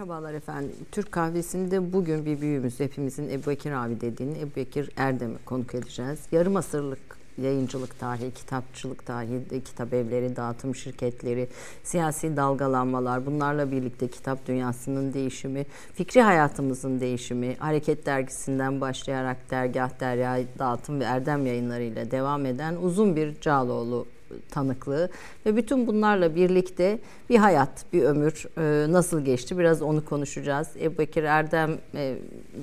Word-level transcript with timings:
Merhabalar 0.00 0.34
efendim. 0.34 0.76
Türk 0.92 1.12
kahvesinde 1.12 1.92
bugün 1.92 2.26
bir 2.26 2.40
büyüğümüz 2.40 2.80
hepimizin 2.80 3.28
Ebu 3.28 3.50
Bekir 3.50 3.72
abi 3.72 4.00
dediğini 4.00 4.38
Ebu 4.38 4.56
Bekir 4.56 4.90
Erdem'i 4.96 5.38
konuk 5.44 5.74
edeceğiz. 5.74 6.18
Yarım 6.32 6.56
asırlık 6.56 6.98
yayıncılık 7.38 7.98
tarihi, 7.98 8.30
kitapçılık 8.30 9.06
tarihi, 9.06 9.64
kitap 9.64 9.94
evleri, 9.94 10.36
dağıtım 10.36 10.74
şirketleri, 10.74 11.48
siyasi 11.84 12.36
dalgalanmalar, 12.36 13.26
bunlarla 13.26 13.70
birlikte 13.70 14.08
kitap 14.08 14.46
dünyasının 14.46 15.12
değişimi, 15.12 15.66
fikri 15.94 16.22
hayatımızın 16.22 17.00
değişimi, 17.00 17.56
Hareket 17.58 18.06
Dergisi'nden 18.06 18.80
başlayarak 18.80 19.50
Dergah 19.50 20.00
Derya 20.00 20.40
Dağıtım 20.58 21.00
ve 21.00 21.04
Erdem 21.04 21.46
yayınlarıyla 21.46 22.10
devam 22.10 22.46
eden 22.46 22.76
uzun 22.76 23.16
bir 23.16 23.40
Cağaloğlu 23.40 24.06
tanıklığı 24.50 25.10
ve 25.46 25.56
bütün 25.56 25.86
bunlarla 25.86 26.34
birlikte 26.34 26.98
bir 27.30 27.36
hayat, 27.36 27.84
bir 27.92 28.02
ömür 28.02 28.44
e, 28.58 28.92
nasıl 28.92 29.20
geçti 29.20 29.58
biraz 29.58 29.82
onu 29.82 30.04
konuşacağız. 30.04 30.68
Ebu 30.82 30.98
Bekir 30.98 31.24
Erdem 31.24 31.70
e, 31.94 32.14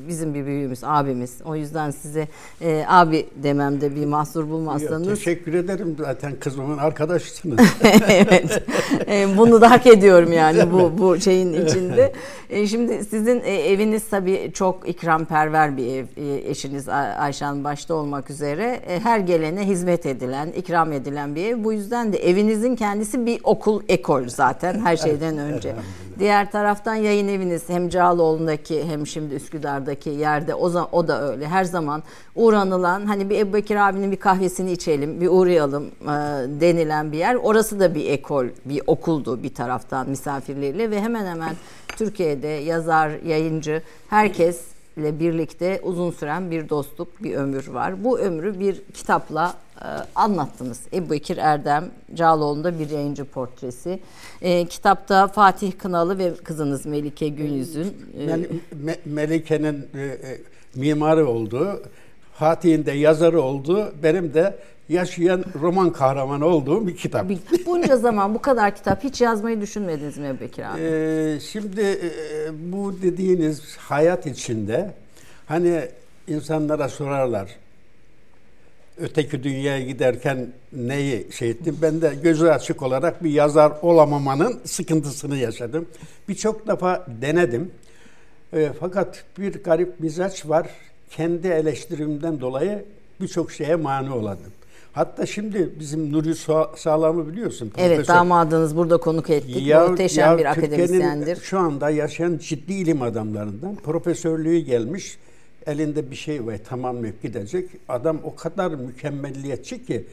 bizim 0.08 0.34
bir 0.34 0.46
büyüğümüz, 0.46 0.84
abimiz. 0.84 1.42
O 1.46 1.56
yüzden 1.56 1.92
size 1.92 2.28
e, 2.62 2.86
abi 2.88 3.26
dememde 3.36 3.96
bir 3.96 4.06
mahsur 4.06 4.50
bulmazsanız. 4.50 5.08
Teşekkür 5.08 5.54
ederim 5.54 5.96
zaten 6.00 6.34
kızımın 6.40 6.78
arkadaşısınız. 6.78 7.60
evet. 8.10 8.64
bunu 9.38 9.62
da 9.62 9.72
hak 9.72 9.88
ediyorum 9.88 10.32
yani 10.32 10.72
bu 10.72 10.98
bu 10.98 11.20
şeyin 11.20 11.66
içinde. 11.66 12.14
şimdi 12.68 13.04
sizin 13.04 13.40
eviniz 13.40 14.10
tabii 14.10 14.52
çok 14.54 14.90
ikramperver 14.90 15.78
bir 15.78 15.88
ev. 15.88 16.06
eşiniz 16.50 16.90
Ayşan 16.90 17.64
başta 17.64 17.94
olmak 17.94 18.30
üzere 18.30 18.80
her 19.04 19.20
gelene 19.20 19.68
hizmet 19.68 20.06
edilen, 20.06 20.48
ikram 20.48 20.92
edilen 20.92 21.36
bir 21.36 21.46
ev. 21.46 21.57
Bu 21.64 21.74
yüzden 21.74 22.14
de 22.14 22.18
evinizin 22.18 22.76
kendisi 22.76 23.26
bir 23.26 23.40
okul, 23.44 23.82
ekol 23.88 24.28
zaten 24.28 24.80
her 24.80 24.98
şeyden 24.98 25.38
önce. 25.38 25.76
Diğer 26.20 26.52
taraftan 26.52 26.96
yayın 26.96 27.28
eviniz 27.28 27.70
hem 27.70 27.90
Cağaloğlu'ndaki 27.90 28.86
hem 28.86 29.08
şimdi 29.08 29.36
Üsküdar'daki 29.36 30.10
yerde 30.10 30.56
o, 30.56 30.70
zaman, 30.70 30.90
o 30.92 31.08
da 31.08 31.32
öyle. 31.32 31.48
Her 31.48 31.64
zaman 31.64 32.04
uğranılan 32.36 33.06
hani 33.06 33.30
bir 33.30 33.40
Ebu 33.40 33.54
Bekir 33.54 33.90
abinin 33.90 34.12
bir 34.12 34.18
kahvesini 34.18 34.72
içelim, 34.72 35.22
bir 35.22 35.28
uğrayalım 35.28 35.86
e, 35.86 36.08
denilen 36.62 37.12
bir 37.12 37.18
yer. 37.18 37.36
Orası 37.36 37.80
da 37.80 37.96
bir 37.96 38.10
ekol, 38.10 38.46
bir 38.66 38.82
okuldu 38.88 39.44
bir 39.44 39.54
taraftan 39.54 40.10
misafirleriyle 40.10 40.92
ve 40.92 41.02
hemen 41.02 41.26
hemen 41.26 41.56
Türkiye'de 41.88 42.48
yazar, 42.48 43.12
yayıncı 43.26 43.82
herkes 44.10 44.62
ile 44.98 45.20
birlikte 45.20 45.80
uzun 45.84 46.12
süren 46.12 46.52
bir 46.52 46.70
dostluk, 46.70 47.24
bir 47.24 47.36
ömür 47.36 47.68
var. 47.68 48.04
Bu 48.04 48.20
ömrü 48.20 48.60
bir 48.60 48.82
kitapla 48.94 49.54
anlattınız. 50.16 50.80
Ebu 50.94 51.10
Bekir 51.10 51.38
Erdem 51.38 51.86
Cağaloğlu'nda 52.14 52.80
bir 52.80 52.90
yayıncı 52.90 53.26
portresi. 53.26 54.00
E, 54.42 54.66
kitapta 54.66 55.28
Fatih 55.28 55.72
Kınalı 55.78 56.18
ve 56.18 56.36
kızınız 56.36 56.86
Melike 56.86 57.28
Günyüz'ün... 57.28 57.98
E, 58.20 58.26
Mel- 58.26 58.48
Me- 58.86 58.98
Melike'nin 59.06 59.88
e, 59.96 60.02
e, 60.02 60.38
mimarı 60.76 61.28
olduğu, 61.28 61.84
Fatih'in 62.34 62.86
de 62.86 62.92
yazarı 62.92 63.42
olduğu, 63.42 63.94
benim 64.04 64.34
de 64.34 64.56
yaşayan 64.90 65.44
roman 65.62 65.94
kahramanı 65.94 66.46
olduğum 66.46 66.88
bir 66.88 66.98
kitap. 66.98 67.26
Bunca 67.66 67.98
zaman 67.98 68.36
bu 68.36 68.42
kadar 68.42 68.76
kitap 68.76 69.04
hiç 69.04 69.22
yazmayı 69.22 69.62
düşünmediniz 69.62 70.18
mi 70.18 70.38
Bekir 70.42 70.64
abi? 70.64 70.82
Ee, 70.82 71.40
şimdi 71.40 71.82
e, 71.82 72.10
bu 72.72 73.02
dediğiniz 73.02 73.78
hayat 73.78 74.26
içinde 74.26 74.94
hani 75.46 75.82
insanlara 76.28 76.90
sorarlar 76.90 77.56
öteki 79.00 79.44
dünyaya 79.44 79.82
giderken 79.82 80.48
neyi 80.74 81.28
şey 81.32 81.50
ettim? 81.50 81.78
Ben 81.82 82.02
de 82.02 82.14
gözü 82.24 82.48
açık 82.48 82.82
olarak 82.82 83.24
bir 83.24 83.30
yazar 83.30 83.72
olamamanın 83.82 84.60
sıkıntısını 84.66 85.38
yaşadım. 85.38 85.86
Birçok 86.30 86.68
defa 86.68 87.06
denedim. 87.22 87.72
E, 88.54 88.70
fakat 88.80 89.24
bir 89.40 89.64
garip 89.64 90.00
mizaç 90.00 90.50
var. 90.50 90.68
Kendi 91.10 91.48
eleştirimden 91.48 92.42
dolayı 92.42 92.86
birçok 93.22 93.52
şeye 93.52 93.76
mani 93.76 94.12
oladım. 94.12 94.52
Hatta 94.94 95.26
şimdi 95.26 95.70
bizim 95.80 96.14
Nuri 96.14 96.36
Sağlam'ı 96.76 97.28
biliyorsun. 97.28 97.72
Evet 97.78 97.98
profesör. 97.98 98.14
damadınız 98.14 98.76
burada 98.76 98.98
konuk 98.98 99.30
ettik. 99.30 99.68
Ya, 99.68 99.88
Muhteşem 99.88 100.32
ya, 100.32 100.38
bir 100.38 100.46
akademisyendir. 100.46 101.36
Şu 101.36 101.60
anda 101.60 101.90
yaşayan 101.90 102.38
ciddi 102.38 102.74
ilim 102.74 103.02
adamlarından 103.02 103.76
profesörlüğü 103.76 104.58
gelmiş. 104.58 105.18
Elinde 105.68 106.12
bir 106.12 106.16
şey 106.16 106.46
var 106.46 106.58
tamamlayıp 106.70 107.24
gidecek. 107.24 107.70
Adam 107.90 108.20
o 108.24 108.36
kadar 108.36 108.72
mükemmelliyetçi 108.72 109.86
ki 109.86 110.04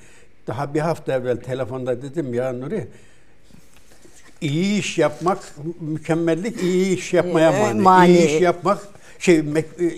daha 0.47 0.75
bir 0.75 0.81
hafta 0.81 1.13
evvel 1.13 1.37
telefonda 1.37 2.03
dedim 2.03 2.35
ya 2.35 2.53
Nuri 2.53 2.87
iyi 4.41 4.79
iş 4.79 4.99
yapmak 4.99 5.55
mükemmellik 5.81 6.63
iyi 6.63 6.97
iş 6.97 7.13
yapmaya 7.15 7.53
mani. 7.53 7.81
mani. 7.81 8.13
İyi 8.19 8.27
iş 8.27 8.41
yapmak 8.41 8.89
şey 9.19 9.37
e, 9.37 9.85
e, 9.85 9.89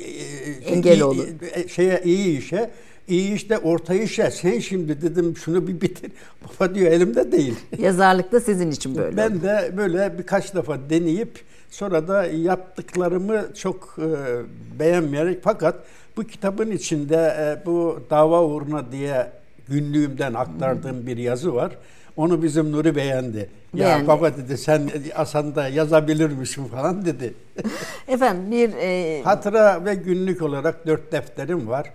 engel 0.67 1.01
olur. 1.01 1.27
Şeye 1.69 2.03
iyi 2.05 2.39
işe 2.39 2.71
İyi 3.09 3.35
işte 3.35 3.59
orta 3.59 3.95
işe 3.95 4.31
sen 4.31 4.59
şimdi 4.59 5.03
dedim 5.03 5.37
şunu 5.37 5.67
bir 5.69 5.81
bitir. 5.81 6.13
Baba 6.45 6.75
diyor 6.75 6.93
elimde 6.93 7.33
değil. 7.33 7.55
Yazarlık 7.79 8.33
da 8.33 8.41
sizin 8.41 8.71
için 8.71 8.95
böyle. 8.97 9.17
Ben 9.17 9.43
de 9.43 9.73
böyle 9.77 10.19
birkaç 10.19 10.55
defa 10.55 10.91
deneyip 10.91 11.41
sonra 11.71 12.09
da 12.09 12.27
yaptıklarımı 12.27 13.55
çok 13.55 13.97
e, 13.99 14.09
beğenmeyerek 14.79 15.39
fakat 15.43 15.77
bu 16.17 16.25
kitabın 16.25 16.71
içinde 16.71 17.17
e, 17.17 17.67
bu 17.67 18.01
dava 18.11 18.43
uğruna 18.45 18.93
diye 18.93 19.31
günlüğümden 19.69 20.35
aktardığım 20.35 21.07
bir 21.07 21.17
yazı 21.17 21.55
var. 21.55 21.73
Onu 22.17 22.43
bizim 22.43 22.73
Nuri 22.73 22.97
beğendi. 22.97 23.51
Beğendi. 23.75 24.03
Ya 24.03 24.07
baba 24.07 24.37
dedi 24.37 24.59
sen 24.59 24.91
aslında 25.15 25.69
yazabilir 25.69 26.31
misin 26.31 26.65
falan 26.65 27.05
dedi. 27.07 27.35
Efendim 28.09 28.51
bir... 28.51 28.73
E... 28.77 29.23
Hatıra 29.23 29.85
ve 29.85 29.95
günlük 29.95 30.43
olarak 30.43 30.87
dört 30.87 31.13
defterim 31.13 31.69
var. 31.69 31.93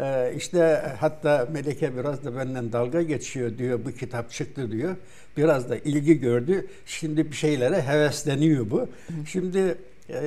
Ee, 0.00 0.32
işte 0.36 0.82
hatta 0.98 1.48
Melike 1.52 1.96
biraz 1.96 2.24
da 2.24 2.36
benden 2.36 2.72
dalga 2.72 3.02
geçiyor 3.02 3.58
diyor 3.58 3.80
bu 3.84 3.92
kitap 3.92 4.30
çıktı 4.30 4.72
diyor. 4.72 4.96
Biraz 5.36 5.70
da 5.70 5.76
ilgi 5.76 6.20
gördü. 6.20 6.66
Şimdi 6.86 7.30
bir 7.30 7.36
şeylere 7.36 7.82
hevesleniyor 7.82 8.70
bu. 8.70 8.88
Şimdi 9.26 9.78
e, 10.08 10.20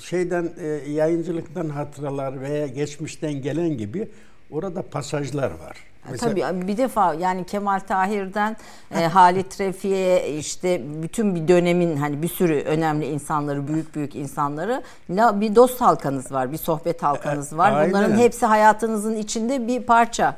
şeyden 0.00 0.52
e, 0.60 0.66
yayıncılıktan 0.90 1.68
hatıralar 1.68 2.40
veya 2.40 2.66
geçmişten 2.66 3.32
gelen 3.32 3.78
gibi 3.78 4.08
orada 4.50 4.82
pasajlar 4.82 5.50
var. 5.50 5.91
Mesela, 6.10 6.34
Tabii 6.34 6.68
bir 6.68 6.76
defa 6.76 7.14
yani 7.14 7.44
Kemal 7.44 7.80
Tahir'den 7.80 8.56
e, 8.94 9.06
Halit 9.06 9.60
Refi'ye 9.60 10.36
işte 10.36 10.82
bütün 11.02 11.34
bir 11.34 11.48
dönemin 11.48 11.96
hani 11.96 12.22
bir 12.22 12.28
sürü 12.28 12.54
önemli 12.54 13.06
insanları, 13.06 13.68
büyük 13.68 13.94
büyük 13.94 14.14
insanları 14.14 14.82
bir 15.08 15.54
dost 15.56 15.80
halkanız 15.80 16.32
var, 16.32 16.52
bir 16.52 16.56
sohbet 16.56 17.02
halkanız 17.02 17.56
var. 17.56 17.72
Aynen. 17.72 17.90
Bunların 17.90 18.16
hepsi 18.16 18.46
hayatınızın 18.46 19.16
içinde 19.16 19.68
bir 19.68 19.82
parça. 19.82 20.36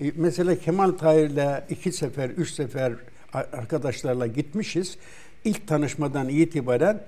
E, 0.00 0.04
mesela 0.16 0.58
Kemal 0.58 0.90
Tahir'le 0.90 1.62
iki 1.70 1.92
sefer, 1.92 2.30
üç 2.30 2.50
sefer 2.50 2.92
arkadaşlarla 3.32 4.26
gitmişiz. 4.26 4.96
İlk 5.44 5.68
tanışmadan 5.68 6.28
itibaren 6.28 7.00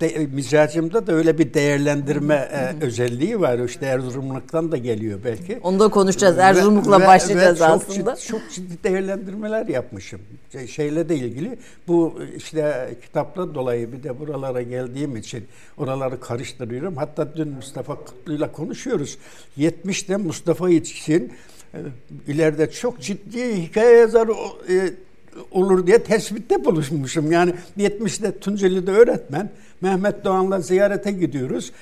de, 0.00 0.26
mizacımda 0.26 1.06
da 1.06 1.12
öyle 1.12 1.38
bir 1.38 1.54
değerlendirme 1.54 2.34
e, 2.34 2.84
özelliği 2.84 3.40
var. 3.40 3.58
İşte 3.58 3.86
Erzurumluktan 3.86 4.72
da 4.72 4.76
geliyor 4.76 5.20
belki. 5.24 5.58
Onu 5.62 5.80
da 5.80 5.88
konuşacağız. 5.88 6.38
Erzurumlukla 6.38 7.00
ve, 7.00 7.06
başlayacağız 7.06 7.60
ve 7.60 7.64
çok 7.64 7.68
aslında. 7.68 8.16
Ciddi, 8.16 8.26
çok 8.28 8.40
ciddi 8.50 8.84
değerlendirmeler 8.84 9.66
yapmışım. 9.66 10.20
Şey, 10.52 10.66
şeyle 10.66 11.08
de 11.08 11.16
ilgili. 11.16 11.58
Bu 11.88 12.20
işte 12.36 12.94
kitapla 13.02 13.54
dolayı 13.54 13.92
bir 13.92 14.02
de 14.02 14.20
buralara 14.20 14.62
geldiğim 14.62 15.16
için 15.16 15.44
oraları 15.76 16.20
karıştırıyorum. 16.20 16.96
Hatta 16.96 17.36
dün 17.36 17.48
Mustafa 17.48 17.94
Kutlu'yla 17.94 18.52
konuşuyoruz. 18.52 19.18
70'te 19.58 20.16
Mustafa 20.16 20.70
için 20.70 21.32
e, 21.74 21.78
ileride 22.26 22.70
çok 22.70 23.00
ciddi 23.00 23.62
hikaye 23.62 23.96
yazarı 23.96 24.32
e, 24.68 24.90
olur 25.50 25.86
diye 25.86 26.02
tespitte 26.02 26.64
buluşmuşum. 26.64 27.32
Yani 27.32 27.54
70'te 27.78 28.38
Tunceli'de 28.38 28.90
öğretmen 28.90 29.50
Mehmet 29.80 30.24
Doğan'la 30.24 30.60
ziyarete 30.60 31.10
gidiyoruz. 31.10 31.72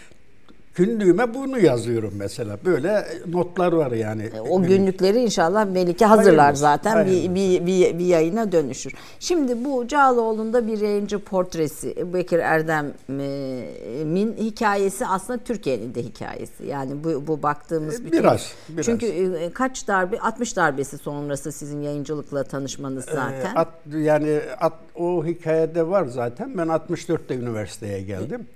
Günlüğüme 0.78 1.34
bunu 1.34 1.58
yazıyorum 1.58 2.12
mesela. 2.16 2.58
Böyle 2.64 3.06
notlar 3.26 3.72
var 3.72 3.92
yani. 3.92 4.22
E, 4.22 4.40
o 4.40 4.62
günlükleri 4.62 5.19
inşallah 5.19 5.64
Melike 5.64 6.04
hazırlar 6.04 6.38
hayırlısı, 6.38 6.60
zaten 6.60 6.92
hayırlısı. 6.92 7.34
Bir, 7.34 7.34
bir, 7.34 7.66
bir, 7.66 7.98
bir 7.98 8.04
yayına 8.04 8.52
dönüşür. 8.52 8.94
Şimdi 9.20 9.64
bu 9.64 9.88
Cağaloğlu'nda 9.88 10.66
bir 10.66 10.80
yayıncı 10.80 11.19
portresi 11.19 12.12
Bekir 12.12 12.38
Erdem'in 12.38 14.36
hikayesi 14.36 15.06
aslında 15.06 15.38
Türkiye'nin 15.38 15.94
de 15.94 16.02
hikayesi. 16.02 16.66
Yani 16.66 17.04
bu, 17.04 17.26
bu 17.26 17.42
baktığımız 17.42 18.00
e, 18.00 18.04
bir 18.04 18.12
biraz, 18.12 18.52
biraz. 18.69 18.86
Çünkü 18.86 19.06
e, 19.06 19.50
kaç 19.50 19.88
darbe 19.88 20.19
60 20.19 20.56
darbesi 20.56 20.98
sonrası 20.98 21.52
sizin 21.52 21.82
yayıncılıkla 21.82 22.44
tanışmanız 22.44 23.04
zaten. 23.04 23.54
At, 23.54 23.69
yani 23.96 24.40
at, 24.60 24.74
o 24.94 25.26
hikayede 25.26 25.88
var 25.88 26.06
zaten. 26.06 26.58
Ben 26.58 26.66
64'te 26.66 27.34
üniversiteye 27.34 28.02
geldim. 28.02 28.46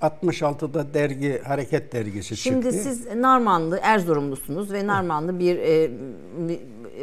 66'da 0.00 0.94
dergi 0.94 1.42
Hareket 1.44 1.92
dergisi 1.92 2.36
Şimdi 2.36 2.70
çıktı. 2.70 2.82
Şimdi 2.82 2.96
siz 2.96 3.16
Narmanlı, 3.16 3.78
Erzurumlusunuz 3.82 4.72
ve 4.72 4.86
Narmanlı 4.86 5.38
bir, 5.38 5.56
e, 5.58 5.90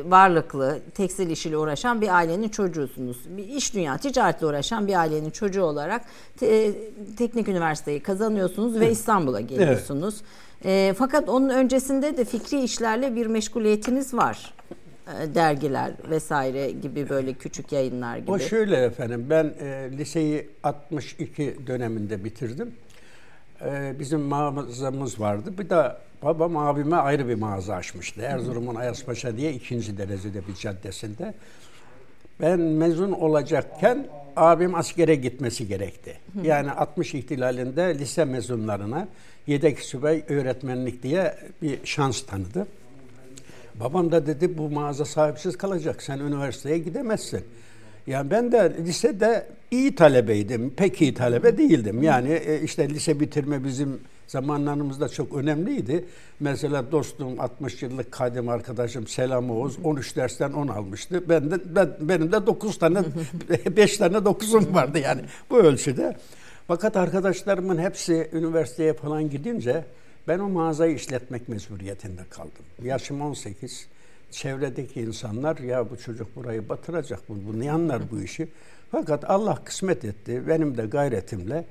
varlıklı, 0.06 0.80
tekstil 0.94 1.30
işiyle 1.30 1.58
uğraşan 1.58 2.02
bir 2.02 2.16
ailenin 2.16 2.50
çocuğusunuz. 2.50 3.18
Bir 3.38 3.48
iş 3.48 3.74
dünya, 3.74 3.98
ticaretle 3.98 4.46
uğraşan 4.46 4.88
bir 4.88 5.00
ailenin 5.00 5.30
çocuğu 5.30 5.64
olarak 5.64 6.02
te, 6.38 6.72
teknik 7.18 7.48
üniversiteyi 7.48 8.00
kazanıyorsunuz 8.00 8.80
ve 8.80 8.92
İstanbul'a 8.92 9.42
geliyorsunuz. 9.42 10.16
Evet. 10.64 10.90
E, 10.90 10.94
fakat 10.98 11.30
onun 11.30 11.50
öncesinde 11.50 12.18
de 12.18 12.26
fikri 12.26 12.64
işlerle 12.64 13.16
bir 13.16 13.28
meşguliyetiniz 13.28 14.14
var. 14.14 14.54
E, 15.08 15.36
dergiler 15.36 15.92
vesaire 16.10 16.72
gibi 16.72 17.10
böyle 17.10 17.34
küçük 17.34 17.72
yayınlar 17.72 18.18
gibi. 18.18 18.32
O 18.32 18.40
şöyle 18.40 18.76
efendim 18.78 19.26
ben 19.30 19.54
e, 19.60 19.90
liseyi 19.98 20.50
62 20.64 21.56
döneminde 21.68 22.24
bitirdim. 22.24 22.74
E, 23.62 23.96
bizim 24.00 24.22
mağazamız 24.22 25.20
vardı. 25.20 25.54
Bir 25.58 25.70
de 25.70 25.96
babam 26.24 26.58
abime 26.58 26.96
ayrı 26.96 27.28
bir 27.28 27.36
mağaza 27.36 27.76
açmıştı. 27.76 28.22
Erzurum'un 28.22 28.76
Ayaspaşa 28.76 29.38
diye 29.38 29.54
ikinci 29.54 29.98
derecede 29.98 30.48
bir 30.48 30.56
caddesinde. 30.56 31.34
Ben 32.42 32.60
mezun 32.60 33.12
olacakken 33.12 34.08
abim 34.36 34.76
askere 34.76 35.16
gitmesi 35.16 35.68
gerekti. 35.68 36.18
Yani 36.44 36.72
60 36.72 37.14
ihtilalinde 37.16 38.00
lise 38.00 38.26
mezunlarına 38.26 39.08
yedek 39.48 39.80
subay 39.80 40.24
öğretmenlik 40.30 41.04
diye 41.04 41.36
bir 41.62 41.80
şans 41.86 42.22
tanıdı. 42.22 42.68
Babam 43.76 44.12
da 44.12 44.28
dedi 44.28 44.58
bu 44.58 44.70
mağaza 44.70 45.06
sahipsiz 45.06 45.58
kalacak. 45.58 46.04
Sen 46.04 46.20
üniversiteye 46.20 46.78
gidemezsin. 46.78 47.44
Yani 48.08 48.32
ben 48.32 48.52
de 48.52 48.74
lisede 48.86 49.48
iyi 49.72 49.96
talebeydim. 49.96 50.70
Pek 50.70 51.02
iyi 51.02 51.14
talebe 51.14 51.58
değildim. 51.58 52.04
Yani 52.04 52.32
e, 52.32 52.62
işte 52.62 52.90
lise 52.90 53.20
bitirme 53.20 53.64
bizim 53.64 54.00
zamanlarımızda 54.28 55.10
çok 55.10 55.36
önemliydi. 55.36 56.06
Mesela 56.40 56.92
dostum 56.92 57.40
60 57.40 57.82
yıllık 57.82 58.12
kadim 58.12 58.50
arkadaşım 58.50 59.08
Selam 59.08 59.52
Oğuz 59.52 59.78
13 59.84 60.16
dersten 60.16 60.52
10 60.52 60.68
almıştı. 60.68 61.24
Ben 61.30 61.52
de 61.52 61.76
ben, 61.76 61.90
benim 62.02 62.32
de 62.32 62.46
9 62.46 62.80
tane 62.80 63.04
5 63.78 63.98
tane 63.98 64.18
9'um 64.18 64.74
vardı 64.74 65.00
yani 65.00 65.22
bu 65.50 65.58
ölçüde. 65.58 66.16
Fakat 66.68 66.98
arkadaşlarımın 66.98 67.78
hepsi 67.78 68.30
üniversiteye 68.34 68.94
falan 68.94 69.30
gidince 69.30 69.86
ben 70.28 70.40
o 70.40 70.50
mağazayı 70.50 70.96
işletmek 70.96 71.50
mecburiyetinde 71.50 72.22
kaldım. 72.30 72.66
Yaşım 72.84 73.22
18. 73.22 73.88
Çevredeki 74.36 75.02
insanlar 75.02 75.58
ya 75.58 75.90
bu 75.90 75.98
çocuk 75.98 76.36
burayı 76.36 76.70
batıracak 76.70 77.30
bu, 77.30 77.38
bu 77.48 77.60
ne 77.60 77.72
anlar 77.72 78.12
bu 78.12 78.22
işi. 78.22 78.48
Fakat 78.92 79.30
Allah 79.30 79.64
kısmet 79.64 80.06
etti. 80.06 80.44
Benim 80.48 80.78
de 80.78 80.86
gayretimle 80.86 81.66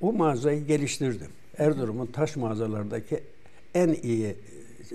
o 0.00 0.12
mağazayı 0.12 0.66
geliştirdim. 0.66 1.28
Erzurum'un 1.58 2.06
taş 2.06 2.36
mağazalardaki 2.36 3.20
en 3.74 3.88
iyi 3.88 4.36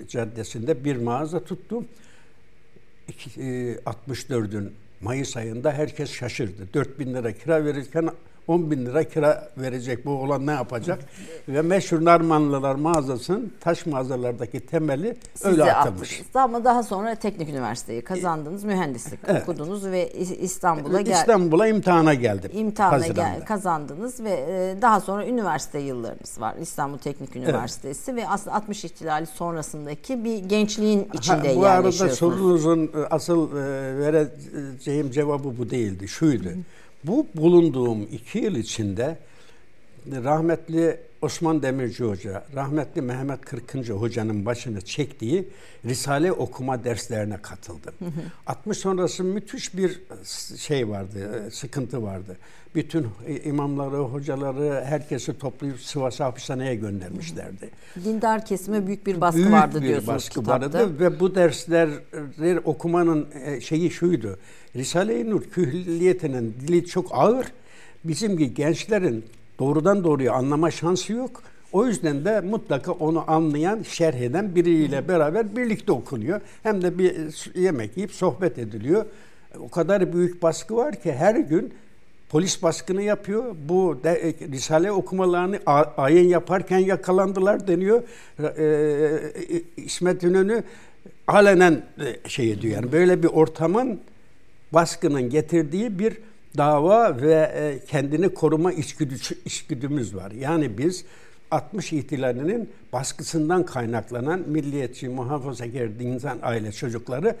caddesinde 0.08 0.84
bir 0.84 0.96
mağaza 0.96 1.44
tuttum. 1.44 1.88
64'ün 3.08 4.66
e, 4.66 4.70
Mayıs 5.00 5.36
ayında 5.36 5.72
herkes 5.72 6.10
şaşırdı. 6.10 6.68
4 6.74 6.98
bin 6.98 7.14
lira 7.14 7.32
kira 7.32 7.64
verirken 7.64 8.10
10 8.48 8.70
bin 8.70 8.86
lira 8.86 9.04
kira 9.04 9.48
verecek 9.56 10.06
bu 10.06 10.10
olan 10.10 10.46
ne 10.46 10.50
yapacak? 10.50 10.98
Ve 11.48 11.62
meşhur 11.62 12.04
Narmanlılar 12.04 12.74
mağazasının 12.74 13.52
taş 13.60 13.86
mağazalardaki 13.86 14.66
temeli 14.66 15.16
Size 15.34 15.48
öyle 15.48 15.74
atılmış. 15.74 16.22
Ama 16.34 16.64
daha 16.64 16.82
sonra 16.82 17.14
teknik 17.14 17.48
üniversiteyi 17.48 18.02
kazandınız, 18.02 18.64
mühendislik 18.64 19.20
evet. 19.26 19.42
okudunuz 19.42 19.86
ve 19.86 20.12
İstanbul'a 20.12 21.00
gel 21.00 21.12
İstanbul'a 21.12 21.66
imtihana 21.66 22.14
geldim. 22.14 22.50
İmtihana 22.54 23.06
gel 23.06 23.44
kazandınız 23.44 24.20
ve 24.20 24.30
e, 24.48 24.82
daha 24.82 25.00
sonra 25.00 25.26
üniversite 25.26 25.78
yıllarınız 25.78 26.40
var. 26.40 26.54
İstanbul 26.60 26.98
Teknik 26.98 27.36
Üniversitesi 27.36 28.10
evet. 28.10 28.22
ve 28.22 28.28
aslında 28.28 28.56
60 28.56 28.84
ihtilali 28.84 29.26
sonrasındaki 29.26 30.24
bir 30.24 30.38
gençliğin 30.38 31.08
içinde 31.14 31.48
ha, 31.48 31.56
bu 31.56 31.62
yerleşiyorsunuz. 31.62 32.00
Bu 32.00 32.04
arada 32.04 32.14
sorunuzun 32.14 32.84
e, 32.84 33.06
asıl 33.10 33.56
e, 33.56 33.98
vereceğim 33.98 35.10
cevabı 35.10 35.58
bu 35.58 35.70
değildi. 35.70 36.08
Şuydu. 36.08 36.48
Hı. 36.48 36.54
Bu 37.06 37.26
bulunduğum 37.34 38.02
iki 38.02 38.38
yıl 38.38 38.56
içinde 38.56 39.18
rahmetli 40.12 41.00
Osman 41.22 41.62
Demirci 41.62 42.04
Hoca, 42.04 42.44
rahmetli 42.54 43.02
Mehmet 43.02 43.40
Kırkıncı 43.40 43.92
Hoca'nın 43.92 44.46
başını 44.46 44.80
çektiği 44.80 45.48
Risale 45.84 46.32
okuma 46.32 46.84
derslerine 46.84 47.36
katıldım. 47.42 47.94
Hı 47.98 48.04
hı. 48.04 48.10
60 48.46 48.78
sonrası 48.78 49.24
müthiş 49.24 49.76
bir 49.76 50.00
şey 50.58 50.88
vardı, 50.88 51.48
sıkıntı 51.52 52.02
vardı. 52.02 52.36
Bütün 52.74 53.06
imamları, 53.44 53.96
hocaları, 53.96 54.84
herkesi 54.84 55.38
toplayıp 55.38 55.80
Sivas 55.80 56.20
hapishaneye 56.20 56.74
göndermişlerdi. 56.74 57.70
Dindar 58.04 58.46
kesime 58.46 58.86
büyük 58.86 59.06
bir 59.06 59.20
baskı 59.20 59.38
büyük 59.38 59.52
vardı 59.52 59.82
bir 59.82 59.88
diyorsunuz 59.88 60.08
baskı 60.08 60.40
kitapta. 60.40 60.78
vardı 60.78 61.00
ve 61.00 61.20
bu 61.20 61.34
dersleri 61.34 62.60
okumanın 62.64 63.28
e, 63.44 63.60
şeyi 63.60 63.90
şuydu. 63.90 64.38
Risale-i 64.76 65.30
Nur 65.30 65.42
külliyetinin 65.42 66.56
dili 66.60 66.86
çok 66.86 67.08
ağır. 67.10 67.46
Bizim 68.04 68.54
gençlerin 68.54 69.24
doğrudan 69.58 70.04
doğruya 70.04 70.32
anlama 70.32 70.70
şansı 70.70 71.12
yok. 71.12 71.42
O 71.72 71.86
yüzden 71.86 72.24
de 72.24 72.40
mutlaka 72.40 72.92
onu 72.92 73.24
anlayan, 73.30 73.82
şerh 73.82 74.20
eden 74.20 74.54
biriyle 74.54 75.08
beraber 75.08 75.56
birlikte 75.56 75.92
okunuyor. 75.92 76.40
Hem 76.62 76.82
de 76.82 76.98
bir 76.98 77.14
yemek 77.60 77.96
yiyip 77.96 78.12
sohbet 78.12 78.58
ediliyor. 78.58 79.04
O 79.60 79.68
kadar 79.68 80.12
büyük 80.12 80.42
baskı 80.42 80.76
var 80.76 81.02
ki 81.02 81.12
her 81.12 81.34
gün 81.34 81.74
polis 82.28 82.62
baskını 82.62 83.02
yapıyor. 83.02 83.44
Bu 83.68 84.00
de, 84.04 84.10
e, 84.10 84.48
Risale 84.48 84.92
okumalarını 84.92 85.60
ayin 85.96 86.28
yaparken 86.28 86.78
yakalandılar 86.78 87.68
deniyor. 87.68 88.02
E, 88.38 88.64
e, 88.64 89.62
İsmet 89.76 90.22
İnönü 90.22 90.62
alenen 91.26 91.82
e, 91.98 92.28
şey 92.28 92.62
diyor. 92.62 92.74
Yani 92.74 92.92
böyle 92.92 93.22
bir 93.22 93.28
ortamın 93.28 94.00
baskının 94.72 95.30
getirdiği 95.30 95.98
bir 95.98 96.18
dava 96.56 97.16
ve 97.22 97.52
e, 97.54 97.86
kendini 97.86 98.28
koruma 98.28 98.72
içgüdü, 98.72 99.14
içgüdümüz 99.44 100.16
var. 100.16 100.30
Yani 100.30 100.78
biz 100.78 101.04
60 101.50 101.92
ihtilalinin 101.92 102.70
baskısından 102.92 103.66
kaynaklanan 103.66 104.40
milliyetçi, 104.46 105.08
muhafazakar 105.08 106.00
insan 106.00 106.38
aile 106.42 106.72
çocukları 106.72 107.36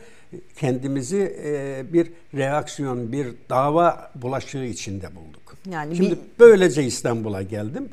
kendimizi 0.56 1.36
e, 1.44 1.84
bir 1.92 2.12
reaksiyon, 2.34 3.12
bir 3.12 3.26
dava 3.50 4.10
bulaşığı 4.14 4.64
içinde 4.64 5.06
bulduk. 5.16 5.56
Yani 5.70 5.96
Şimdi 5.96 6.10
bir... 6.10 6.18
böylece 6.38 6.84
İstanbul'a 6.84 7.42
geldim 7.42 7.88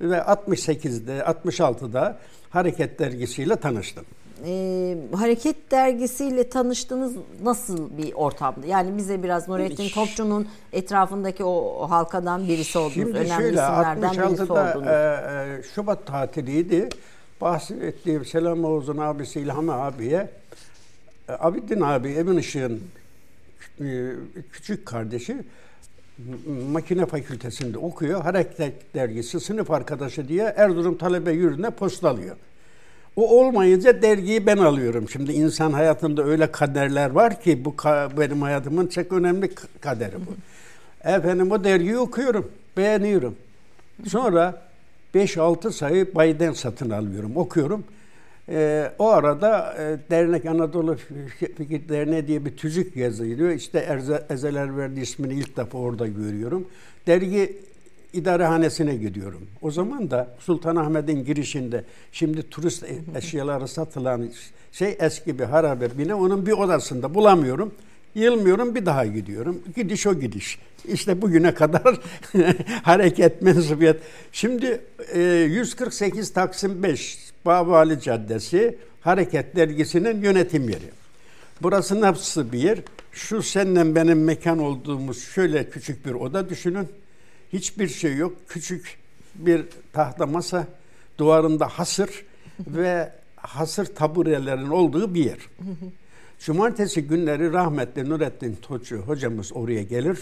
ve 0.00 0.16
68'de, 0.16 1.18
66'da 1.18 2.18
Hareket 2.50 2.98
dergisiyle 2.98 3.56
tanıştım 3.56 4.04
e, 4.46 4.96
Hareket 5.16 5.70
dergisiyle 5.70 6.48
tanıştığınız 6.48 7.16
nasıl 7.42 7.98
bir 7.98 8.12
ortamdı? 8.12 8.66
Yani 8.66 8.96
bize 8.96 9.22
biraz 9.22 9.48
Nurettin 9.48 9.88
Topçu'nun 9.88 10.48
etrafındaki 10.72 11.44
o, 11.44 11.50
o 11.50 11.90
halkadan 11.90 12.48
birisi 12.48 12.78
oldunuz. 12.78 12.94
Şimdi 12.94 13.10
önemli 13.10 13.28
şöyle, 13.28 13.48
isimlerden 13.48 14.12
birisi 14.12 14.52
oldunuz. 14.52 14.86
E, 14.86 15.58
e, 15.58 15.62
Şubat 15.74 16.06
tatiliydi. 16.06 16.88
Bahsettiğim 17.40 18.24
Selam 18.24 18.64
Oğuz'un 18.64 18.98
abisi 18.98 19.40
İlham 19.40 19.70
abiye 19.70 20.30
e, 21.28 21.32
Abidin 21.32 21.80
abi 21.80 22.08
Emin 22.08 22.36
Işık'ın 22.36 22.82
e, 23.80 24.12
küçük 24.52 24.86
kardeşi 24.86 25.36
makine 26.72 27.06
fakültesinde 27.06 27.78
okuyor. 27.78 28.22
Hareket 28.22 28.94
dergisi 28.94 29.40
sınıf 29.40 29.70
arkadaşı 29.70 30.28
diye 30.28 30.54
Erzurum 30.56 30.98
talebe 30.98 31.32
yürüne 31.32 31.70
postalıyor. 31.70 32.36
O 33.18 33.40
olmayınca 33.40 34.02
dergiyi 34.02 34.46
ben 34.46 34.56
alıyorum. 34.56 35.08
Şimdi 35.08 35.32
insan 35.32 35.72
hayatında 35.72 36.24
öyle 36.24 36.52
kaderler 36.52 37.10
var 37.10 37.40
ki 37.40 37.64
bu 37.64 37.74
benim 38.18 38.42
hayatımın 38.42 38.86
çok 38.86 39.12
önemli 39.12 39.50
kaderi 39.80 40.14
bu. 40.14 40.30
Efendim 41.08 41.50
o 41.50 41.64
dergiyi 41.64 41.98
okuyorum, 41.98 42.50
beğeniyorum. 42.76 43.36
Sonra 44.06 44.62
5-6 45.14 45.72
sayı 45.72 46.14
Bayden 46.14 46.52
satın 46.52 46.90
alıyorum, 46.90 47.36
okuyorum. 47.36 47.84
Ee, 48.48 48.92
o 48.98 49.08
arada 49.08 49.74
e, 49.78 50.10
Dernek 50.10 50.46
Anadolu 50.46 50.96
Fikir 51.56 51.88
Derneği 51.88 52.26
diye 52.26 52.44
bir 52.44 52.56
tüzük 52.56 52.96
yazılıyor. 52.96 53.50
İşte 53.50 53.78
Erze, 53.78 54.26
Ezeler 54.30 54.76
Verdi 54.76 55.00
ismini 55.00 55.34
ilk 55.34 55.56
defa 55.56 55.78
orada 55.78 56.06
görüyorum. 56.06 56.68
Dergi 57.06 57.67
idarehanesine 58.12 58.94
gidiyorum. 58.94 59.46
O 59.62 59.70
zaman 59.70 60.10
da 60.10 60.28
Sultanahmet'in 60.40 61.24
girişinde 61.24 61.84
şimdi 62.12 62.50
turist 62.50 62.82
e, 62.82 62.98
eşyaları 63.16 63.68
satılan 63.68 64.30
şey 64.72 64.96
eski 65.00 65.38
bir 65.38 65.44
harabe 65.44 65.98
bine 65.98 66.14
onun 66.14 66.46
bir 66.46 66.52
odasında 66.52 67.14
bulamıyorum. 67.14 67.74
Yılmıyorum 68.14 68.74
bir 68.74 68.86
daha 68.86 69.06
gidiyorum. 69.06 69.62
Gidiş 69.76 70.06
o 70.06 70.20
gidiş. 70.20 70.58
İşte 70.88 71.22
bugüne 71.22 71.54
kadar 71.54 72.00
hareket 72.82 73.42
mensubiyet. 73.42 73.96
Şimdi 74.32 74.80
e, 75.14 75.20
148 75.20 76.32
Taksim 76.32 76.82
5 76.82 77.18
Babali 77.44 78.00
Caddesi 78.00 78.78
Hareket 79.00 79.56
Dergisi'nin 79.56 80.22
yönetim 80.22 80.68
yeri. 80.68 80.90
Burası 81.62 82.00
nasıl 82.00 82.52
bir 82.52 82.58
yer? 82.58 82.78
Şu 83.12 83.42
seninle 83.42 83.94
benim 83.94 84.24
mekan 84.24 84.58
olduğumuz 84.58 85.22
şöyle 85.22 85.70
küçük 85.70 86.06
bir 86.06 86.12
oda 86.12 86.48
düşünün. 86.48 86.88
Hiçbir 87.52 87.88
şey 87.88 88.16
yok. 88.16 88.36
Küçük 88.48 88.98
bir 89.34 89.64
tahta 89.92 90.26
masa, 90.26 90.66
duvarında 91.18 91.68
hasır 91.68 92.24
ve 92.66 93.12
hasır 93.36 93.86
taburelerin 93.86 94.68
olduğu 94.68 95.14
bir 95.14 95.24
yer. 95.24 95.38
Cumartesi 96.40 97.02
günleri 97.02 97.52
rahmetli 97.52 98.08
Nurettin 98.08 98.58
Toçu 98.62 98.96
hocamız 98.96 99.52
oraya 99.52 99.82
gelir 99.82 100.18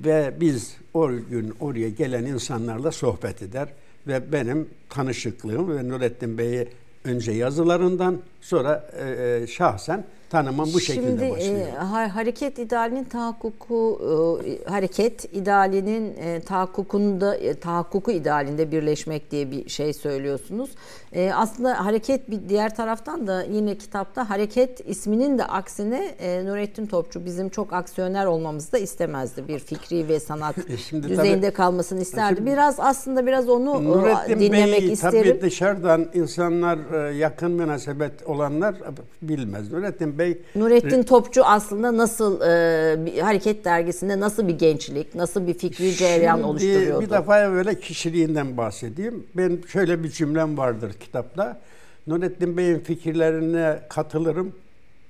ve 0.00 0.34
biz 0.40 0.76
o 0.94 1.08
gün 1.08 1.54
oraya 1.60 1.88
gelen 1.88 2.24
insanlarla 2.24 2.92
sohbet 2.92 3.42
eder 3.42 3.68
ve 4.06 4.32
benim 4.32 4.68
tanışıklığım 4.88 5.76
ve 5.76 5.88
Nurettin 5.88 6.38
Bey'i 6.38 6.68
önce 7.04 7.32
yazılarından 7.32 8.18
sonra 8.40 8.90
e, 8.98 9.40
e, 9.42 9.46
şahsen 9.46 10.04
tanımam 10.30 10.68
bu 10.74 10.80
şekilde 10.80 11.06
Şimdi, 11.06 11.30
başlıyor. 11.30 11.38
Şimdi 11.40 11.60
e, 11.60 12.08
hareket 12.08 12.58
idealinin 12.58 13.04
tahakkuku 13.04 14.00
e, 14.46 14.70
hareket 14.70 15.34
idealinin 15.34 16.16
e, 16.16 16.40
tahakkukunda 16.40 17.36
e, 17.36 17.54
tahakkuku 17.54 18.10
idealinde 18.10 18.72
birleşmek 18.72 19.30
diye 19.30 19.50
bir 19.50 19.68
şey 19.68 19.92
söylüyorsunuz. 19.92 20.70
E, 21.12 21.32
aslında 21.34 21.86
hareket 21.86 22.30
bir 22.30 22.48
diğer 22.48 22.74
taraftan 22.74 23.26
da 23.26 23.42
yine 23.42 23.78
kitapta 23.78 24.30
hareket 24.30 24.88
isminin 24.88 25.38
de 25.38 25.44
aksine 25.44 26.14
e, 26.20 26.44
Nurettin 26.44 26.86
Topçu 26.86 27.24
bizim 27.24 27.48
çok 27.48 27.72
aksiyoner 27.72 28.26
olmamızı 28.26 28.72
da 28.72 28.78
istemezdi. 28.78 29.48
Bir 29.48 29.58
fikri 29.58 30.08
ve 30.08 30.20
sanat 30.20 30.58
e 30.70 30.76
şimdi 30.76 31.08
düzeyinde 31.08 31.40
tabii, 31.40 31.54
kalmasını 31.54 32.00
isterdi. 32.00 32.36
Şimdi, 32.36 32.50
biraz 32.50 32.80
aslında 32.80 33.26
biraz 33.26 33.48
onu 33.48 33.70
e, 33.70 33.84
Nurettin 33.84 34.40
dinlemek 34.40 34.80
Bey, 34.82 34.92
isterim. 34.92 35.32
Tabii 35.32 35.40
dışarıdan 35.40 36.06
insanlar 36.14 37.08
e, 37.08 37.16
yakın 37.16 37.50
münasebet 37.50 38.12
olanlar 38.26 38.74
bilmez. 39.22 39.72
Nurettin 39.72 40.18
Bey 40.18 40.42
Nurettin 40.54 41.02
Topçu 41.02 41.44
aslında 41.44 41.96
nasıl 41.96 42.40
e, 42.40 43.20
hareket 43.20 43.64
dergisinde 43.64 44.20
nasıl 44.20 44.48
bir 44.48 44.58
gençlik, 44.58 45.14
nasıl 45.14 45.46
bir 45.46 45.54
fikri 45.54 45.94
cereyan 45.94 46.42
oluşturuyordu? 46.42 47.00
Bir 47.00 47.10
defa 47.10 47.52
böyle 47.52 47.80
kişiliğinden 47.80 48.56
bahsedeyim. 48.56 49.26
Ben 49.36 49.58
şöyle 49.68 50.02
bir 50.02 50.08
cümlem 50.08 50.58
vardır 50.58 50.92
kitapta. 51.00 51.60
Nurettin 52.06 52.56
Bey'in 52.56 52.78
fikirlerine 52.78 53.78
katılırım. 53.88 54.52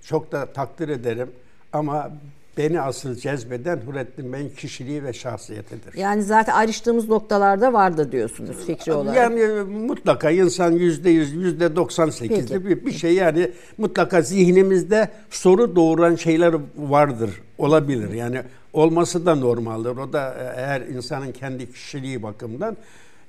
Çok 0.03 0.33
da 0.33 0.47
takdir 0.47 0.89
ederim. 0.89 1.29
Ama 1.73 2.11
beni 2.59 2.81
asıl 2.81 3.15
cezbeden 3.15 3.81
Nurettin 3.87 4.33
Bey'in 4.33 4.49
kişiliği 4.49 5.05
ve 5.05 5.13
şahsiyetidir. 5.13 5.95
Yani 5.95 6.23
zaten 6.23 6.55
ayrıştığımız 6.55 7.09
noktalarda 7.09 7.73
vardı 7.73 8.13
diyorsunuz 8.13 8.57
fikri 8.67 8.93
olarak. 8.93 9.17
Yani 9.17 9.63
mutlaka 9.63 10.31
insan 10.31 10.73
yüzde 10.73 11.11
yüz, 11.11 11.33
yüzde 11.33 11.77
doksan 11.77 12.11
sekizde 12.11 12.65
bir, 12.65 12.87
bir 12.87 12.93
şey 12.93 13.15
yani 13.15 13.51
mutlaka 13.79 14.23
zihnimizde 14.23 15.09
soru 15.31 15.77
doğuran 15.77 16.15
şeyler 16.15 16.55
vardır, 16.77 17.31
olabilir. 17.59 18.13
Yani 18.13 18.43
olması 18.73 19.27
da 19.27 19.35
normaldir. 19.35 19.91
O 19.91 20.13
da 20.13 20.53
eğer 20.57 20.81
insanın 20.81 21.33
kendi 21.33 21.73
kişiliği 21.73 22.23
bakımından 22.23 22.77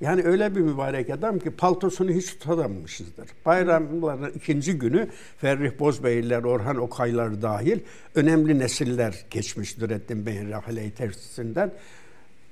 yani 0.02 0.22
öyle 0.22 0.56
bir 0.56 0.60
mübarek 0.60 1.10
adam 1.10 1.38
ki 1.38 1.50
paltosunu 1.50 2.10
hiç 2.10 2.26
tutamamışızdır. 2.26 3.28
Bayramların 3.46 4.32
ikinci 4.34 4.78
günü 4.78 5.08
Ferrih 5.38 5.78
Bozbeyler, 5.78 6.42
Orhan 6.42 6.76
Okaylar 6.76 7.42
dahil 7.42 7.78
önemli 8.14 8.58
nesiller 8.58 9.24
geçmiş 9.30 9.78
Nurettin 9.78 10.26
Bey'in 10.26 10.50
rahile 10.50 10.90
tersinden. 10.90 11.72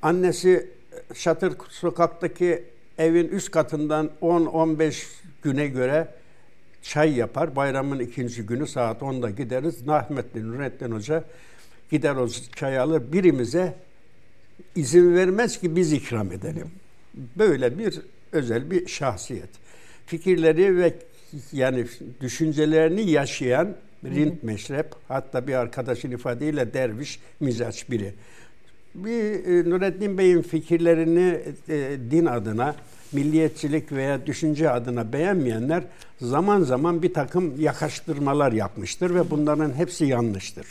Annesi 0.02 0.71
Şatır 1.14 1.52
sokaktaki 1.69 2.64
evin 2.99 3.28
üst 3.28 3.50
katından 3.50 4.11
10-15 4.23 5.07
güne 5.42 5.66
göre 5.66 6.09
çay 6.83 7.12
yapar. 7.12 7.57
Bayramın 7.57 7.99
ikinci 7.99 8.42
günü 8.42 8.66
saat 8.66 9.02
10'da 9.02 9.30
gideriz. 9.30 9.87
Rahmetli 9.87 10.49
Nurettin 10.49 10.92
Hoca 10.92 11.25
gider 11.90 12.16
o 12.16 12.28
çayı 12.28 12.83
alır. 12.83 13.12
Birimize 13.12 13.75
izin 14.76 15.14
vermez 15.14 15.61
ki 15.61 15.76
biz 15.76 15.92
ikram 15.92 16.33
edelim. 16.33 16.79
Böyle 17.14 17.78
bir 17.78 18.00
özel 18.32 18.70
bir 18.70 18.86
şahsiyet. 18.86 19.50
Fikirleri 20.06 20.76
ve 20.76 20.94
yani 21.52 21.86
düşüncelerini 22.20 23.10
yaşayan 23.10 23.74
rint 24.04 24.42
meşrep 24.42 24.86
hatta 25.08 25.46
bir 25.46 25.54
arkadaşın 25.54 26.10
ifadeyle 26.10 26.74
derviş 26.74 27.20
mizaç 27.40 27.90
biri. 27.90 28.14
Bir 28.94 29.46
e, 29.46 29.70
Nurettin 29.70 30.18
Bey'in 30.18 30.42
fikirlerini 30.42 31.40
e, 31.68 31.96
din 32.10 32.26
adına, 32.26 32.74
milliyetçilik 33.12 33.92
veya 33.92 34.26
düşünce 34.26 34.70
adına 34.70 35.12
beğenmeyenler 35.12 35.82
zaman 36.20 36.62
zaman 36.62 37.02
bir 37.02 37.14
takım 37.14 37.60
yakaştırmalar 37.60 38.52
yapmıştır 38.52 39.14
ve 39.14 39.30
bunların 39.30 39.72
hepsi 39.74 40.04
yanlıştır. 40.04 40.66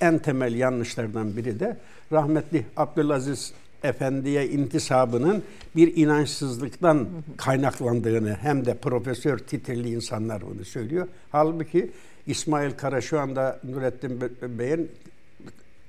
En 0.00 0.18
temel 0.18 0.54
yanlışlardan 0.54 1.36
biri 1.36 1.60
de 1.60 1.76
rahmetli 2.12 2.66
Abdülaziz 2.76 3.52
Efendi'ye 3.82 4.48
intisabının 4.48 5.42
bir 5.76 5.96
inançsızlıktan 5.96 7.08
kaynaklandığını 7.36 8.34
hem 8.34 8.66
de 8.66 8.74
profesör 8.74 9.38
titrili 9.38 9.90
insanlar 9.94 10.42
bunu 10.46 10.64
söylüyor. 10.64 11.08
Halbuki 11.32 11.90
İsmail 12.26 12.70
Kara 12.70 13.00
şu 13.00 13.20
anda 13.20 13.60
Nurettin 13.64 14.20
Bey'in 14.58 14.90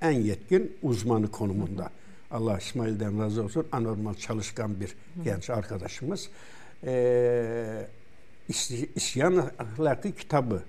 en 0.02 0.12
yetkin 0.12 0.78
uzmanı 0.84 1.32
konumunda. 1.32 1.90
Allah 2.32 2.58
İsmail'den 2.58 3.22
razı 3.22 3.44
olsun. 3.44 3.68
Anormal 3.72 4.14
çalışkan 4.14 4.80
bir 4.80 4.96
genç 5.24 5.50
arkadaşımız. 5.50 6.30
Ee, 6.84 7.88
İsyan 8.96 9.50
Ahlakı 9.60 10.12
kitabı 10.12 10.64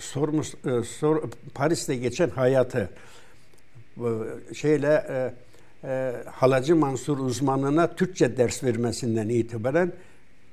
sormuş, 0.00 0.54
e, 0.54 0.82
sor, 0.82 1.22
Paris'te 1.54 1.96
geçen 1.96 2.30
hayatı 2.30 2.90
şeyle 4.54 5.32
e, 5.84 6.14
Halacı 6.26 6.76
Mansur 6.76 7.18
uzmanına 7.18 7.94
Türkçe 7.94 8.36
ders 8.36 8.64
vermesinden 8.64 9.28
itibaren 9.28 9.92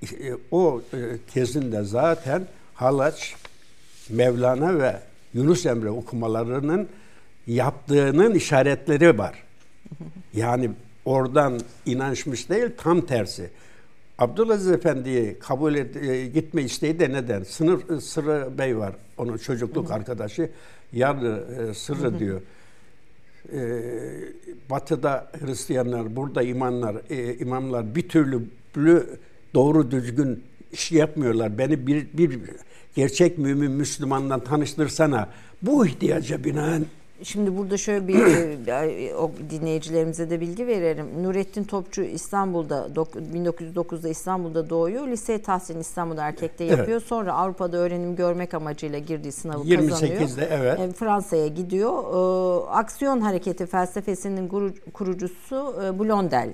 e, 0.04 0.08
o 0.52 0.82
e, 0.94 0.98
tezinde 1.34 1.84
zaten 1.84 2.48
Halaç, 2.74 3.36
Mevlana 4.10 4.80
ve 4.80 5.00
Yunus 5.34 5.66
Emre 5.66 5.90
okumalarının 5.90 6.88
yaptığının 7.48 8.36
işaretleri 8.36 9.18
var. 9.18 9.44
Yani 10.34 10.72
oradan 11.06 11.60
inançmış 11.86 12.50
değil, 12.50 12.70
tam 12.78 13.02
tersi. 13.02 13.50
Abdülaziz 14.18 14.72
Efendi'yi 14.72 15.40
kabul 15.40 15.76
et, 15.76 15.96
e, 15.96 16.26
gitme 16.26 16.62
isteği 16.62 17.00
de 17.00 17.10
neden? 17.10 17.44
Sınır 17.44 18.02
Sırrı 18.02 18.58
Bey 18.58 18.78
var, 18.78 18.94
onun 19.18 19.38
çocukluk 19.38 19.92
arkadaşı. 19.92 20.50
Yarı 20.94 21.46
e, 21.70 21.74
Sırrı 21.74 22.20
diyor 22.20 22.42
e, 23.54 23.60
batıda 24.70 25.32
Hristiyanlar, 25.40 26.16
burada 26.16 26.44
imanlar, 26.44 26.96
e, 27.10 27.38
imamlar 27.38 27.96
bir 27.96 28.10
türlü 28.10 28.44
doğru 29.54 29.92
düzgün 29.92 30.44
iş 30.72 30.92
yapmıyorlar. 30.92 31.58
Beni 31.58 31.88
bir, 31.88 32.08
bir 32.14 32.40
gerçek 32.96 33.38
mümin 33.38 33.72
Müslümandan 33.72 34.44
tanıştırsana. 34.44 35.30
Bu 35.62 35.86
ihtiyaca 35.86 36.44
binaen 36.44 36.86
Şimdi 37.24 37.58
burada 37.58 37.78
şöyle 37.78 38.08
bir 38.08 38.16
e, 38.68 39.16
o 39.16 39.32
dinleyicilerimize 39.50 40.30
de 40.30 40.42
bilgi 40.42 40.68
verelim. 40.68 41.24
Nurettin 41.24 41.64
Topçu 41.64 42.02
İstanbul'da 42.02 42.88
1909'da 43.34 44.10
İstanbul'da 44.10 44.70
doğuyor. 44.70 45.08
Lise 45.08 45.42
tahsilini 45.42 45.82
İstanbul'da 45.82 46.28
erkekte 46.28 46.64
yapıyor. 46.64 46.88
Evet. 46.88 47.04
Sonra 47.04 47.34
Avrupa'da 47.34 47.78
öğrenim 47.78 48.16
görmek 48.16 48.54
amacıyla 48.54 49.00
girdiği 49.00 49.32
sınavı 49.32 49.64
28'de, 49.64 49.90
kazanıyor. 49.90 50.22
28'de 50.22 50.50
evet. 50.52 50.80
E, 50.80 50.92
Fransa'ya 50.92 51.48
gidiyor. 51.48 51.94
E, 52.04 52.70
aksiyon 52.70 53.22
hareketi 53.22 53.66
felsefesinin 53.66 54.74
kurucusu 54.94 55.76
Blondel'i 56.00 56.54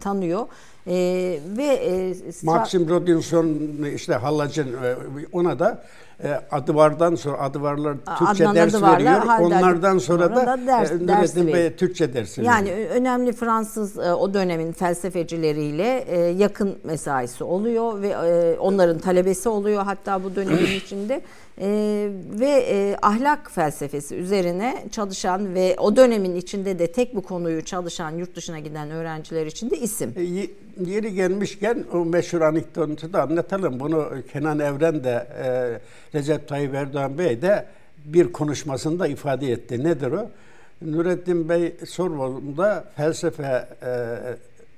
tanıyor. 0.00 0.46
Ee, 0.88 1.40
ve 1.56 1.64
e, 1.64 2.14
Maxim 2.42 2.88
Rodinson 2.88 3.58
işte 3.94 4.14
Hallac'ın 4.14 4.76
ona 5.32 5.58
da 5.58 5.84
e, 6.24 6.40
Adıvar'dan 6.50 7.14
sonra 7.14 7.38
Adıvarlar 7.38 7.96
Türkçe 8.18 8.44
Adnan 8.44 8.54
ders 8.54 8.74
Adıvar'la, 8.74 8.96
veriyor. 8.96 9.38
Onlardan 9.40 9.98
sonra 9.98 10.36
da, 10.36 10.46
da 10.46 10.66
ders, 10.66 10.90
e, 10.90 11.06
Nurettin 11.06 11.46
Bey 11.46 11.76
Türkçe 11.76 12.14
dersi 12.14 12.42
Yani 12.42 12.70
veriyor. 12.70 12.90
önemli 12.90 13.32
Fransız 13.32 13.98
e, 13.98 14.14
o 14.14 14.34
dönemin 14.34 14.72
felsefecileriyle 14.72 16.04
e, 16.08 16.18
yakın 16.18 16.78
mesaisi 16.84 17.44
oluyor 17.44 18.02
ve 18.02 18.08
e, 18.08 18.58
onların 18.58 18.98
talebesi 18.98 19.48
oluyor 19.48 19.82
hatta 19.82 20.24
bu 20.24 20.34
dönemin 20.34 20.76
içinde 20.84 21.20
e, 21.60 21.68
ve 22.40 22.48
e, 22.48 22.96
ahlak 23.02 23.50
felsefesi 23.50 24.14
üzerine 24.14 24.84
çalışan 24.90 25.54
ve 25.54 25.76
o 25.78 25.96
dönemin 25.96 26.36
içinde 26.36 26.78
de 26.78 26.92
tek 26.92 27.14
bu 27.14 27.22
konuyu 27.22 27.64
çalışan 27.64 28.10
yurt 28.10 28.36
dışına 28.36 28.58
giden 28.58 28.90
öğrenciler 28.90 29.46
için 29.46 29.70
de 29.70 29.76
isim. 29.76 30.14
E, 30.16 30.22
yeri 30.90 31.14
gelmişken 31.14 31.84
o 31.92 32.04
meşhur 32.04 32.40
anekdotu 32.40 33.12
da 33.12 33.22
anlatalım. 33.22 33.80
Bunu 33.80 34.08
Kenan 34.32 34.58
Evren 34.58 35.04
de 35.04 35.26
e, 35.44 35.80
Recep 36.14 36.48
Tayyip 36.48 36.74
Erdoğan 36.74 37.18
Bey 37.18 37.42
de 37.42 37.66
bir 38.04 38.32
konuşmasında 38.32 39.06
ifade 39.06 39.52
etti. 39.52 39.84
Nedir 39.84 40.12
o? 40.12 40.30
Nurettin 40.82 41.48
Bey 41.48 41.76
Sorbon'da 41.86 42.84
felsefe 42.96 43.68
e, 43.82 43.92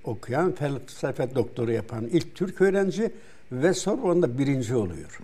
okuyan, 0.05 0.53
felsefe 0.53 1.35
doktoru 1.35 1.73
yapan 1.73 2.05
ilk 2.05 2.35
Türk 2.35 2.61
öğrenci 2.61 3.11
ve 3.53 3.75
Sorbon'da 3.75 4.39
birinci 4.39 4.75
oluyor. 4.75 5.19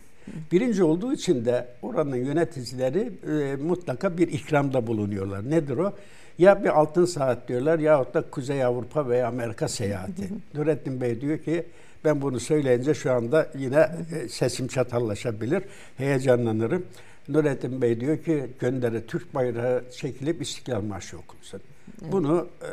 Birinci 0.53 0.85
olduğu 0.85 1.13
için 1.13 1.45
de 1.45 1.67
oranın 1.83 2.17
yöneticileri 2.17 3.13
e, 3.29 3.57
mutlaka 3.57 4.19
bir 4.19 4.29
ikramda 4.29 4.87
bulunuyorlar. 4.87 5.51
Nedir 5.51 5.77
o? 5.77 5.93
Ya 6.39 6.65
bir 6.65 6.69
altın 6.69 7.05
saat 7.05 7.49
diyorlar 7.49 7.79
yahut 7.79 8.15
da 8.15 8.23
Kuzey 8.31 8.65
Avrupa 8.65 9.09
veya 9.09 9.29
Amerika 9.29 9.69
seyahati. 9.69 10.29
Nurettin 10.55 11.01
Bey 11.01 11.21
diyor 11.21 11.39
ki 11.39 11.65
ben 12.05 12.23
bunu 12.23 12.41
söyleyince 12.41 12.95
şu 12.95 13.13
anda 13.13 13.51
yine 13.59 13.91
e, 14.13 14.29
sesim 14.29 14.69
çatallaşabilir. 14.69 15.63
Heyecanlanırım. 15.97 16.87
Nurettin 17.29 17.83
Bey 17.83 18.01
diyor 18.01 18.19
ki 18.19 18.47
gönderi 18.61 19.07
Türk 19.07 19.35
bayrağı 19.35 19.85
çekilip 19.91 20.43
İstiklal 20.43 20.83
Marşı 20.83 21.19
okunsun. 21.19 21.61
Evet. 22.03 22.13
Bunu 22.13 22.49
e, 22.63 22.69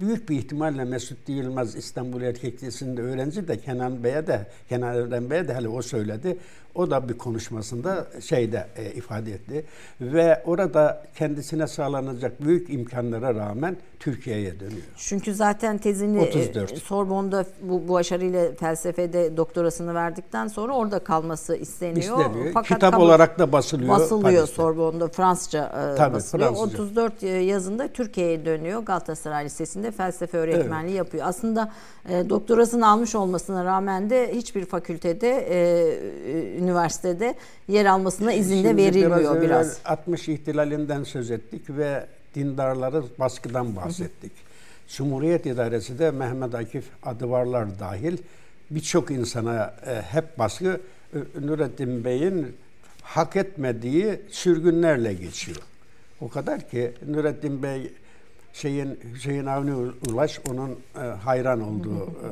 büyük 0.00 0.28
bir 0.28 0.38
ihtimalle 0.38 0.84
Mesut 0.84 1.28
Yılmaz 1.28 1.76
İstanbul 1.76 2.22
Erkek 2.22 2.54
Lisesi'nde 2.54 3.02
öğrenci 3.02 3.48
de 3.48 3.60
Kenan 3.60 4.04
Bey'e 4.04 4.26
de 4.26 4.46
Kenan 4.68 4.96
Erdem 4.96 5.30
Bey'e 5.30 5.48
de 5.48 5.54
hele 5.54 5.68
o 5.68 5.82
söyledi. 5.82 6.36
O 6.76 6.90
da 6.90 7.08
bir 7.08 7.18
konuşmasında 7.18 8.06
şeyde 8.20 8.66
e, 8.76 8.92
ifade 8.92 9.32
etti. 9.32 9.64
Ve 10.00 10.42
orada 10.44 11.02
kendisine 11.14 11.66
sağlanacak 11.66 12.44
büyük 12.44 12.70
imkanlara 12.70 13.34
rağmen 13.34 13.76
Türkiye'ye 14.00 14.60
dönüyor. 14.60 14.82
Çünkü 14.96 15.34
zaten 15.34 15.78
tezini 15.78 16.20
34. 16.20 16.72
E, 16.72 16.76
Sorbon'da 16.76 17.46
bu, 17.62 17.88
bu 17.88 17.92
başarıyla 17.92 18.54
felsefede 18.54 19.36
doktorasını 19.36 19.94
verdikten 19.94 20.48
sonra 20.48 20.72
orada 20.72 20.98
kalması 20.98 21.56
isteniyor. 21.56 22.18
İsteniyor. 22.18 22.52
Fakat 22.54 22.68
Kitap 22.68 22.92
kabul, 22.92 23.04
olarak 23.04 23.38
da 23.38 23.52
basılıyor. 23.52 23.90
Basılıyor 23.90 24.22
Paris'te. 24.22 24.54
Sorbon'da 24.54 25.08
Fransızca 25.08 25.92
e, 25.92 25.96
Tabii, 25.96 26.14
basılıyor. 26.14 26.48
Fransızca. 26.48 26.82
34 26.82 27.22
yazında 27.22 27.88
Türkiye'ye 27.88 28.44
dönüyor. 28.44 28.82
Galatasaray 28.82 29.44
Lisesi'nde 29.44 29.90
felsefe 29.90 30.38
öğretmenliği 30.38 30.96
evet. 30.96 31.06
yapıyor. 31.06 31.26
Aslında 31.26 31.72
e, 32.08 32.30
doktorasını 32.30 32.88
almış 32.88 33.14
olmasına 33.14 33.64
rağmen 33.64 34.10
de 34.10 34.34
hiçbir 34.34 34.64
fakültede 34.64 35.30
e, 35.50 36.62
üniversitede 36.66 37.34
yer 37.68 37.86
almasına 37.86 38.32
izin 38.32 38.64
de 38.64 38.76
verilmiyor 38.76 39.42
biraz. 39.42 39.42
biraz. 39.42 39.78
60 39.84 40.28
ihtilalinden 40.28 41.04
söz 41.04 41.30
ettik 41.30 41.62
ve 41.68 42.06
dindarları 42.34 43.02
baskıdan 43.18 43.76
bahsettik. 43.76 44.32
Cumhuriyet 44.88 45.46
İdaresi 45.46 45.98
de 45.98 46.10
Mehmet 46.10 46.54
Akif 46.54 46.84
Adıvarlar 47.02 47.78
dahil 47.80 48.18
birçok 48.70 49.10
insana 49.10 49.74
e, 49.86 50.02
hep 50.02 50.38
baskı 50.38 50.80
Nurettin 51.40 52.04
Bey'in 52.04 52.56
hak 53.02 53.36
etmediği 53.36 54.20
sürgünlerle 54.30 55.14
geçiyor. 55.14 55.62
O 56.20 56.28
kadar 56.28 56.68
ki 56.70 56.92
Nurettin 57.08 57.62
Bey 57.62 57.92
şeyin 58.52 58.98
Hüseyin 59.14 59.46
Avni 59.46 59.92
Ulaş 60.08 60.40
onun 60.50 60.70
e, 60.70 61.00
hayran 61.00 61.60
olduğu 61.60 62.04
e, 62.04 62.28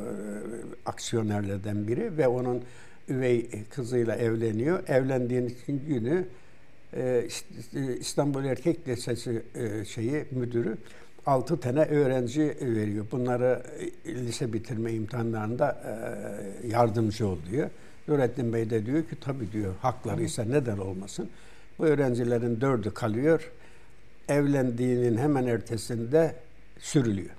aksiyonerlerden 0.86 1.88
biri 1.88 2.18
ve 2.18 2.28
onun 2.28 2.62
üvey 3.08 3.50
kızıyla 3.70 4.16
evleniyor. 4.16 4.88
Evlendiğin 4.88 5.56
günü 5.66 6.24
e, 6.96 7.28
İstanbul 8.00 8.44
Erkek 8.44 8.88
Lisesi 8.88 9.42
e, 9.54 9.84
şeyi 9.84 10.24
müdürü 10.30 10.76
altı 11.26 11.60
tane 11.60 11.84
öğrenci 11.84 12.56
veriyor. 12.60 13.06
Bunları 13.12 13.62
e, 14.06 14.14
lise 14.14 14.52
bitirme 14.52 14.92
imtihanlarında 14.92 15.82
yardımcı 16.68 17.28
oluyor. 17.28 17.70
Nurettin 18.08 18.52
Bey 18.52 18.70
de 18.70 18.86
diyor 18.86 19.02
ki 19.02 19.16
tabii 19.20 19.52
diyor 19.52 19.74
hakları 19.80 20.22
ise 20.22 20.50
neden 20.50 20.78
olmasın. 20.78 21.28
Bu 21.78 21.86
öğrencilerin 21.86 22.60
dördü 22.60 22.94
kalıyor. 22.94 23.52
Evlendiğinin 24.28 25.18
hemen 25.18 25.46
ertesinde 25.46 26.34
sürülüyor. 26.78 27.30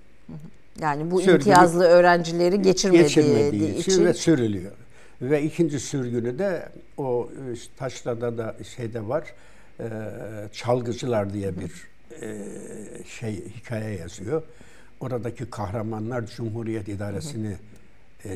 Yani 0.82 1.12
bu 1.12 1.20
Sürgülü, 1.20 1.36
imtiyazlı 1.36 1.84
öğrencileri 1.86 2.62
geçirmediği, 2.62 3.04
geçirmediği 3.04 3.76
için 3.76 4.06
ve 4.06 4.14
sürülüyor. 4.14 4.72
Ve 5.22 5.44
ikinci 5.44 5.80
sürgünü 5.80 6.40
de 6.40 6.70
o 6.98 7.30
e, 7.32 7.56
Taşla'da 7.78 8.38
da 8.38 8.56
şeyde 8.76 9.08
var. 9.08 9.34
E, 9.80 9.88
çalgıcılar 10.52 11.34
diye 11.34 11.54
bir 11.60 11.72
e, 12.22 12.38
şey 13.06 13.44
hikaye 13.50 13.98
yazıyor. 13.98 14.44
Oradaki 15.00 15.50
kahramanlar 15.50 16.26
Cumhuriyet 16.26 16.88
idaresini 16.88 17.56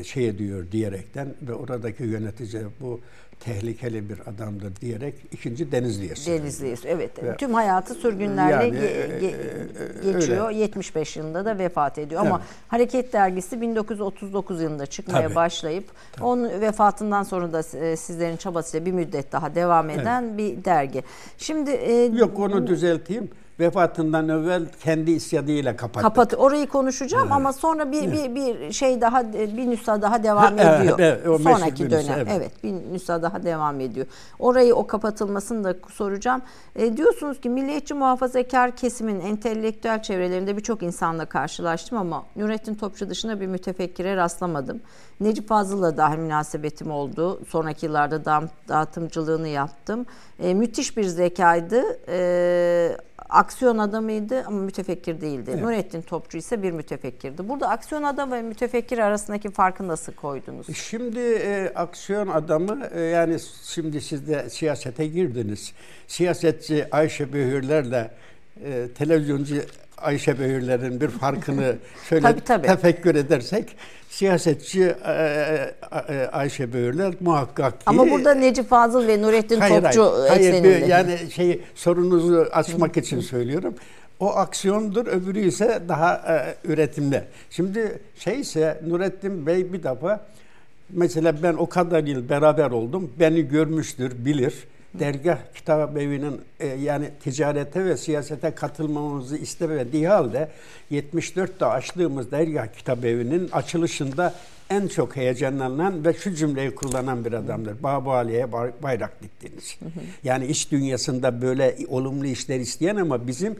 şey 0.04 0.28
ediyor 0.28 0.66
diyerekten 0.72 1.34
ve 1.42 1.54
oradaki 1.54 2.02
yönetici 2.02 2.62
bu 2.80 3.00
tehlikeli 3.40 4.08
bir 4.08 4.18
adamdır 4.20 4.76
diyerek 4.76 5.14
ikinci 5.32 5.72
Denizli'ye 5.72 6.14
sürüyor. 6.14 6.42
Denizli'ye 6.42 6.76
evet. 6.84 7.24
Ve, 7.24 7.36
Tüm 7.36 7.54
hayatı 7.54 7.94
sürgünlerle 7.94 8.64
yani, 8.64 8.70
ge, 8.70 9.18
ge, 9.20 9.26
e, 10.08 10.12
geçiyor. 10.12 10.48
Öyle. 10.48 10.58
75 10.58 11.16
yılında 11.16 11.44
da 11.44 11.58
vefat 11.58 11.98
ediyor. 11.98 12.20
Ama 12.20 12.36
evet. 12.36 12.48
Hareket 12.68 13.12
Dergisi 13.12 13.60
1939 13.60 14.62
yılında 14.62 14.86
çıkmaya 14.86 15.22
Tabii. 15.22 15.34
başlayıp 15.34 15.84
Tabii. 16.12 16.24
onun 16.24 16.60
vefatından 16.60 17.22
sonra 17.22 17.52
da 17.52 17.78
e, 17.78 17.96
sizlerin 17.96 18.36
çabasıyla 18.36 18.86
bir 18.86 18.92
müddet 18.92 19.32
daha 19.32 19.54
devam 19.54 19.90
eden 19.90 20.24
evet. 20.24 20.38
bir 20.38 20.64
dergi. 20.64 21.02
Şimdi 21.38 21.70
e, 21.70 22.04
Yok 22.04 22.38
onu 22.38 22.66
düzelteyim 22.66 23.30
vefatından 23.60 24.28
evvel 24.28 24.62
kendi 24.84 25.10
isyadıyla 25.10 25.76
kapattık. 25.76 26.02
Kapat 26.02 26.34
orayı 26.34 26.66
konuşacağım 26.66 27.24
evet. 27.24 27.36
ama 27.36 27.52
sonra 27.52 27.92
bir, 27.92 28.12
bir 28.12 28.34
bir 28.34 28.72
şey 28.72 29.00
daha 29.00 29.32
bir 29.32 29.70
nüsa 29.70 30.02
daha 30.02 30.22
devam 30.22 30.58
ha, 30.58 30.76
ediyor. 30.76 30.98
Evet, 30.98 31.28
o 31.28 31.38
Sonraki 31.38 31.90
dönem. 31.90 32.14
evet. 32.16 32.28
evet, 32.36 32.64
bir 32.64 32.72
nüsa 32.72 33.22
daha 33.22 33.42
devam 33.42 33.80
ediyor. 33.80 34.06
Orayı 34.38 34.74
o 34.74 34.86
kapatılmasını 34.86 35.64
da 35.64 35.74
soracağım. 35.92 36.42
E, 36.76 36.96
diyorsunuz 36.96 37.40
ki 37.40 37.50
milliyetçi 37.50 37.94
muhafazakar 37.94 38.76
kesimin 38.76 39.20
entelektüel 39.20 40.02
çevrelerinde 40.02 40.56
birçok 40.56 40.82
insanla 40.82 41.24
karşılaştım 41.24 41.98
ama 41.98 42.24
Nurettin 42.36 42.74
Topçu 42.74 43.10
dışında 43.10 43.40
bir 43.40 43.46
mütefekkire 43.46 44.16
rastlamadım. 44.16 44.80
Necip 45.20 45.48
Fazıl'la 45.48 45.96
dahi 45.96 46.16
münasebetim 46.16 46.90
oldu. 46.90 47.40
Sonraki 47.48 47.86
yıllarda 47.86 48.24
dağıtımcılığını 48.68 49.48
yaptım. 49.48 50.06
E, 50.38 50.54
müthiş 50.54 50.96
bir 50.96 51.04
zekaydı. 51.04 51.82
E, 52.08 52.96
aksiyon 53.28 53.78
adamıydı 53.78 54.44
ama 54.46 54.58
mütefekkir 54.60 55.20
değildi. 55.20 55.50
Evet. 55.54 55.62
Nurettin 55.62 56.02
Topçu 56.02 56.38
ise 56.38 56.62
bir 56.62 56.70
mütefekkirdi. 56.70 57.48
Burada 57.48 57.68
aksiyon 57.68 58.02
adam 58.02 58.32
ve 58.32 58.42
mütefekkir 58.42 58.98
arasındaki 58.98 59.50
farkı 59.50 59.88
nasıl 59.88 60.12
koydunuz? 60.12 60.70
E, 60.70 60.74
şimdi 60.74 61.18
e, 61.18 61.72
aksiyon 61.74 62.28
adamı 62.28 62.86
e, 62.94 63.00
yani 63.00 63.36
şimdi 63.64 64.00
siz 64.00 64.28
de 64.28 64.50
siyasete 64.50 65.06
girdiniz. 65.06 65.72
Siyasetçi 66.06 66.86
Ayşe 66.90 67.32
Bühürlerle 67.32 68.10
e, 68.64 68.88
televizyoncu 68.94 69.62
Ayşe 70.02 70.38
Bühürler'in 70.38 71.00
bir 71.00 71.08
farkını 71.08 71.76
şöyle 72.08 72.22
tabii, 72.22 72.40
tabii. 72.40 72.66
tefekkür 72.66 73.14
edersek 73.14 73.76
siyasetçi 74.10 74.94
e, 75.04 75.12
e, 75.12 76.14
e, 76.14 76.26
Ayşe 76.26 76.72
Böğürler 76.72 77.14
muhakkak 77.20 77.72
ki... 77.72 77.84
Ama 77.86 78.10
burada 78.10 78.34
Necip 78.34 78.68
Fazıl 78.68 79.06
ve 79.06 79.22
Nurettin 79.22 79.60
hayır, 79.60 79.82
Topçu 79.82 80.12
hayır, 80.28 80.60
hayır, 80.62 80.86
yani 80.86 81.18
şey 81.34 81.60
sorunuzu 81.74 82.48
açmak 82.52 82.96
için 82.96 83.20
söylüyorum. 83.20 83.74
O 84.20 84.36
aksiyondur, 84.36 85.06
öbürü 85.06 85.40
ise 85.40 85.82
daha 85.88 86.14
e, 86.14 86.68
üretimli. 86.72 87.24
Şimdi 87.50 87.98
şeyse 88.18 88.80
Nurettin 88.86 89.46
Bey 89.46 89.72
bir 89.72 89.82
defa 89.82 90.20
mesela 90.90 91.42
ben 91.42 91.54
o 91.54 91.68
kadar 91.68 92.04
yıl 92.04 92.28
beraber 92.28 92.70
oldum. 92.70 93.10
Beni 93.20 93.48
görmüştür, 93.48 94.24
bilir 94.24 94.54
dergah 94.94 95.38
kitap 95.54 95.96
evinin 95.96 96.40
e, 96.60 96.66
yani 96.66 97.10
ticarete 97.24 97.84
ve 97.84 97.96
siyasete 97.96 98.50
katılmamızı 98.50 99.36
istemediği 99.36 100.08
halde 100.08 100.48
74'te 100.92 101.66
açtığımız 101.66 102.30
dergah 102.30 102.66
kitap 102.66 103.04
evinin 103.04 103.48
açılışında 103.48 104.34
en 104.70 104.88
çok 104.88 105.16
heyecanlanan 105.16 106.04
ve 106.04 106.14
şu 106.14 106.34
cümleyi 106.34 106.74
kullanan 106.74 107.24
bir 107.24 107.32
adamdır. 107.32 107.82
Babu 107.82 108.12
Ali'ye 108.12 108.52
bayrak 108.82 109.22
diktiniz. 109.22 109.78
Yani 110.24 110.46
iş 110.46 110.72
dünyasında 110.72 111.42
böyle 111.42 111.76
olumlu 111.88 112.26
işler 112.26 112.60
isteyen 112.60 112.96
ama 112.96 113.26
bizim 113.26 113.56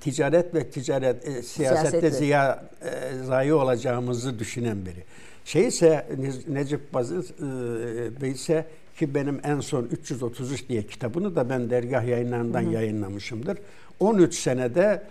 ticaret 0.00 0.54
ve 0.54 0.70
ticaret 0.70 1.28
e, 1.28 1.42
siyasette 1.42 2.10
ziya 2.10 2.64
e, 2.82 3.24
zayi 3.24 3.54
olacağımızı 3.54 4.38
düşünen 4.38 4.86
biri. 4.86 5.04
Şey 5.44 5.66
ise 5.66 6.06
Necip 6.48 6.94
Bazı 6.94 7.14
e, 7.16 8.20
Bey 8.20 8.30
ise 8.30 8.66
ki 8.96 9.14
benim 9.14 9.40
en 9.44 9.60
son 9.60 9.84
333 9.84 10.68
diye 10.68 10.82
kitabını 10.82 11.36
da 11.36 11.50
ben 11.50 11.70
dergah 11.70 12.04
yayınlarından 12.04 12.62
hı 12.62 12.68
hı. 12.68 12.72
yayınlamışımdır. 12.72 13.58
13 14.00 14.34
senede 14.34 15.02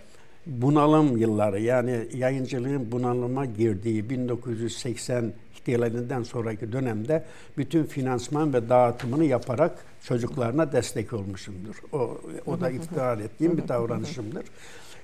bunalım 0.46 1.16
yılları 1.16 1.60
yani 1.60 2.08
yayıncılığın 2.14 2.92
bunalıma 2.92 3.44
girdiği 3.44 4.10
1980 4.10 5.32
ihtilalinden 5.54 6.22
sonraki 6.22 6.72
dönemde 6.72 7.24
bütün 7.58 7.84
finansman 7.84 8.54
ve 8.54 8.68
dağıtımını 8.68 9.24
yaparak 9.24 9.84
çocuklarına 10.02 10.72
destek 10.72 11.12
olmuşumdur. 11.12 11.74
O, 11.92 12.18
o 12.46 12.60
da 12.60 12.70
iftihar 12.70 13.18
ettiğim 13.18 13.58
bir 13.58 13.68
davranışımdır. 13.68 14.44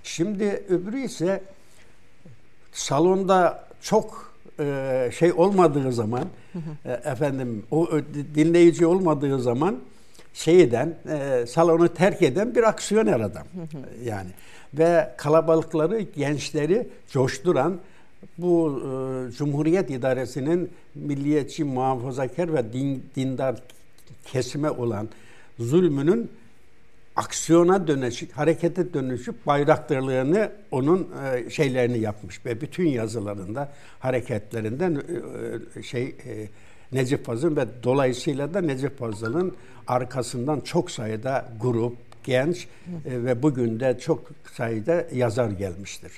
Şimdi 0.02 0.64
öbürü 0.68 1.00
ise 1.00 1.42
salonda 2.72 3.64
çok 3.80 4.31
e, 4.60 5.10
şey 5.18 5.32
olmadığı 5.32 5.92
zaman 5.92 6.24
e, 6.84 6.92
efendim 6.92 7.62
o 7.70 7.88
dinleyici 8.34 8.86
olmadığı 8.86 9.40
zaman 9.40 9.78
şeyden 10.34 10.94
e, 11.08 11.46
salonu 11.46 11.88
terk 11.88 12.22
eden 12.22 12.54
bir 12.54 12.62
aksiyoner 12.62 13.20
adam. 13.20 13.46
Yani 14.04 14.30
ve 14.74 15.10
kalabalıkları 15.16 16.00
gençleri 16.00 16.88
coşturan 17.10 17.78
bu 18.38 18.80
e, 18.80 19.32
Cumhuriyet 19.32 19.90
idaresinin 19.90 20.70
milliyetçi 20.94 21.64
muhafazakar 21.64 22.54
ve 22.54 22.72
din, 22.72 23.04
dindar 23.16 23.56
kesime 24.24 24.70
olan 24.70 25.08
zulmünün 25.58 26.30
aksiyona 27.16 27.86
dönüşüp, 27.86 28.32
harekete 28.32 28.94
dönüşüp 28.94 29.46
bayraktarlığını 29.46 30.52
onun 30.70 31.08
e, 31.24 31.50
şeylerini 31.50 31.98
yapmış 31.98 32.46
ve 32.46 32.60
bütün 32.60 32.86
yazılarında, 32.86 33.72
hareketlerinden 33.98 35.02
e, 35.76 35.82
şey 35.82 36.04
e, 36.04 36.48
Necip 36.92 37.26
Fazıl 37.26 37.56
ve 37.56 37.66
dolayısıyla 37.82 38.54
da 38.54 38.60
Necip 38.60 38.98
Fazıl'ın 38.98 39.56
arkasından 39.86 40.60
çok 40.60 40.90
sayıda 40.90 41.48
grup, 41.60 41.96
genç 42.24 42.66
e, 43.06 43.24
ve 43.24 43.42
bugün 43.42 43.80
de 43.80 43.98
çok 43.98 44.30
sayıda 44.52 45.04
yazar 45.12 45.50
gelmiştir. 45.50 46.12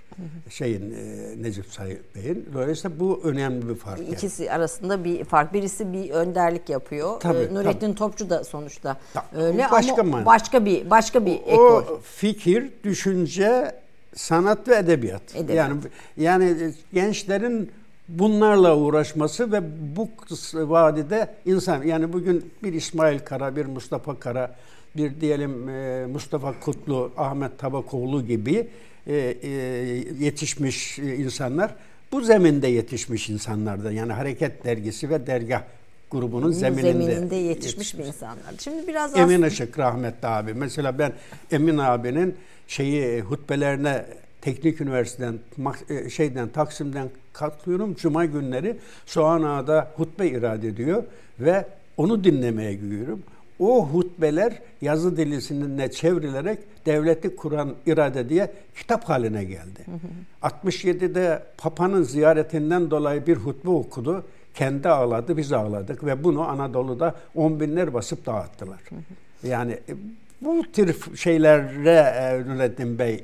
Şeyin 0.50 0.94
e, 0.94 1.42
Necip 1.42 1.66
Sayıp 1.66 2.14
Bey'in. 2.14 2.48
Dolayısıyla 2.54 3.00
bu 3.00 3.20
önemli 3.24 3.68
bir 3.68 3.74
fark. 3.74 4.00
İkisi 4.00 4.42
yani. 4.42 4.52
arasında 4.52 5.04
bir 5.04 5.24
fark. 5.24 5.52
Birisi 5.54 5.92
bir 5.92 6.10
önderlik 6.10 6.68
yapıyor. 6.68 7.20
Tabii, 7.20 7.38
ee, 7.38 7.54
Nurettin 7.54 7.86
tabii. 7.86 7.94
Topçu 7.94 8.30
da 8.30 8.44
sonuçta 8.44 8.96
Ta, 9.14 9.24
öyle 9.36 9.66
başka 9.70 10.00
ama 10.00 10.10
man. 10.10 10.26
başka 10.26 10.64
bir 10.64 10.90
başka 10.90 11.26
bir 11.26 11.34
ekol. 11.34 11.82
O 11.82 12.00
fikir, 12.02 12.70
düşünce, 12.84 13.74
sanat 14.14 14.68
ve 14.68 14.76
edebiyat. 14.76 15.36
edebiyat. 15.36 15.68
Yani 15.68 15.80
yani 16.16 16.74
gençlerin 16.92 17.70
bunlarla 18.08 18.76
uğraşması 18.76 19.52
ve 19.52 19.60
bu 19.96 20.08
vadide 20.54 21.34
insan 21.44 21.82
yani 21.82 22.12
bugün 22.12 22.52
bir 22.62 22.72
İsmail 22.72 23.18
Kara, 23.18 23.56
bir 23.56 23.66
Mustafa 23.66 24.18
Kara 24.18 24.54
bir 24.96 25.20
diyelim 25.20 25.68
e, 25.68 26.06
Mustafa 26.06 26.60
Kutlu, 26.60 27.12
Ahmet 27.16 27.58
Tabakoğlu 27.58 28.26
gibi 28.26 28.68
e, 29.06 29.14
e, 29.14 29.48
yetişmiş 30.20 30.98
insanlar 30.98 31.74
bu 32.12 32.20
zeminde 32.20 32.66
yetişmiş 32.66 33.30
insanlardı. 33.30 33.92
Yani 33.92 34.12
Hareket 34.12 34.64
Dergisi 34.64 35.10
ve 35.10 35.26
Dergah 35.26 35.62
grubunun 36.10 36.52
zemininde, 36.52 36.92
zemininde 36.92 37.36
yetişmiş, 37.36 37.76
yetişmiş 37.76 37.98
bir 37.98 38.04
insanlar. 38.04 38.54
Şimdi 38.58 38.86
biraz 38.88 39.16
Emin 39.16 39.32
aslında... 39.34 39.46
Işık 39.46 39.78
rahmetli 39.78 40.28
abi. 40.28 40.54
Mesela 40.54 40.98
ben 40.98 41.12
Emin 41.50 41.78
abinin 41.78 42.34
şeyi 42.68 43.20
hutbelerine 43.20 44.04
Teknik 44.40 44.80
Üniversiteden 44.80 45.38
şeyden 46.10 46.48
Taksim'den 46.48 47.10
katılıyorum. 47.32 47.94
Cuma 47.94 48.24
günleri 48.24 48.76
Soğan 49.06 49.42
Ağa'da 49.42 49.92
hutbe 49.96 50.28
irade 50.28 50.68
ediyor 50.68 51.04
ve 51.40 51.66
onu 51.96 52.24
dinlemeye 52.24 52.74
gidiyorum 52.74 53.22
o 53.58 53.86
hutbeler 53.86 54.58
yazı 54.80 55.16
dilisine 55.16 55.90
çevrilerek 55.90 56.58
devleti 56.86 57.36
kuran 57.36 57.74
irade 57.86 58.28
diye 58.28 58.52
kitap 58.76 59.04
haline 59.04 59.44
geldi. 59.44 59.80
Hı 59.84 59.90
hı. 60.46 60.48
67'de 60.50 61.42
Papa'nın 61.58 62.02
ziyaretinden 62.02 62.90
dolayı 62.90 63.26
bir 63.26 63.36
hutbe 63.36 63.70
okudu. 63.70 64.24
Kendi 64.54 64.88
ağladı, 64.88 65.36
biz 65.36 65.52
ağladık 65.52 66.04
ve 66.04 66.24
bunu 66.24 66.48
Anadolu'da 66.48 67.14
on 67.34 67.60
binler 67.60 67.94
basıp 67.94 68.26
dağıttılar. 68.26 68.80
Hı. 68.88 69.48
Yani 69.48 69.72
e, 69.72 69.94
bu 70.40 70.62
tür 70.72 71.16
şeylere 71.16 71.90
e, 71.90 72.48
Nurettin 72.48 72.98
Bey 72.98 73.14
e, 73.14 73.22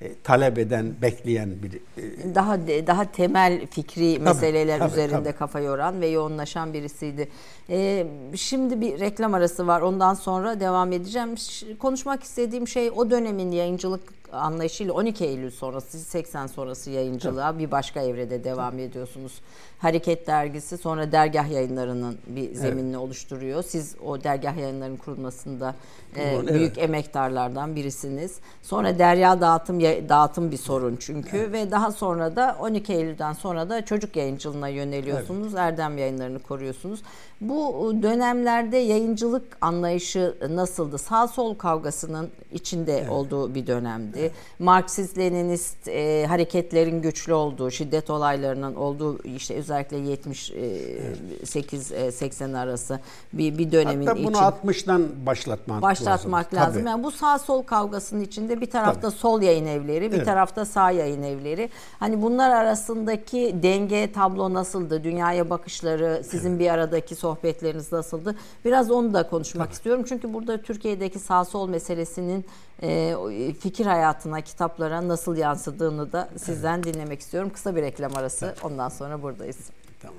e, 0.00 0.14
talep 0.24 0.58
eden, 0.58 0.94
bekleyen 1.02 1.50
bir 1.62 1.72
e, 2.02 2.34
daha 2.34 2.58
daha 2.86 3.12
temel 3.12 3.66
fikri 3.66 4.14
tabii, 4.14 4.24
meseleler 4.24 4.78
tabii, 4.78 4.90
üzerinde 4.92 5.22
tabii. 5.22 5.32
kafa 5.32 5.60
yoran 5.60 6.00
ve 6.00 6.06
yoğunlaşan 6.06 6.72
birisiydi. 6.72 7.28
Ee, 7.70 8.06
şimdi 8.34 8.80
bir 8.80 9.00
reklam 9.00 9.34
arası 9.34 9.66
var. 9.66 9.80
Ondan 9.80 10.14
sonra 10.14 10.60
devam 10.60 10.92
edeceğim. 10.92 11.34
Konuşmak 11.78 12.22
istediğim 12.22 12.68
şey 12.68 12.90
o 12.90 13.10
dönemin 13.10 13.52
yayıncılık 13.52 14.25
anlayışıyla 14.32 14.94
12 14.94 15.24
Eylül 15.24 15.50
sonrası 15.50 15.98
80 15.98 16.46
sonrası 16.46 16.90
yayıncılığa 16.90 17.52
tabii. 17.52 17.62
bir 17.62 17.70
başka 17.70 18.00
evrede 18.00 18.44
devam 18.44 18.70
tabii. 18.70 18.82
ediyorsunuz. 18.82 19.40
Hareket 19.78 20.26
dergisi 20.26 20.78
sonra 20.78 21.12
dergah 21.12 21.50
yayınlarının 21.50 22.18
bir 22.26 22.54
zeminini 22.54 22.88
evet. 22.88 22.98
oluşturuyor. 22.98 23.62
Siz 23.62 23.96
o 24.04 24.24
dergah 24.24 24.56
yayınlarının 24.56 24.96
kurulmasında 24.96 25.74
e, 26.16 26.22
evet. 26.22 26.54
büyük 26.54 26.78
emektarlardan 26.78 27.76
birisiniz. 27.76 28.36
Sonra 28.62 28.98
derya 28.98 29.40
dağıtım 29.40 29.80
dağıtım 29.80 30.50
bir 30.50 30.56
sorun 30.56 30.96
çünkü 31.00 31.36
evet. 31.36 31.52
ve 31.52 31.70
daha 31.70 31.92
sonra 31.92 32.36
da 32.36 32.56
12 32.60 32.92
Eylül'den 32.92 33.32
sonra 33.32 33.68
da 33.70 33.84
çocuk 33.84 34.16
yayıncılığına 34.16 34.68
yöneliyorsunuz. 34.68 35.48
Evet. 35.48 35.58
Erdem 35.58 35.98
yayınlarını 35.98 36.38
koruyorsunuz. 36.38 37.02
Bu 37.40 37.92
dönemlerde 38.02 38.76
yayıncılık 38.76 39.56
anlayışı 39.60 40.36
nasıldı? 40.50 40.98
Sağ 40.98 41.28
sol 41.28 41.54
kavgasının 41.54 42.30
içinde 42.52 42.98
evet. 42.98 43.10
olduğu 43.10 43.54
bir 43.54 43.66
dönemdi. 43.66 44.15
Evet. 44.20 44.32
Marksist-Leninist 44.58 45.88
e, 45.88 46.26
hareketlerin 46.26 47.02
güçlü 47.02 47.34
olduğu, 47.34 47.70
şiddet 47.70 48.10
olaylarının 48.10 48.74
olduğu 48.74 49.22
işte 49.22 49.54
özellikle 49.54 49.96
78 49.96 51.92
e, 51.92 52.12
80 52.12 52.52
e, 52.52 52.58
arası 52.58 53.00
bir 53.32 53.58
bir 53.58 53.72
dönemin 53.72 54.06
Hatta 54.06 54.18
bunu 54.18 54.30
için 54.30 54.40
60'dan 54.40 55.26
başlatmak, 55.26 55.82
başlatmak 55.82 56.54
lazım. 56.54 56.68
lazım. 56.68 56.86
Yani 56.86 57.02
bu 57.02 57.10
sağ 57.10 57.38
sol 57.38 57.62
kavgasının 57.62 58.20
içinde 58.20 58.60
bir 58.60 58.70
tarafta 58.70 59.00
Tabii. 59.00 59.18
sol 59.18 59.42
yayın 59.42 59.66
evleri, 59.66 60.12
bir 60.12 60.16
evet. 60.16 60.26
tarafta 60.26 60.64
sağ 60.64 60.90
yayın 60.90 61.22
evleri. 61.22 61.70
Hani 61.98 62.22
bunlar 62.22 62.50
arasındaki 62.50 63.56
denge 63.62 64.12
tablo 64.12 64.54
nasıldı? 64.54 65.04
Dünyaya 65.04 65.50
bakışları, 65.50 66.22
sizin 66.24 66.50
evet. 66.50 66.60
bir 66.60 66.70
aradaki 66.70 67.14
sohbetleriniz 67.14 67.92
nasıldı? 67.92 68.36
Biraz 68.64 68.90
onu 68.90 69.14
da 69.14 69.28
konuşmak 69.28 69.66
Tabii. 69.66 69.74
istiyorum. 69.74 70.04
Çünkü 70.08 70.34
burada 70.34 70.62
Türkiye'deki 70.62 71.18
sağ 71.18 71.44
sol 71.44 71.68
meselesinin 71.68 72.44
e, 72.82 73.14
fikir 73.60 73.86
hayatına, 74.06 74.40
kitaplara 74.40 75.08
nasıl 75.08 75.36
yansıdığını 75.36 76.12
da 76.12 76.28
sizden 76.36 76.74
evet. 76.74 76.94
dinlemek 76.94 77.20
istiyorum. 77.20 77.50
Kısa 77.54 77.76
bir 77.76 77.82
reklam 77.82 78.16
arası. 78.16 78.46
Evet. 78.46 78.64
Ondan 78.64 78.88
sonra 78.88 79.22
buradayız. 79.22 79.70
Tamam. 80.02 80.16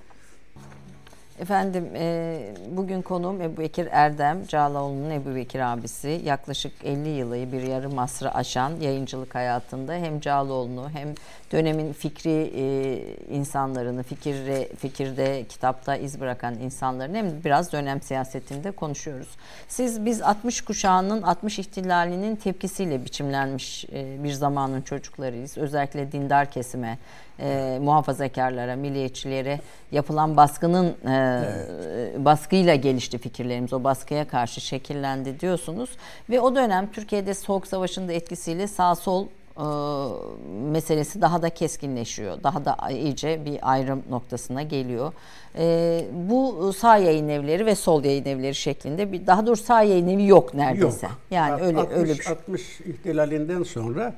Efendim 1.39 1.89
e, 1.95 2.39
bugün 2.69 3.01
konuğum 3.01 3.41
Ebu 3.41 3.61
Bekir 3.61 3.87
Erdem, 3.91 4.47
Cağaloğlu'nun 4.47 5.09
Ebu 5.09 5.35
Bekir 5.35 5.59
abisi. 5.59 6.21
Yaklaşık 6.25 6.71
50 6.83 7.09
yılı 7.09 7.51
bir 7.51 7.61
yarım 7.61 7.99
asrı 7.99 8.33
aşan 8.33 8.71
yayıncılık 8.81 9.35
hayatında 9.35 9.93
hem 9.93 10.19
Cağaloğlu'nu 10.19 10.89
hem 10.89 11.15
dönemin 11.51 11.93
fikri 11.93 12.51
e, 12.55 12.65
insanlarını, 13.35 14.03
fikirde, 14.03 14.69
fikirde, 14.75 15.45
kitapta 15.49 15.95
iz 15.95 16.19
bırakan 16.19 16.59
insanların 16.59 17.15
hem 17.15 17.43
biraz 17.43 17.71
dönem 17.71 18.01
siyasetinde 18.01 18.71
konuşuyoruz. 18.71 19.29
Siz 19.67 20.05
biz 20.05 20.21
60 20.21 20.61
kuşağının 20.61 21.21
60 21.21 21.59
ihtilalinin 21.59 22.35
tepkisiyle 22.35 23.05
biçimlenmiş 23.05 23.85
e, 23.93 24.23
bir 24.23 24.31
zamanın 24.31 24.81
çocuklarıyız. 24.81 25.57
Özellikle 25.57 26.11
dindar 26.11 26.51
kesime, 26.51 26.97
e, 27.39 27.79
muhafazakarlara, 27.81 28.75
milliyetçilere 28.75 29.59
yapılan 29.91 30.37
baskının 30.37 30.85
e, 30.85 30.93
evet. 31.05 32.25
baskıyla 32.25 32.75
gelişti 32.75 33.17
fikirlerimiz. 33.17 33.73
O 33.73 33.83
baskıya 33.83 34.27
karşı 34.27 34.61
şekillendi 34.61 35.39
diyorsunuz. 35.39 35.89
Ve 36.29 36.39
o 36.39 36.55
dönem 36.55 36.91
Türkiye'de 36.91 37.33
Soğuk 37.33 37.67
Savaş'ın 37.67 38.07
da 38.07 38.13
etkisiyle 38.13 38.67
sağ 38.67 38.95
sol 38.95 39.27
meselesi 40.71 41.21
daha 41.21 41.41
da 41.41 41.49
keskinleşiyor. 41.49 42.43
Daha 42.43 42.65
da 42.65 42.77
iyice 42.91 43.45
bir 43.45 43.59
ayrım 43.61 44.03
noktasına 44.09 44.63
geliyor. 44.63 45.13
E, 45.57 46.05
bu 46.13 46.73
sağ 46.73 46.97
yayın 46.97 47.29
evleri 47.29 47.65
ve 47.65 47.75
sol 47.75 48.03
yayın 48.03 48.25
evleri 48.25 48.55
şeklinde 48.55 49.11
bir 49.11 49.27
daha 49.27 49.45
doğrusu 49.45 49.63
sağ 49.63 49.81
yayın 49.81 50.07
evi 50.07 50.27
yok 50.27 50.53
neredeyse. 50.53 51.05
Yok. 51.05 51.15
Yani 51.31 51.61
öyle 51.61 51.79
60, 51.79 51.97
öyle 51.97 52.13
bir 52.13 52.23
şey. 52.23 52.33
60 52.33 52.81
ihtilalinden 52.81 53.63
sonra 53.63 54.15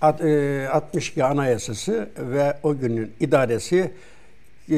62 0.00 1.20
e, 1.20 1.24
Anayasası 1.24 2.08
ve 2.18 2.56
o 2.62 2.76
günün 2.76 3.12
idaresi 3.20 3.90
e, 4.70 4.76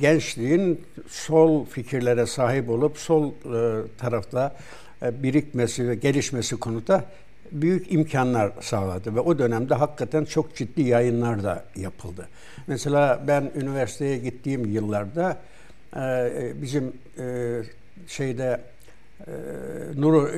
gençliğin 0.00 0.80
sol 1.08 1.66
fikirlere 1.66 2.26
sahip 2.26 2.70
olup 2.70 2.98
sol 2.98 3.28
e, 3.28 3.32
tarafta 3.98 4.56
birikmesi 5.02 5.88
ve 5.88 5.94
gelişmesi 5.94 6.56
konuda 6.56 7.04
büyük 7.52 7.92
imkanlar 7.92 8.52
sağladı 8.60 9.14
ve 9.14 9.20
o 9.20 9.38
dönemde 9.38 9.74
hakikaten 9.74 10.24
çok 10.24 10.56
ciddi 10.56 10.82
yayınlar 10.82 11.42
da 11.42 11.64
yapıldı. 11.76 12.28
Mesela 12.66 13.24
ben 13.26 13.50
üniversiteye 13.54 14.18
gittiğim 14.18 14.64
yıllarda 14.64 15.36
bizim 16.62 16.92
şeyde 18.06 18.60
Nur 19.96 20.28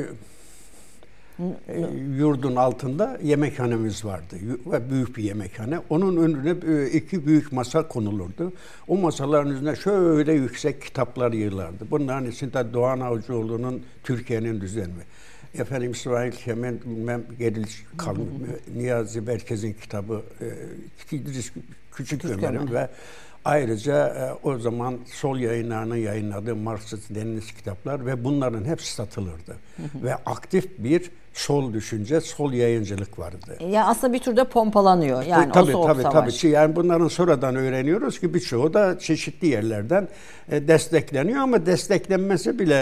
e, 1.69 1.81
yurdun 2.17 2.57
altında 2.57 3.19
yemekhanemiz 3.23 4.05
vardı. 4.05 4.37
Ve 4.67 4.91
büyük 4.91 5.17
bir 5.17 5.23
yemekhane. 5.23 5.81
Onun 5.91 6.17
önüne 6.17 6.87
iki 6.87 7.27
büyük 7.27 7.53
masa 7.53 7.89
konulurdu. 7.89 8.53
O 8.89 8.97
masaların 8.97 9.53
üzerine 9.53 9.77
şöyle 9.77 10.33
yüksek 10.33 10.83
kitaplar 10.83 11.33
yığılardı. 11.33 11.87
Bunların 11.91 12.31
içinde 12.31 12.73
Doğan 12.73 13.01
Avcıoğlu'nun 13.01 13.83
Türkiye'nin 14.05 14.61
düzeni. 14.61 14.93
Efendim 15.59 15.93
İsmail 15.93 16.33
Kemal 16.33 16.75
bilmem 16.85 17.23
Geriliş 17.39 17.85
Kalın, 17.97 18.49
Niyazi 18.75 19.27
Berkez'in 19.27 19.73
kitabı, 19.73 20.23
e, 21.13 21.17
İdris 21.17 21.53
Küçük 21.93 22.25
Ömer'in 22.25 22.73
ve 22.73 22.89
Ayrıca 23.45 24.09
e, 24.09 24.49
o 24.49 24.59
zaman 24.59 24.99
sol 25.07 25.39
yayınlarının 25.39 25.97
yayınladığı 25.97 26.57
Marksist 26.57 27.15
Leninist 27.15 27.57
kitaplar 27.57 28.07
ve 28.07 28.25
bunların 28.25 28.65
hepsi 28.65 28.95
satılırdı. 28.95 29.57
Hı 29.77 29.83
hı. 29.83 30.05
Ve 30.05 30.15
aktif 30.15 30.79
bir 30.79 31.11
sol 31.33 31.73
düşünce, 31.73 32.21
sol 32.21 32.53
yayıncılık 32.53 33.19
vardı. 33.19 33.59
Ya 33.71 33.87
aslında 33.87 34.13
bir 34.13 34.19
türde 34.19 34.45
pompalanıyor 34.45 35.23
yani 35.23 35.49
e, 35.49 35.53
tabii, 35.53 35.71
o 35.71 35.73
soğuk 35.73 35.87
tabii, 35.87 36.03
savaş. 36.03 36.41
Tabii 36.41 36.53
Yani 36.53 36.77
bunların 36.77 37.09
sonradan 37.09 37.57
öğreniyoruz 37.57 38.21
ki 38.21 38.35
birçoğu 38.35 38.75
da 38.75 38.99
çeşitli 38.99 39.49
yerlerden 39.49 40.09
e, 40.51 40.69
destekleniyor 40.69 41.41
ama 41.41 41.67
desteklenmesi 41.67 42.59
bile 42.59 42.75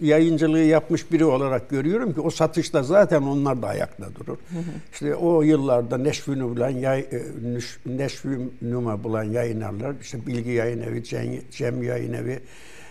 yayıncılığı 0.00 0.58
yapmış 0.58 1.12
biri 1.12 1.24
olarak 1.24 1.70
görüyorum 1.70 2.14
ki 2.14 2.20
o 2.20 2.30
satışta 2.30 2.82
zaten 2.82 3.22
onlar 3.22 3.62
da 3.62 3.66
ayakta 3.66 4.04
durur. 4.14 4.36
Hı 4.36 4.58
hı. 4.58 4.62
İşte 4.92 5.14
o 5.14 5.42
yıllarda 5.42 5.98
Neşvünü 5.98 6.44
bulan, 6.44 6.70
yay, 6.70 7.00
e, 7.00 7.22
Neşvünü 7.86 9.04
bulan 9.04 9.24
yayınlarlar, 9.24 9.97
işte 10.02 10.26
Bilgi 10.26 10.50
Yayın 10.50 10.80
Evi, 10.82 11.04
Cem, 11.04 11.40
Cem 11.50 11.82
Yayın 11.82 12.12
Evi, 12.12 12.40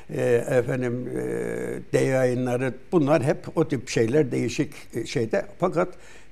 e, 0.09 0.21
efendim 0.49 1.09
e, 1.17 1.93
D 1.93 1.99
yayınları 1.99 2.73
bunlar 2.91 3.23
hep 3.23 3.57
o 3.57 3.67
tip 3.67 3.89
şeyler 3.89 4.31
değişik 4.31 4.73
e, 4.93 5.05
şeyde. 5.05 5.45
Fakat 5.59 5.87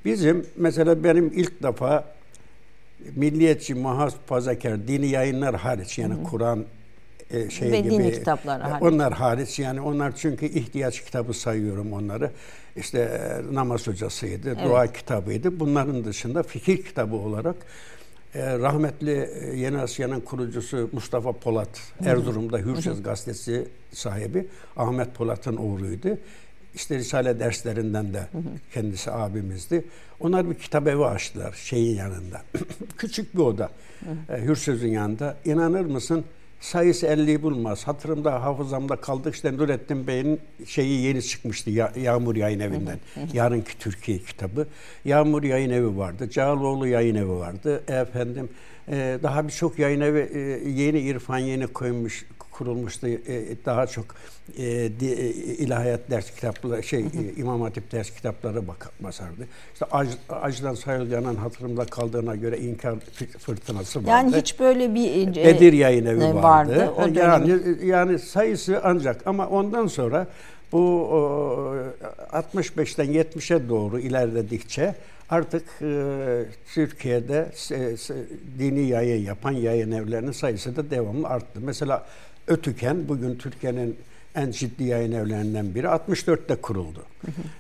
bizim 0.06 0.46
mesela 0.58 1.04
benim 1.04 1.32
ilk 1.36 1.64
defa 1.64 2.06
milliyetçi 3.16 3.74
muhafazakar 3.74 4.88
dini 4.88 5.08
yayınlar 5.08 5.56
hariç 5.56 5.98
yani 5.98 6.24
Kur'an 6.24 6.66
e, 7.32 7.50
şey 7.50 7.72
Ve 7.72 7.80
gibi 7.80 7.92
dini 7.92 8.12
kitaplar 8.12 8.62
hariç. 8.62 8.84
onlar 8.84 9.14
hariç 9.14 9.60
yani 9.60 9.82
onlar 9.82 10.16
çünkü 10.16 10.46
ihtiyaç 10.46 11.02
kitabı 11.06 11.34
sayıyorum 11.34 11.94
onları. 11.94 12.32
İşte 12.76 13.00
e, 13.00 13.56
namaz 13.56 13.88
hocasıydı, 13.88 14.50
evet. 14.50 14.66
dua 14.66 14.88
kitabıydı. 14.88 15.60
Bunların 15.60 16.06
dışında 16.06 16.44
fikir 16.44 16.84
kitabı 16.84 17.16
olarak 17.16 17.56
e, 18.36 18.60
rahmetli 18.60 19.30
e, 19.42 19.58
Yeni 19.58 19.78
Asya'nın 19.78 20.20
kurucusu 20.20 20.90
Mustafa 20.92 21.32
Polat, 21.32 21.82
Erzurum'da 22.06 22.58
Hürses 22.58 23.04
gazetesi 23.04 23.68
sahibi 23.92 24.48
Ahmet 24.78 25.16
Polat'ın 25.16 25.56
oğluydu. 25.56 26.18
İşte 26.74 26.98
Risale 26.98 27.40
derslerinden 27.40 28.14
de 28.14 28.28
kendisi 28.74 29.12
abimizdi. 29.12 29.86
Onlar 30.20 30.50
bir 30.50 30.56
kitap 30.56 30.88
evi 30.88 31.06
açtılar 31.06 31.54
şeyin 31.54 31.96
yanında. 31.98 32.42
Küçük 32.98 33.36
bir 33.36 33.40
oda. 33.40 33.70
E, 34.30 34.42
Hürsüz'ün 34.42 34.90
yanında. 34.92 35.38
İnanır 35.46 35.86
mısın? 35.86 36.26
Sayısı 36.60 37.08
50'yi 37.08 37.42
bulmaz. 37.42 37.88
Hatırımda, 37.88 38.44
hafızamda 38.44 38.96
kaldık. 38.96 39.36
İşte 39.36 39.58
Nurettin 39.58 40.08
Bey'in 40.08 40.40
şeyi 40.66 41.02
yeni 41.02 41.24
çıkmıştı 41.24 41.70
ya, 41.70 41.94
Yağmur 41.96 42.36
Yayın 42.36 42.60
Evi'nden. 42.60 43.00
Yarınki 43.34 43.80
Türkiye 43.80 44.18
kitabı. 44.18 44.68
Yağmur 45.06 45.44
Yayın 45.44 45.70
Evi 45.70 45.98
vardı. 45.98 46.30
Cağaloğlu 46.30 46.88
Yayın 46.88 47.16
Evi 47.16 47.30
vardı. 47.30 47.84
Efendim 47.88 48.50
e, 48.88 49.20
daha 49.24 49.48
birçok 49.48 49.80
yayın 49.80 50.02
evi 50.02 50.30
e, 50.34 50.40
yeni 50.70 51.00
İrfan 51.00 51.38
yeni 51.38 51.68
koymuş 51.68 52.26
kurulmuştu. 52.58 53.08
E, 53.08 53.18
daha 53.66 53.88
çok 53.88 54.06
e, 54.58 54.64
e, 54.64 54.90
ilahiyat 55.34 56.00
ders 56.10 56.32
kitapları, 56.32 56.84
şey 56.84 57.04
hı 57.04 57.06
hı. 57.06 57.24
E, 57.24 57.34
İmam 57.38 57.62
Hatip 57.62 57.92
ders 57.92 58.10
kitapları 58.10 58.68
bak, 58.68 58.92
basardı. 59.00 59.48
İşte 59.74 59.86
Ac, 59.92 60.08
Acıdan 60.30 60.74
Sayılgan'ın 60.74 61.36
hatırımda 61.36 61.86
kaldığına 61.86 62.36
göre 62.36 62.58
inkar 62.58 62.96
fırtınası 63.40 64.00
vardı. 64.00 64.10
Yani 64.10 64.36
hiç 64.36 64.60
böyle 64.60 64.96
bir 64.96 65.28
e, 65.28 65.46
Bedir 65.46 65.74
yayın 65.74 66.06
evi 66.06 66.20
vardı. 66.20 66.42
vardı 66.44 66.92
o 66.98 67.08
yani 67.20 67.60
yani 67.84 68.20
sayısı 68.20 68.82
ancak 68.84 69.28
ama 69.28 69.48
ondan 69.48 69.88
sonra 69.88 70.28
bu 70.72 71.10
65'ten 72.32 73.06
70'e 73.06 73.70
doğru 73.70 74.00
ilerledikçe 74.00 74.96
artık 75.30 75.64
e, 75.82 76.46
Türkiye'de 76.74 77.52
e, 77.72 77.96
dini 78.60 78.88
yayın 78.88 79.26
yapan 79.26 79.52
yayın 79.52 79.92
evlerinin 79.92 80.32
sayısı 80.32 80.76
da 80.76 80.90
devamlı 80.90 81.28
arttı. 81.28 81.60
Mesela 81.60 82.06
Ötüken 82.48 83.08
bugün 83.08 83.36
Türkiye'nin 83.36 83.98
en 84.36 84.52
ciddi 84.52 84.84
yayın 84.84 85.12
evlerinden 85.12 85.76
biri 85.76 85.88
64'te 85.88 86.56
kuruldu. 86.56 87.04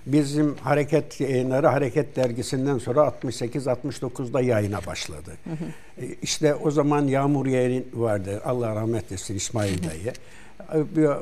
Bizim 0.06 0.56
hareket 0.56 1.21
yayınları 1.21 1.67
Hareket 1.67 2.15
Dergisi'nden 2.15 2.78
sonra 2.78 3.00
68-69'da 3.21 4.41
yayına 4.41 4.86
başladı. 4.86 5.32
E, 6.02 6.06
işte 6.21 6.56
o 6.56 6.71
zaman 6.71 7.08
Yağmur 7.08 7.45
yayın 7.45 7.86
vardı. 7.93 8.41
Allah 8.45 8.76
rahmet 8.76 9.12
etsin 9.12 9.36
İsmail 9.36 9.80
Bey'e. 9.82 10.13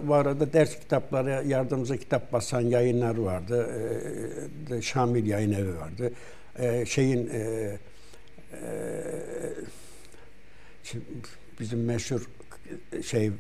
Bu 0.08 0.14
arada 0.14 0.54
ders 0.54 0.80
kitapları, 0.80 1.48
yardımcı 1.48 1.98
kitap 1.98 2.34
basan 2.34 2.62
yayınlar 2.62 3.18
vardı. 3.18 3.70
E, 4.72 4.82
Şamil 4.82 5.26
Yayın 5.26 5.52
Evi 5.52 5.76
vardı. 5.78 6.14
E, 6.60 6.86
şeyin 6.86 7.32
bizim 11.60 11.86
meşhur 11.86 12.30
şey 13.06 13.32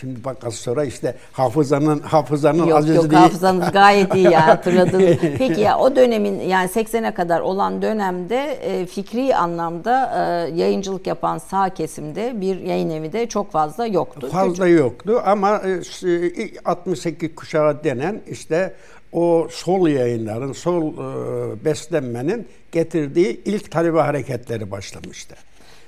şimdi 0.00 0.24
bak 0.24 0.44
az 0.44 0.54
sonra 0.54 0.84
işte 0.84 1.16
hafızanın 1.32 1.98
hafızanın 1.98 2.66
yok, 2.66 2.78
azizliği. 2.78 2.96
Yok 2.96 3.12
hafızanız 3.12 3.72
gayet 3.72 4.14
iyi 4.14 4.24
ya 4.24 4.46
hatırladınız. 4.46 5.16
Peki 5.38 5.60
ya 5.60 5.78
o 5.78 5.96
dönemin 5.96 6.40
yani 6.40 6.70
80'e 6.70 7.14
kadar 7.14 7.40
olan 7.40 7.82
dönemde 7.82 8.52
e, 8.52 8.86
fikri 8.86 9.36
anlamda 9.36 10.12
e, 10.14 10.50
yayıncılık 10.54 11.06
yapan 11.06 11.38
sağ 11.38 11.68
kesimde 11.68 12.40
bir 12.40 12.60
yayın 12.60 12.90
evi 12.90 13.12
de 13.12 13.26
çok 13.26 13.52
fazla 13.52 13.86
yoktu. 13.86 14.28
Fazla 14.32 14.64
Küçük. 14.64 14.80
yoktu 14.80 15.22
ama 15.24 15.62
e, 16.04 16.58
68 16.64 17.34
kuşağı 17.34 17.84
denen 17.84 18.20
işte 18.26 18.74
o 19.12 19.48
sol 19.50 19.88
yayınların, 19.88 20.52
sol 20.52 20.92
e, 20.92 21.64
beslenmenin 21.64 22.48
getirdiği 22.72 23.42
ilk 23.44 23.70
talebe 23.70 23.98
hareketleri 23.98 24.70
başlamıştı. 24.70 25.36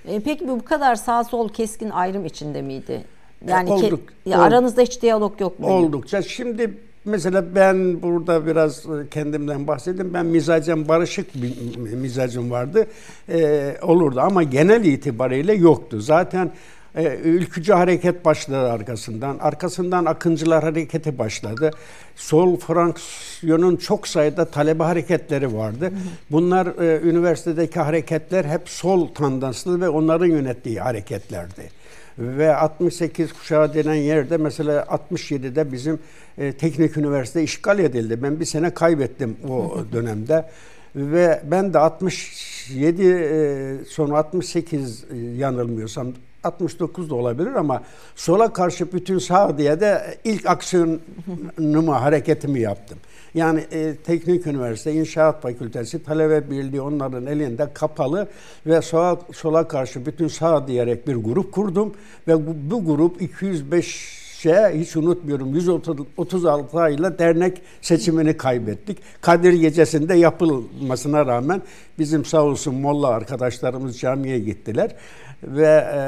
E, 0.08 0.20
peki 0.20 0.48
bu 0.48 0.64
kadar 0.64 0.94
sağ 0.94 1.24
sol 1.24 1.48
keskin 1.48 1.90
ayrım 1.90 2.24
içinde 2.24 2.62
miydi? 2.62 3.04
Yani 3.48 3.68
e, 3.70 3.72
olduk, 3.72 4.00
ke- 4.00 4.31
ya 4.31 4.38
aranızda 4.40 4.83
hiç 4.83 5.02
diyalog 5.02 5.40
yok 5.40 5.59
mu? 5.59 5.66
Oldukça. 5.66 6.22
Şimdi 6.22 6.74
mesela 7.05 7.55
ben 7.55 8.02
burada 8.02 8.46
biraz 8.46 8.78
e, 8.87 9.09
kendimden 9.11 9.66
bahsedeyim. 9.66 10.14
Ben 10.14 10.26
mizacım 10.26 10.88
barışık 10.88 11.35
bir 11.35 11.76
mizacım 11.76 12.50
vardı. 12.50 12.87
Ee, 13.28 13.76
olurdu 13.83 14.20
ama 14.20 14.42
genel 14.42 14.85
itibariyle 14.85 15.52
yoktu. 15.55 16.00
Zaten 16.00 16.50
e, 16.96 17.16
ülkücü 17.24 17.72
hareket 17.72 18.24
başladı 18.24 18.70
arkasından. 18.72 19.38
Arkasından 19.38 20.05
Akıncılar 20.05 20.64
hareketi 20.64 21.18
başladı. 21.18 21.70
Sol 22.16 22.57
fraksiyonun 22.57 23.76
çok 23.76 24.09
sayıda 24.09 24.44
talebe 24.44 24.83
hareketleri 24.83 25.57
vardı. 25.57 25.92
Bunlar 26.31 26.66
e, 26.66 27.00
üniversitedeki 27.09 27.81
hareketler 27.81 28.44
hep 28.44 28.68
sol 28.68 29.07
tandanslı 29.09 29.81
ve 29.81 29.88
onların 29.88 30.26
yönettiği 30.26 30.81
hareketlerdi. 30.81 31.81
Ve 32.18 32.57
68 32.57 33.33
kuşağı 33.33 33.75
denen 33.75 33.94
yerde 33.94 34.37
mesela 34.37 34.83
67'de 34.83 35.72
bizim 35.72 35.98
e, 36.38 36.53
teknik 36.53 36.96
üniversite 36.96 37.42
işgal 37.42 37.79
edildi. 37.79 38.22
Ben 38.22 38.40
bir 38.40 38.44
sene 38.44 38.75
kaybettim 38.75 39.37
o 39.48 39.85
dönemde. 39.92 40.48
Ve 40.96 41.42
ben 41.51 41.75
de 41.75 41.79
67 41.79 43.03
e, 43.05 43.85
sonra 43.88 44.18
68 44.18 45.05
e, 45.05 45.16
yanılmıyorsam 45.16 46.09
69 46.44 47.11
da 47.11 47.14
olabilir 47.14 47.53
ama 47.55 47.83
sola 48.16 48.53
karşı 48.53 48.92
bütün 48.92 49.18
sağ 49.18 49.59
diye 49.59 49.81
de 49.81 50.18
ilk 50.25 50.46
aksiyonumu, 50.46 51.92
hareketimi 51.92 52.61
yaptım. 52.61 52.98
Yani 53.34 53.60
e, 53.72 53.96
Teknik 54.04 54.46
Üniversite 54.46 54.92
İnşaat 54.92 55.42
Fakültesi 55.42 56.02
Talebe 56.02 56.50
Birliği 56.50 56.80
onların 56.80 57.26
elinde 57.26 57.68
kapalı 57.74 58.28
ve 58.66 58.82
sola, 58.82 59.18
sola 59.32 59.68
karşı 59.68 60.06
bütün 60.06 60.28
sağ 60.28 60.68
diyerek 60.68 61.08
bir 61.08 61.14
grup 61.14 61.52
kurdum 61.52 61.94
ve 62.28 62.46
bu, 62.46 62.54
bu 62.70 62.84
grup 62.84 63.22
205 63.22 64.22
şey 64.42 64.80
hiç 64.80 64.96
unutmuyorum 64.96 65.54
136 65.54 66.80
ayla 66.80 67.18
dernek 67.18 67.62
seçimini 67.80 68.36
kaybettik. 68.36 68.98
Kadir 69.20 69.52
gecesinde 69.52 70.14
yapılmasına 70.14 71.26
rağmen 71.26 71.62
bizim 71.98 72.24
sağ 72.24 72.42
olsun 72.42 72.74
Molla 72.74 73.08
arkadaşlarımız 73.08 73.98
camiye 73.98 74.38
gittiler 74.38 74.96
ve 75.42 75.85
e, 75.94 76.00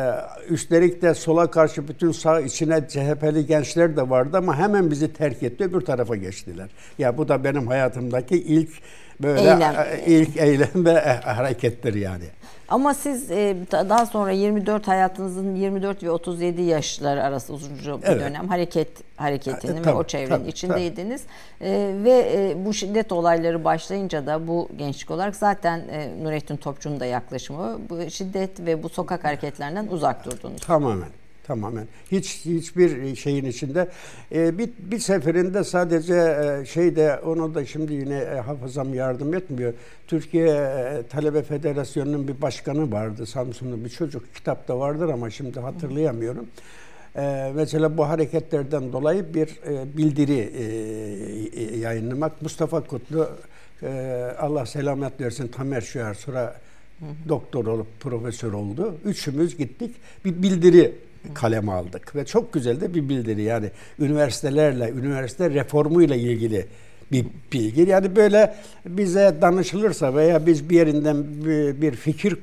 üstelik 0.53 1.03
de 1.03 1.15
sola 1.15 1.51
karşı 1.51 1.89
bütün 1.89 2.13
sağ 2.13 2.41
içine 2.41 2.89
CHP'li 2.89 3.47
gençler 3.47 3.97
de 3.97 4.11
vardı 4.11 4.37
ama 4.37 4.59
hemen 4.59 4.91
bizi 4.91 5.13
terk 5.13 5.43
etti 5.43 5.65
öbür 5.65 5.81
tarafa 5.81 6.17
geçtiler. 6.17 6.69
Ya 6.99 7.19
bu 7.19 7.29
da 7.29 7.45
benim 7.45 7.67
hayatımdaki 7.67 8.37
ilk 8.37 8.71
böyle 9.23 9.41
eylem. 9.41 9.61
E, 9.61 10.03
ilk 10.07 10.37
eylem 10.37 10.85
ve 10.87 11.01
harekettir 11.21 11.95
yani. 11.95 12.25
Ama 12.69 12.95
siz 12.95 13.31
e, 13.31 13.57
daha 13.73 14.07
sonra 14.07 14.31
24 14.31 14.89
hayatınızın 14.89 15.55
24 15.55 16.03
ve 16.03 16.11
37 16.11 16.63
yaşlar 16.63 17.17
arası 17.17 17.53
uzunca 17.53 18.03
bir 18.03 18.07
evet. 18.07 18.21
dönem 18.21 18.49
hareket 18.49 18.89
hareketinin 19.17 19.83
e, 19.83 19.87
ve 19.87 19.95
o 19.95 20.05
çevrenin 20.05 20.39
tabii, 20.39 20.49
içindeydiniz. 20.49 21.23
Tabii. 21.59 21.69
E, 21.69 22.05
ve 22.05 22.33
e, 22.35 22.65
bu 22.65 22.75
şiddet 22.75 23.13
olayları 23.13 23.65
başlayınca 23.65 24.27
da 24.27 24.49
bu 24.49 24.69
gençlik 24.77 25.11
olarak 25.11 25.37
zaten 25.37 25.79
e, 25.79 26.25
Nurettin 26.25 26.57
Topçu'nun 26.57 27.01
da 27.01 27.07
yaklaşımı 27.07 27.79
bu 27.91 28.11
şiddet 28.11 28.61
ve 28.61 28.83
bu 28.83 28.89
sokak 28.89 29.25
hareketlerinden 29.25 29.87
uzak 29.91 30.25
durdunuz. 30.25 30.61
Tamamen. 30.61 31.09
Tamamen. 31.47 31.87
Hiç 32.13 32.45
hiçbir 32.45 33.17
şeyin 33.17 33.45
içinde. 33.45 33.89
Ee, 34.33 34.59
bir, 34.59 34.71
bir 34.79 34.99
seferinde 34.99 35.65
sadece 35.65 36.15
e, 36.15 36.67
şeyde 36.67 37.21
onu 37.25 37.55
da 37.55 37.67
şimdi 37.67 37.93
yine 37.93 38.19
e, 38.19 38.41
hafızam 38.41 38.95
yardım 38.95 39.35
etmiyor. 39.35 39.73
Türkiye 40.07 40.49
e, 40.49 41.03
Talebe 41.11 41.43
Federasyonu'nun 41.43 42.29
bir 42.29 42.43
başkanı 42.43 42.93
vardı. 42.93 43.27
Samsunlu 43.27 43.85
bir 43.85 43.91
çocuk. 43.91 44.35
Kitapta 44.35 44.79
vardır 44.79 45.09
ama 45.09 45.31
şimdi 45.31 45.61
hatırlayamıyorum. 45.61 46.47
Ee, 47.17 47.53
mesela 47.55 47.97
bu 47.97 48.09
hareketlerden 48.09 48.93
dolayı 48.93 49.35
bir 49.35 49.49
e, 49.67 49.97
bildiri 49.97 50.51
e, 51.53 51.77
yayınlamak. 51.77 52.43
Mustafa 52.43 52.81
Kutlu 52.81 53.29
e, 53.83 53.89
Allah 54.39 54.67
selamet 54.67 55.21
versin 55.21 55.49
Tamer 55.49 55.81
Şuar 55.81 56.15
sonra 56.15 56.61
doktor 57.29 57.67
olup 57.67 58.01
profesör 58.01 58.53
oldu. 58.53 58.95
Üçümüz 59.05 59.57
gittik 59.57 59.97
bir 60.25 60.43
bildiri 60.43 60.93
kaleme 61.35 61.73
aldık 61.73 62.17
ve 62.17 62.25
çok 62.25 62.53
güzel 62.53 62.81
de 62.81 62.95
bir 62.95 63.09
bildiri 63.09 63.43
yani 63.43 63.71
üniversitelerle, 63.99 64.91
üniversite 64.91 65.51
reformuyla 65.51 66.17
ilgili 66.17 66.67
bir 67.13 67.27
bilgi. 67.53 67.91
Yani 67.91 68.17
böyle 68.17 68.55
bize 68.87 69.35
danışılırsa 69.43 70.15
veya 70.15 70.47
biz 70.47 70.71
bir 70.71 70.77
yerinden 70.77 71.25
bir 71.83 71.93
fikir 71.93 72.39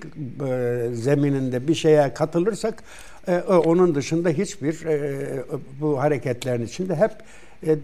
e, 0.48 0.96
zemininde 0.96 1.68
bir 1.68 1.76
şeye 1.76 2.14
katılırsak 2.14 2.84
e, 3.28 3.38
onun 3.40 3.96
dışında 3.96 4.30
hiçbir 4.30 4.86
e, 4.86 5.44
bu 5.82 6.02
hareketlerin 6.02 6.66
içinde 6.66 6.96
hep 6.96 7.12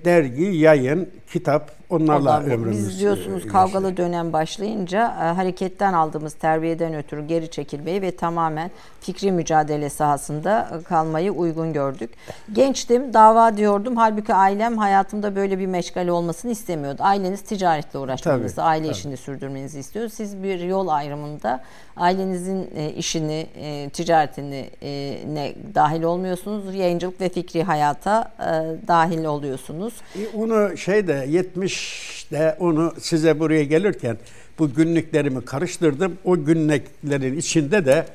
dergi, 0.06 0.44
yayın, 0.44 1.10
kitap 1.34 1.77
onlarla 1.90 2.38
Ondan, 2.38 2.52
ömrümüz 2.52 2.78
Biz 2.78 3.00
diyorsunuz 3.00 3.34
yaşıyor. 3.34 3.52
kavgalı 3.52 3.98
dönem 3.98 4.34
başlayınca 4.34 5.16
hareketten 5.38 5.94
aldığımız 5.94 6.34
terbiyeden 6.34 6.94
ötürü 6.94 7.28
geri 7.28 7.52
çekilmeyi 7.52 8.02
ve 8.02 8.12
tamamen 8.16 8.72
fikri 9.02 9.32
mücadele 9.32 9.90
sahasında 9.90 10.70
kalmayı 10.88 11.32
uygun 11.32 11.74
gördük. 11.74 12.10
Gençtim, 12.54 13.14
dava 13.14 13.58
diyordum. 13.58 13.96
Halbuki 13.98 14.34
ailem 14.34 14.78
hayatımda 14.78 15.36
böyle 15.36 15.60
bir 15.60 15.66
meşgale 15.66 16.12
olmasını 16.12 16.52
istemiyordu. 16.52 17.02
Aileniz 17.04 17.42
ticaretle 17.42 18.00
uğraşmanızı, 18.00 18.56
tabii, 18.56 18.66
aile 18.66 18.84
tabii. 18.86 18.96
işini 18.96 19.18
sürdürmenizi 19.18 19.80
istiyor. 19.80 20.10
Siz 20.10 20.44
bir 20.44 20.60
yol 20.60 20.88
ayrımında 20.88 21.64
ailenizin 21.98 22.68
e, 22.76 22.90
işini, 22.90 23.48
e, 23.56 23.90
ticaretini 23.90 24.70
e, 24.82 25.20
ne 25.34 25.54
dahil 25.76 26.04
olmuyorsunuz. 26.04 26.76
Yayıncılık 26.76 27.22
ve 27.22 27.30
fikri 27.30 27.64
hayata 27.64 28.32
dahil 28.88 29.24
oluyorsunuz. 29.24 29.94
Onu 30.36 30.78
şeyde 30.78 31.26
70'de 31.78 32.56
onu 32.60 32.94
size 33.00 33.40
buraya 33.40 33.64
gelirken 33.64 34.18
bu 34.60 34.74
günlüklerimi 34.74 35.46
karıştırdım. 35.46 36.18
O 36.26 36.46
günlüklerin 36.46 37.38
içinde 37.38 37.86
de 37.86 38.06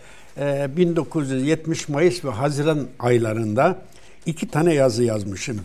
1970 0.76 1.88
Mayıs 1.88 2.24
ve 2.24 2.30
Haziran 2.30 2.86
aylarında 2.98 3.78
iki 4.26 4.48
tane 4.48 4.74
yazı 4.74 5.04
yazmışım. 5.04 5.60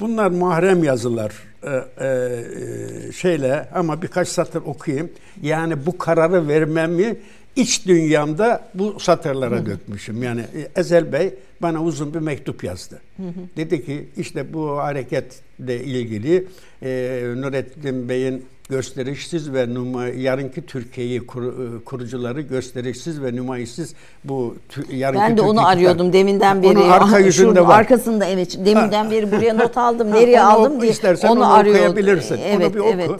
Bunlar 0.00 0.30
mahrem 0.30 0.84
yazılar 0.84 1.32
e, 1.62 2.04
e, 2.06 3.12
şeyle 3.12 3.68
ama 3.74 4.02
birkaç 4.02 4.28
satır 4.28 4.62
okuyayım. 4.62 5.10
Yani 5.42 5.86
bu 5.86 5.98
kararı 5.98 6.48
vermemi 6.48 7.16
iç 7.56 7.86
dünyamda 7.86 8.68
bu 8.74 9.00
satırlara 9.00 9.66
dökmüşüm. 9.66 10.22
Yani 10.22 10.40
e, 10.40 10.80
Ezel 10.80 11.12
Bey 11.12 11.34
bana 11.62 11.82
uzun 11.82 12.14
bir 12.14 12.18
mektup 12.18 12.64
yazdı. 12.64 13.00
Hı 13.16 13.22
hı. 13.22 13.56
Dedi 13.56 13.84
ki 13.86 14.08
işte 14.16 14.52
bu 14.52 14.78
hareketle 14.78 15.84
ilgili 15.84 16.46
e, 16.82 17.22
Nurettin 17.36 18.08
Bey'in 18.08 18.44
gösterişsiz 18.68 19.52
ve 19.52 19.74
numa, 19.74 20.06
yarınki 20.06 20.66
Türkiye'yi 20.66 21.26
kur, 21.26 21.42
e, 21.42 21.84
kurucuları 21.84 22.40
gösterişsiz 22.40 23.22
ve 23.22 23.36
numayisiz 23.36 23.94
bu 24.24 24.56
yarınki 24.92 25.22
Ben 25.22 25.36
de 25.36 25.42
onu 25.42 25.50
Türkiye 25.50 25.66
arıyordum 25.66 26.12
deminden 26.12 26.62
beri. 26.62 26.78
Onun 26.78 26.88
arka 26.88 27.18
yüzünde 27.26 27.66
var. 27.66 27.78
Arkasında 27.78 28.24
evet. 28.24 28.58
Deminden 28.64 29.10
beri 29.10 29.32
buraya 29.32 29.54
not 29.54 29.76
aldım. 29.76 30.12
Nereye 30.12 30.40
onu 30.40 30.50
aldım 30.50 30.80
diye 30.80 30.92
istersen 30.92 31.28
onu, 31.28 31.40
onu 31.40 31.54
arıyordum. 31.54 31.98
Evet, 31.98 32.66
onu 32.66 32.74
bir 32.74 32.80
oku. 32.80 32.90
Evet. 32.94 33.10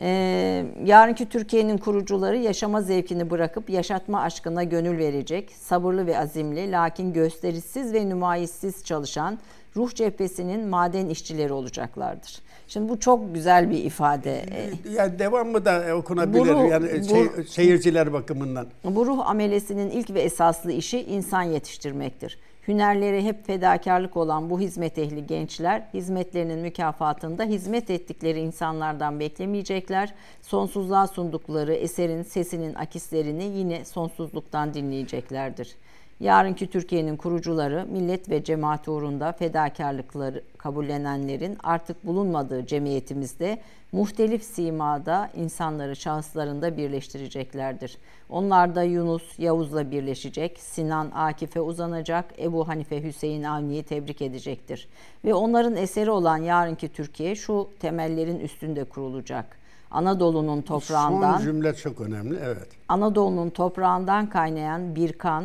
Ee, 0.00 0.64
yarınki 0.84 1.28
Türkiye'nin 1.28 1.78
kurucuları 1.78 2.36
yaşama 2.36 2.82
zevkini 2.82 3.30
bırakıp 3.30 3.70
yaşatma 3.70 4.20
aşkına 4.20 4.64
gönül 4.64 4.98
verecek, 4.98 5.52
sabırlı 5.60 6.06
ve 6.06 6.18
azimli, 6.18 6.70
lakin 6.70 7.12
gösterişsiz 7.12 7.92
ve 7.92 8.08
nümayissiz 8.08 8.84
çalışan 8.84 9.38
ruh 9.76 9.94
cephesinin 9.94 10.68
maden 10.68 11.08
işçileri 11.08 11.52
olacaklardır. 11.52 12.42
Şimdi 12.68 12.88
bu 12.88 13.00
çok 13.00 13.34
güzel 13.34 13.70
bir 13.70 13.84
ifade. 13.84 14.44
Yani 14.92 15.18
devamı 15.18 15.64
da 15.64 15.84
okunabilir 15.96 16.40
bu 16.40 16.46
ruh, 16.46 16.70
yani 16.70 16.88
bu, 17.10 17.42
seyirciler 17.44 18.12
bakımından. 18.12 18.66
Bu 18.84 19.06
ruh 19.06 19.28
amelesinin 19.28 19.90
ilk 19.90 20.10
ve 20.10 20.20
esaslı 20.20 20.72
işi 20.72 21.00
insan 21.00 21.42
yetiştirmektir. 21.42 22.38
Hünerleri 22.68 23.24
hep 23.24 23.46
fedakarlık 23.46 24.16
olan 24.16 24.50
bu 24.50 24.60
hizmet 24.60 24.98
ehli 24.98 25.26
gençler 25.26 25.82
hizmetlerinin 25.94 26.58
mükafatında 26.58 27.44
hizmet 27.44 27.90
ettikleri 27.90 28.40
insanlardan 28.40 29.20
beklemeyecekler. 29.20 30.14
Sonsuzluğa 30.42 31.06
sundukları 31.06 31.74
eserin 31.74 32.22
sesinin 32.22 32.74
akislerini 32.74 33.44
yine 33.44 33.84
sonsuzluktan 33.84 34.74
dinleyeceklerdir. 34.74 35.76
Yarınki 36.20 36.66
Türkiye'nin 36.66 37.16
kurucuları 37.16 37.86
millet 37.90 38.30
ve 38.30 38.44
cemaat 38.44 38.88
uğrunda 38.88 39.32
fedakarlıkları 39.32 40.42
kabullenenlerin 40.58 41.58
artık 41.62 42.06
bulunmadığı 42.06 42.66
cemiyetimizde 42.66 43.58
muhtelif 43.92 44.44
simada 44.44 45.30
insanları 45.36 45.96
şahıslarında 45.96 46.76
birleştireceklerdir. 46.76 47.98
Onlar 48.28 48.74
da 48.74 48.82
Yunus 48.82 49.38
Yavuz'la 49.38 49.90
birleşecek, 49.90 50.58
Sinan 50.60 51.10
Akif'e 51.14 51.60
uzanacak, 51.60 52.24
Ebu 52.38 52.68
Hanife 52.68 53.02
Hüseyin 53.02 53.42
Avni'yi 53.42 53.82
tebrik 53.82 54.22
edecektir. 54.22 54.88
Ve 55.24 55.34
onların 55.34 55.76
eseri 55.76 56.10
olan 56.10 56.38
yarınki 56.38 56.88
Türkiye 56.88 57.34
şu 57.34 57.68
temellerin 57.80 58.40
üstünde 58.40 58.84
kurulacak. 58.84 59.58
Anadolu'nun 59.90 60.62
toprağından 60.62 61.36
Son 61.36 61.44
cümle 61.44 61.74
çok 61.74 62.00
önemli, 62.00 62.38
evet. 62.44 62.68
Anadolu'nun 62.88 63.50
toprağından 63.50 64.28
kaynayan 64.28 64.94
bir 64.94 65.12
kan, 65.12 65.44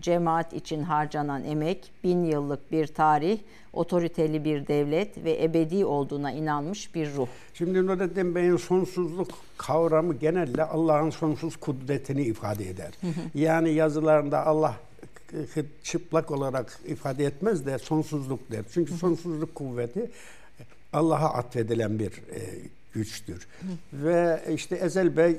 cemaat 0.00 0.52
için 0.52 0.82
harcanan 0.82 1.44
emek, 1.44 1.92
bin 2.04 2.24
yıllık 2.24 2.72
bir 2.72 2.86
tarih, 2.86 3.38
otoriteli 3.72 4.44
bir 4.44 4.66
devlet 4.66 5.24
ve 5.24 5.44
ebedi 5.44 5.84
olduğuna 5.84 6.32
inanmış 6.32 6.94
bir 6.94 7.14
ruh. 7.14 7.28
Şimdi 7.54 7.86
Nurettin 7.86 8.34
Bey'in 8.34 8.56
sonsuzluk 8.56 9.28
kavramı 9.56 10.14
genelde 10.14 10.64
Allah'ın 10.64 11.10
sonsuz 11.10 11.56
kudretini 11.56 12.22
ifade 12.22 12.68
eder. 12.68 12.92
Yani 13.34 13.70
yazılarında 13.72 14.46
Allah 14.46 14.76
çıplak 15.82 16.30
olarak 16.30 16.78
ifade 16.86 17.24
etmez 17.24 17.66
de 17.66 17.78
sonsuzluk 17.78 18.50
der. 18.50 18.64
Çünkü 18.72 18.94
sonsuzluk 18.94 19.54
kuvveti 19.54 20.10
Allah'a 20.92 21.34
atfedilen 21.34 21.98
bir 21.98 22.06
e, 22.06 22.40
güçtür. 22.92 23.46
Ve 23.92 24.40
işte 24.54 24.76
Ezel 24.76 25.16
Bey 25.16 25.36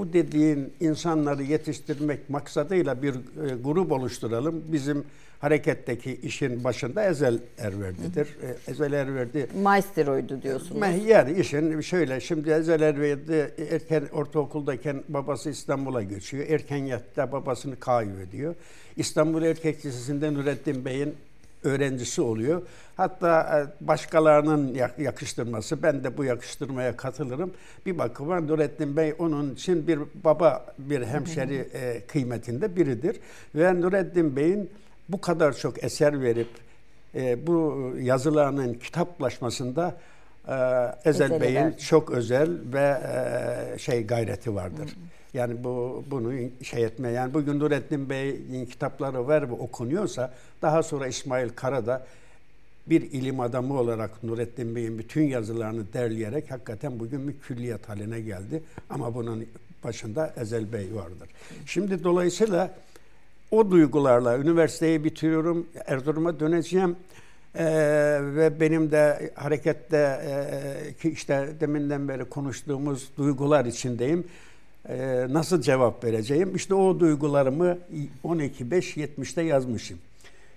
bu 0.00 0.12
dediğin 0.12 0.72
insanları 0.80 1.42
yetiştirmek 1.42 2.30
maksadıyla 2.30 3.02
bir 3.02 3.14
e, 3.14 3.54
grup 3.64 3.92
oluşturalım. 3.92 4.62
Bizim 4.68 5.04
hareketteki 5.38 6.14
işin 6.22 6.64
başında 6.64 7.04
Ezel 7.04 7.38
Erverdi'dir. 7.58 8.26
E, 8.26 8.70
Ezel 8.70 8.92
Erverdi 8.92 9.46
Maesteroydu 9.62 10.42
diyorsunuz. 10.42 10.82
Yani 11.06 11.38
işin 11.38 11.80
şöyle 11.80 12.20
şimdi 12.20 12.50
Ezel 12.50 12.80
Erverdi 12.80 13.54
erken 13.70 14.02
ortaokuldayken 14.12 15.02
babası 15.08 15.50
İstanbul'a 15.50 16.02
göçüyor. 16.02 16.46
Erken 16.48 16.84
yatta 16.84 17.32
babasını 17.32 17.78
kaybediyor. 17.78 18.54
İstanbul 18.96 19.42
Erkek 19.42 19.86
Lisesi'nde 19.86 20.34
Nurettin 20.34 20.84
Bey'in 20.84 21.14
öğrencisi 21.64 22.22
oluyor. 22.22 22.62
Hatta 23.00 23.60
e, 23.60 23.86
başkalarının 23.86 24.74
yakıştırması, 24.98 25.82
ben 25.82 26.04
de 26.04 26.16
bu 26.16 26.24
yakıştırmaya 26.24 26.96
katılırım. 26.96 27.52
Bir 27.86 27.98
bakıma 27.98 28.40
Nurettin 28.40 28.96
Bey 28.96 29.14
onun 29.18 29.54
için 29.54 29.86
bir 29.86 29.98
baba, 30.24 30.66
bir 30.78 31.06
hemşeri 31.06 31.68
e, 31.74 32.00
kıymetinde 32.06 32.76
biridir. 32.76 33.16
Ve 33.54 33.80
Nurettin 33.80 34.36
Bey'in 34.36 34.70
bu 35.08 35.20
kadar 35.20 35.52
çok 35.52 35.84
eser 35.84 36.22
verip 36.22 36.48
e, 37.14 37.46
bu 37.46 37.90
yazılarının 38.00 38.74
kitaplaşmasında 38.74 39.96
Ezel 41.04 41.40
Bey'in 41.40 41.72
çok 41.72 42.10
özel 42.10 42.50
ve 42.74 42.96
şey 43.78 44.06
gayreti 44.06 44.54
vardır. 44.54 44.78
Hı 44.78 44.90
hı. 44.90 45.38
Yani 45.38 45.64
bu 45.64 46.04
bunu 46.10 46.32
şey 46.62 46.84
etme. 46.84 47.10
Yani 47.10 47.34
bugün 47.34 47.60
Nurettin 47.60 48.10
Bey'in 48.10 48.66
kitapları 48.66 49.28
var 49.28 49.48
ve 49.48 49.52
okunuyorsa 49.52 50.32
daha 50.62 50.82
sonra 50.82 51.06
İsmail 51.06 51.48
Kara 51.48 51.86
da 51.86 52.06
bir 52.86 53.02
ilim 53.02 53.40
adamı 53.40 53.78
olarak 53.78 54.22
Nurettin 54.22 54.76
Bey'in 54.76 54.98
bütün 54.98 55.22
yazılarını 55.22 55.92
derleyerek 55.92 56.50
hakikaten 56.50 57.00
bugün 57.00 57.28
bir 57.28 57.38
külliyat 57.38 57.88
haline 57.88 58.20
geldi. 58.20 58.62
Ama 58.90 59.14
bunun 59.14 59.46
başında 59.84 60.34
Ezel 60.36 60.72
Bey 60.72 60.94
vardır. 60.94 61.28
Şimdi 61.66 62.04
dolayısıyla 62.04 62.74
o 63.50 63.70
duygularla 63.70 64.38
üniversiteyi 64.38 65.04
bitiriyorum. 65.04 65.66
Erzurum'a 65.86 66.40
döneceğim. 66.40 66.96
Ee, 67.54 67.64
ve 68.22 68.60
benim 68.60 68.90
de 68.90 69.32
harekette 69.34 69.96
e, 69.96 70.92
ki 71.02 71.10
işte 71.10 71.48
deminden 71.60 72.08
beri 72.08 72.24
konuştuğumuz 72.24 73.08
duygular 73.18 73.64
içindeyim. 73.64 74.24
Ee, 74.88 75.26
nasıl 75.30 75.60
cevap 75.60 76.04
vereceğim? 76.04 76.56
İşte 76.56 76.74
o 76.74 77.00
duygularımı 77.00 77.78
12.5.70'te 78.24 79.42
yazmışım. 79.42 79.98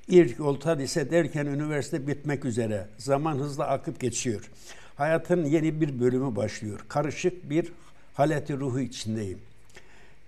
İlk 0.08 0.39
olta 0.39 0.72
lise 0.72 1.12
derken 1.12 1.45
üniversite 1.45 2.08
bitmek 2.08 2.45
üzere. 2.45 2.88
Zaman 2.97 3.36
hızla 3.36 3.68
akıp 3.68 3.99
geçiyor. 3.99 4.49
Hayatın 4.95 5.45
yeni 5.45 5.82
bir 5.82 5.99
bölümü 5.99 6.36
başlıyor. 6.36 6.86
Karışık 6.88 7.49
bir 7.49 7.72
haleti 8.14 8.58
ruhu 8.60 8.80
içindeyim. 8.80 9.39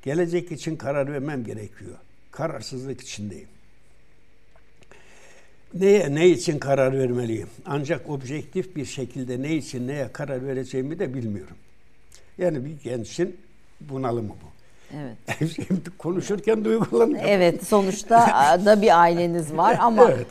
Gelecek 0.04 0.52
için 0.52 0.76
karar 0.76 1.14
vermem 1.14 1.44
gerekiyor. 1.44 1.96
Kararsızlık 2.32 3.02
içindeyim. 3.02 3.48
Neye, 5.74 6.16
ne 6.16 6.30
için 6.30 6.60
karar 6.60 7.00
vermeliyim? 7.00 7.50
Ancak 7.66 8.10
objektif 8.10 8.76
bir 8.76 8.86
şekilde 8.86 9.42
ne 9.42 9.56
için 9.56 9.88
neye 9.88 10.12
karar 10.14 10.48
vereceğimi 10.48 11.00
de 11.00 11.14
bilmiyorum. 11.14 11.58
Yani 12.38 12.66
bir 12.66 12.84
gençin 12.84 13.38
bunalımı 13.82 14.30
bu. 14.30 14.55
Evet. 14.94 15.52
Şimdi 15.56 15.90
konuşurken 15.98 16.66
duygulanıyorum. 16.66 17.30
Evet, 17.30 17.68
sonuçta 17.68 18.20
da 18.66 18.82
bir 18.82 19.02
aileniz 19.02 19.58
var 19.58 19.78
ama 19.80 20.12
Evet. 20.12 20.28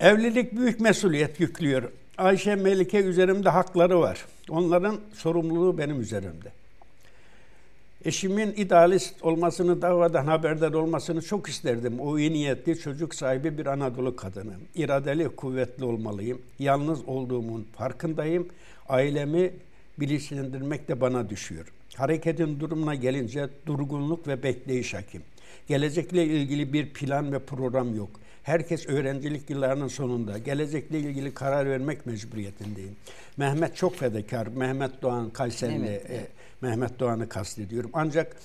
Evlilik 0.00 0.52
büyük 0.56 0.80
mesuliyet 0.80 1.40
yüklüyor. 1.40 1.82
Ayşe 2.18 2.54
Melike 2.54 2.98
üzerimde 2.98 3.48
hakları 3.48 4.00
var. 4.00 4.24
Onların 4.50 5.00
sorumluluğu 5.14 5.78
benim 5.78 6.00
üzerimde. 6.00 6.52
Eşimin 8.04 8.52
idealist 8.56 9.22
olmasını, 9.22 9.82
davadan 9.82 10.26
haberdar 10.26 10.72
olmasını 10.72 11.22
çok 11.22 11.48
isterdim. 11.48 12.00
O 12.00 12.18
iyi 12.18 12.32
niyetli, 12.32 12.78
çocuk 12.78 13.14
sahibi 13.14 13.58
bir 13.58 13.66
Anadolu 13.66 14.16
kadını. 14.16 14.52
İradeli, 14.74 15.28
kuvvetli 15.28 15.84
olmalıyım. 15.84 16.42
Yalnız 16.58 17.08
olduğumun 17.08 17.66
farkındayım. 17.76 18.48
Ailemi 18.88 19.52
bilinçlendirmek 19.98 20.88
de 20.88 21.00
bana 21.00 21.30
düşüyor. 21.30 21.72
Hareketin 21.98 22.60
durumuna 22.60 22.94
gelince 22.94 23.48
durgunluk 23.66 24.28
ve 24.28 24.42
bekleyiş 24.42 24.94
hakim. 24.94 25.22
Gelecekle 25.68 26.24
ilgili 26.24 26.72
bir 26.72 26.92
plan 26.92 27.32
ve 27.32 27.38
program 27.38 27.96
yok. 27.96 28.10
Herkes 28.42 28.88
öğrencilik 28.88 29.50
yıllarının 29.50 29.88
sonunda. 29.88 30.38
Gelecekle 30.38 30.98
ilgili 30.98 31.34
karar 31.34 31.66
vermek 31.70 32.06
mecburiyetindeyim. 32.06 32.96
Mehmet 33.36 33.76
çok 33.76 33.96
fedakar. 33.96 34.46
Mehmet 34.46 35.02
Doğan 35.02 35.30
Kayserili 35.30 35.86
Evet, 35.86 36.06
evet. 36.08 36.20
e, 36.20 36.66
Mehmet 36.66 37.00
Doğan'ı 37.00 37.28
kastediyorum. 37.28 37.90
Ancak 37.92 38.36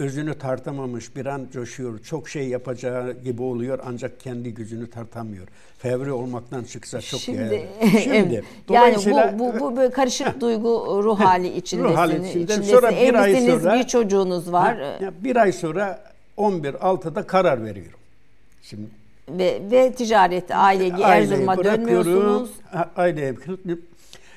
özünü 0.00 0.34
tartamamış, 0.34 1.16
bir 1.16 1.26
an 1.26 1.48
coşuyor, 1.52 1.98
çok 1.98 2.28
şey 2.28 2.48
yapacağı 2.48 3.12
gibi 3.12 3.42
oluyor 3.42 3.78
ancak 3.86 4.20
kendi 4.20 4.54
gücünü 4.54 4.90
tartamıyor. 4.90 5.48
Fevri 5.78 6.12
olmaktan 6.12 6.64
çıksa 6.64 7.00
çok 7.00 7.20
Şimdi, 7.20 7.38
değerli. 7.38 7.68
evet. 8.08 8.44
yani 8.70 8.96
bu, 9.38 9.38
bu, 9.38 9.60
bu 9.60 9.76
böyle 9.76 9.90
karışık 9.90 10.40
duygu 10.40 11.00
ruh 11.04 11.20
hali 11.20 11.48
içindesiniz. 11.56 11.96
hali 11.96 12.28
içinde. 12.28 12.62
Sonra 12.62 12.90
bir 12.90 13.14
ay 13.14 13.46
sonra- 13.46 13.74
bir 13.74 13.82
çocuğunuz 13.82 14.52
var 14.52 14.76
ya 15.00 15.12
bir 15.24 15.36
ay 15.36 15.52
sonra 15.52 16.04
11.6'da 16.38 17.26
karar 17.26 17.64
veriyorum. 17.64 17.98
Şimdi 18.62 18.86
ve, 19.28 19.60
ve 19.70 19.92
ticareti, 19.92 20.54
aileyi 20.54 20.92
Erzurum'a 21.02 21.56
bırakıyorum, 21.56 22.06
dönüyorsunuz. 22.06 22.50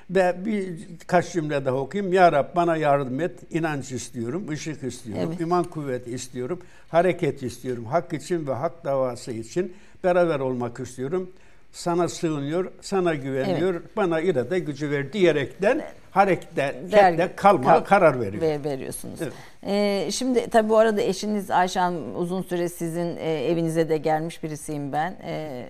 Ve 0.10 0.36
birkaç 0.46 1.34
cümle 1.34 1.66
daha 1.66 1.76
okuyayım. 1.76 2.14
Ya 2.14 2.32
Rab 2.32 2.56
bana 2.56 2.76
yardım 2.78 3.20
et. 3.20 3.32
İnanç 3.52 3.92
istiyorum, 3.92 4.46
ışık 4.50 4.84
istiyorum, 4.84 5.28
Evet. 5.30 5.42
iman 5.42 5.64
kuvveti 5.64 6.12
istiyorum, 6.12 6.60
hareket 6.90 7.44
istiyorum. 7.44 7.86
Hak 7.86 8.14
için 8.14 8.48
ve 8.48 8.54
hak 8.54 8.86
davası 8.86 9.32
için 9.32 9.74
beraber 10.04 10.40
olmak 10.40 10.80
istiyorum. 10.80 11.30
Sana 11.72 12.10
sığınıyor, 12.10 12.72
sana 12.82 13.16
güveniyor, 13.16 13.82
bana 13.98 14.22
irade 14.22 14.60
gücü 14.60 14.92
ver 14.92 15.14
diyerekten 15.14 15.82
harekette 16.12 16.76
Der- 16.92 17.36
kalmaya 17.36 17.74
kal- 17.80 17.84
karar 17.86 18.22
veriyor. 18.22 18.42
Ver, 18.44 18.64
veriyorsunuz. 18.64 19.20
Evet. 19.22 19.34
Ee, 19.68 20.12
şimdi 20.12 20.50
tabii 20.50 20.70
bu 20.70 20.78
arada 20.78 21.02
eşiniz 21.02 21.52
Ayşe 21.52 21.80
Hanım 21.80 22.16
uzun 22.16 22.42
süre 22.42 22.70
sizin 22.70 23.18
e, 23.18 23.46
evinize 23.46 23.90
de 23.90 23.98
gelmiş 23.98 24.44
birisiyim 24.44 24.92
ben. 24.94 25.16
Ee, 25.26 25.66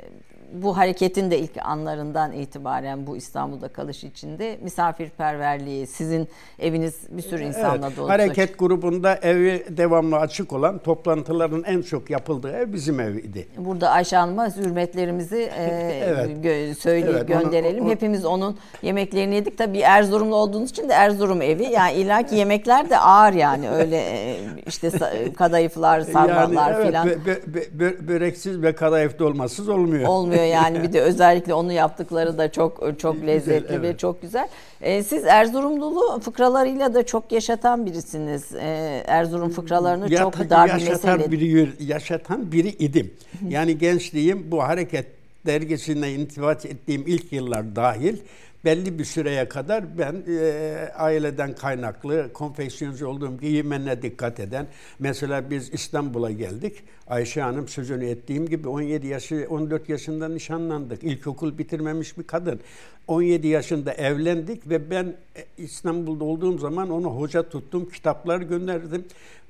bu 0.54 0.78
hareketin 0.78 1.32
de 1.32 1.40
ilk 1.40 1.52
anlarından 1.66 2.32
itibaren 2.32 3.08
bu 3.08 3.18
İstanbul'da 3.18 3.68
kalış 3.68 4.04
içinde 4.04 4.58
misafirperverliği, 4.62 5.88
sizin 5.88 6.28
eviniz 6.60 6.96
bir 7.10 7.22
sürü 7.22 7.44
insanla 7.44 7.88
Evet, 7.88 7.98
dolu. 7.98 8.10
Hareket 8.10 8.60
grubunda 8.60 9.16
evi 9.16 9.66
devamlı 9.70 10.18
açık 10.18 10.54
olan 10.54 10.78
toplantıların 10.80 11.64
en 11.64 11.82
çok 11.82 12.10
yapıldığı 12.10 12.52
ev 12.52 12.74
bizim 12.74 13.00
eviydi. 13.00 13.48
Burada 13.58 13.90
Ayşe 13.90 14.16
Hanım'a 14.16 14.56
hürmetlerimizi 14.56 15.50
e, 15.58 15.64
Evet. 16.06 16.30
gö- 16.46 16.76
söyleyip 16.76 17.10
Evet, 17.10 17.30
onu- 17.36 17.42
gönderelim. 17.44 17.86
o- 17.86 17.90
Hepimiz 17.90 18.26
onun 18.26 18.58
yemeklerini 18.82 19.36
yedik. 19.36 19.58
Tabii 19.58 19.80
Erzurumlu 19.80 20.36
olduğunuz 20.36 20.70
için 20.70 20.90
de 20.90 20.94
Erzurum 20.94 21.42
evi. 21.42 21.64
Yani 21.64 21.94
illaki 21.94 22.36
yemekler 22.36 22.90
de 22.90 22.98
ağır 22.98 23.34
yani. 23.34 23.70
Öyle 23.70 23.98
e, 23.98 24.38
işte 24.68 24.90
kadayıflar, 25.38 26.02
sarmalar 26.02 26.72
yani, 26.72 26.76
evet, 26.76 26.88
filan. 26.88 27.08
bö- 27.08 27.24
bö- 27.54 27.78
bö- 27.80 28.08
böreksiz 28.08 28.62
ve 28.62 28.76
kadayıf 28.76 29.20
dolmasız 29.20 29.70
olmuyor. 29.70 30.10
olmuyor 30.10 30.43
yani 30.58 30.84
bir 30.84 30.94
de 30.94 31.02
özellikle 31.02 31.54
onu 31.54 31.72
yaptıkları 31.72 32.38
da 32.38 32.52
çok 32.52 33.00
çok 33.00 33.14
Güzel, 33.14 33.28
lezzetli 33.28 33.82
ve 33.82 33.88
evet. 33.88 34.00
çok 34.00 34.22
güzel. 34.22 34.48
Ee, 34.82 35.04
siz 35.04 35.24
Erzurumlulu 35.26 36.20
fıkralarıyla 36.20 36.94
da 36.94 37.06
çok 37.06 37.32
yaşatan 37.32 37.86
birisiniz. 37.86 38.56
Ee, 38.56 39.04
Erzurum 39.08 39.50
fıkralarını 39.50 40.10
Yata- 40.10 40.24
çok 40.24 40.50
dar 40.50 40.68
bir 40.68 40.74
yaşatan 40.82 41.18
mesele. 41.18 41.32
biri 41.32 41.70
yaşatan 41.80 42.52
biri 42.52 42.70
idim. 42.70 43.14
Yani 43.50 43.78
gençliğim 43.78 44.52
bu 44.52 44.64
hareket 44.64 45.06
dergisine 45.46 46.12
intibat 46.14 46.66
ettiğim 46.66 47.04
ilk 47.08 47.34
yıllar 47.34 47.76
dahil 47.76 48.18
belli 48.66 49.00
bir 49.00 49.06
süreye 49.06 49.50
kadar 49.50 49.98
ben 49.98 50.24
e, 50.28 50.92
aileden 50.96 51.56
kaynaklı 51.56 52.34
konfeksiyoncu 52.34 53.08
olduğum 53.08 53.38
giyimine 53.38 54.02
dikkat 54.02 54.40
eden 54.40 54.68
mesela 55.00 55.50
biz 55.50 55.74
İstanbul'a 55.74 56.32
geldik. 56.32 56.84
Ayşe 57.08 57.42
Hanım 57.42 57.68
sözünü 57.68 58.06
ettiğim 58.06 58.50
gibi 58.50 58.68
17 58.70 59.08
yaşı 59.08 59.48
14 59.50 59.90
yaşında 59.90 60.30
nişanlandık. 60.30 61.04
İlkokul 61.04 61.58
bitirmemiş 61.58 62.18
bir 62.18 62.24
kadın. 62.24 62.60
17 63.08 63.48
yaşında 63.48 63.94
evlendik 63.94 64.70
ve 64.70 64.90
ben 64.90 65.06
e, 65.36 65.46
İstanbul'da 65.58 66.24
olduğum 66.24 66.58
zaman 66.58 66.90
onu 66.90 67.08
hoca 67.08 67.50
tuttum. 67.50 67.90
Kitaplar 67.90 68.42
gönderdim. 68.42 69.06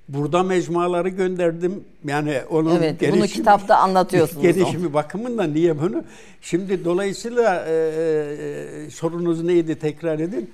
Burada 0.09 0.43
mecmuaları 0.43 1.09
gönderdim. 1.09 1.83
Yani 2.05 2.41
onun 2.49 2.75
Evet, 2.75 3.01
bunu 3.01 3.09
gelişimi- 3.09 3.27
kitapta 3.27 3.75
anlatıyorsunuz. 3.75 4.41
Gelişimi 4.41 4.93
bakımından 4.93 5.53
niye 5.53 5.81
bunu? 5.81 6.03
Şimdi 6.41 6.85
dolayısıyla 6.85 7.65
e, 7.67 7.73
e, 7.73 8.89
sorunuz 8.89 9.43
neydi 9.43 9.75
tekrar 9.79 10.19
edin. 10.19 10.51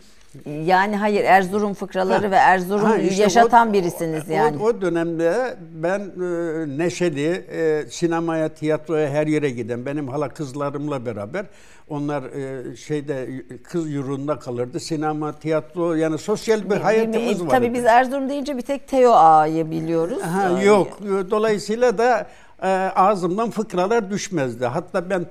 Yani 0.66 0.96
hayır 0.98 1.24
Erzurum 1.24 1.74
fıkraları 1.74 2.26
Ha, 2.26 2.32
ve 2.32 2.36
Erzurum 2.36 2.86
ha, 2.86 2.98
işte 2.98 3.22
yaşatan 3.24 3.70
o- 3.70 3.74
birisiniz 3.74 4.24
o- 4.30 4.34
yani. 4.34 4.64
O, 4.64 4.82
dönemde 4.82 5.58
ben 5.74 6.00
e, 6.00 6.78
neşeli 6.78 7.28
e, 7.52 7.84
sinemaya, 7.90 8.50
tiyatroya 8.50 9.10
her 9.10 9.28
yere 9.28 9.50
giden 9.50 9.86
benim 9.86 10.08
hala 10.08 10.30
kızlarımla 10.30 11.06
beraber 11.06 11.46
onlar 11.90 12.24
e, 12.24 12.76
şeyde 12.76 13.30
kız 13.64 13.92
yurunda 13.92 14.40
kalırdı. 14.40 14.80
Sinema, 14.80 15.40
tiyatro 15.40 15.94
yani 15.94 16.18
sosyal 16.18 16.70
bir 16.70 16.78
hayatımız 16.78 17.42
vardı. 17.42 17.50
Tabii 17.52 17.74
biz 17.74 17.86
Erzurum 17.86 18.30
deyince 18.30 18.58
bir 18.58 18.62
tek 18.62 18.88
Teo 18.88 19.12
Ağa'yı 19.12 19.72
biliyoruz. 19.72 20.22
Ha, 20.22 20.60
Ee, 20.62 20.66
yok. 20.66 21.00
Dolayısıyla 21.32 21.98
da 21.98 22.28
e, 22.64 22.68
ağzımdan 22.96 23.50
fıkralar 23.52 24.10
düşmezdi. 24.12 24.66
Hatta 24.66 25.10
ben 25.10 25.26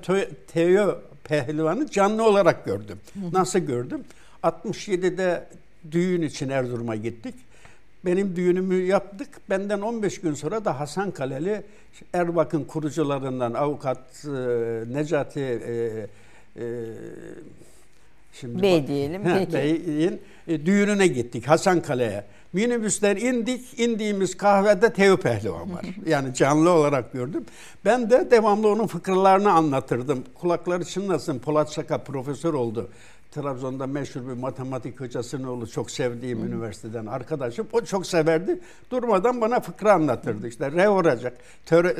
Teo 0.53 0.95
Pehlivan'ı 1.23 1.87
canlı 1.91 2.23
olarak 2.23 2.65
gördüm. 2.65 2.97
Nasıl 3.33 3.59
gördüm? 3.59 4.03
67'de 4.43 5.45
düğün 5.91 6.21
için 6.21 6.49
Erzurum'a 6.49 6.95
gittik. 6.95 7.35
Benim 8.05 8.35
düğünümü 8.35 8.75
yaptık. 8.75 9.27
Benden 9.49 9.81
15 9.81 10.21
gün 10.21 10.33
sonra 10.33 10.65
da 10.65 10.79
Hasan 10.79 11.11
Kaleli 11.11 11.63
Erbak'ın 12.13 12.63
kurucularından 12.63 13.53
avukat 13.53 14.25
e, 14.25 14.29
Necati 14.93 15.39
e, 15.39 16.07
e, 16.55 16.65
şimdi 18.33 18.61
Bey 18.61 18.81
bak- 18.81 18.87
diyelim, 18.87 19.21
peki. 19.23 19.53
Bey'in 19.53 20.21
e, 20.47 20.65
düğününe 20.65 21.07
gittik 21.07 21.47
Hasan 21.47 21.81
Kale'ye. 21.81 22.23
Minibüsten 22.53 23.15
indik, 23.15 23.79
indiğimiz 23.79 24.37
kahvede 24.37 24.93
Teo 24.93 25.17
Pehlivan 25.17 25.73
var. 25.73 25.85
Yani 26.05 26.33
canlı 26.33 26.69
olarak 26.69 27.13
gördüm. 27.13 27.45
Ben 27.85 28.09
de 28.09 28.27
devamlı 28.31 28.67
onun 28.67 28.87
fıkralarını 28.87 29.51
anlatırdım. 29.51 30.23
Kulakları 30.33 30.85
çınlasın, 30.85 31.39
Polat 31.39 31.71
Şaka 31.71 31.97
profesör 31.97 32.53
oldu. 32.53 32.89
Trabzon'da 33.31 33.87
meşhur 33.87 34.21
bir 34.27 34.33
matematik 34.33 35.01
hocasının 35.01 35.47
oğlu 35.47 35.67
çok 35.67 35.91
sevdiğim 35.91 36.45
üniversiteden 36.45 37.05
arkadaşım. 37.05 37.67
O 37.73 37.81
çok 37.81 38.07
severdi. 38.07 38.59
Durmadan 38.91 39.41
bana 39.41 39.59
fıkra 39.59 39.93
anlatırdı. 39.93 40.47
İşte 40.47 40.71
re 40.71 40.89
olacak, 40.89 41.37
töre, 41.65 41.95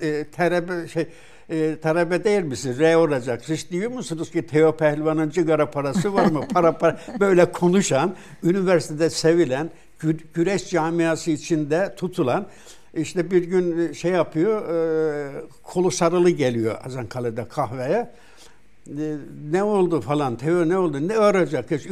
e, 0.00 0.08
e, 0.08 0.24
terebe, 0.24 0.88
şey, 0.88 1.06
e, 1.50 1.76
talebe 1.82 2.24
değil 2.24 2.42
misin? 2.42 2.76
Re 2.78 2.96
olacak. 2.96 3.44
Siz 3.44 3.70
diyor 3.70 3.90
musunuz 3.90 4.30
ki 4.30 4.46
Teo 4.46 4.76
Pehlivan'ın 4.76 5.30
cigara 5.30 5.70
parası 5.70 6.14
var 6.14 6.26
mı? 6.26 6.44
Para 6.52 6.78
para 6.78 7.00
böyle 7.20 7.52
konuşan, 7.52 8.14
üniversitede 8.42 9.10
sevilen, 9.10 9.70
gü- 10.00 10.20
güreş 10.34 10.70
camiası 10.70 11.30
içinde 11.30 11.94
tutulan 11.96 12.46
işte 12.94 13.30
bir 13.30 13.44
gün 13.44 13.92
şey 13.92 14.10
yapıyor, 14.10 14.68
e, 14.68 15.42
kolu 15.62 15.90
sarılı 15.90 16.30
geliyor 16.30 16.78
Hazankale'de 16.82 17.48
kahveye. 17.48 18.10
E, 18.88 19.16
Ne 19.52 19.62
oldu 19.62 20.00
falan, 20.00 20.36
Teo 20.36 20.68
ne 20.68 20.78
oldu, 20.78 21.08
ne 21.08 21.12
öğrenecek, 21.14 21.70
hiç 21.70 21.86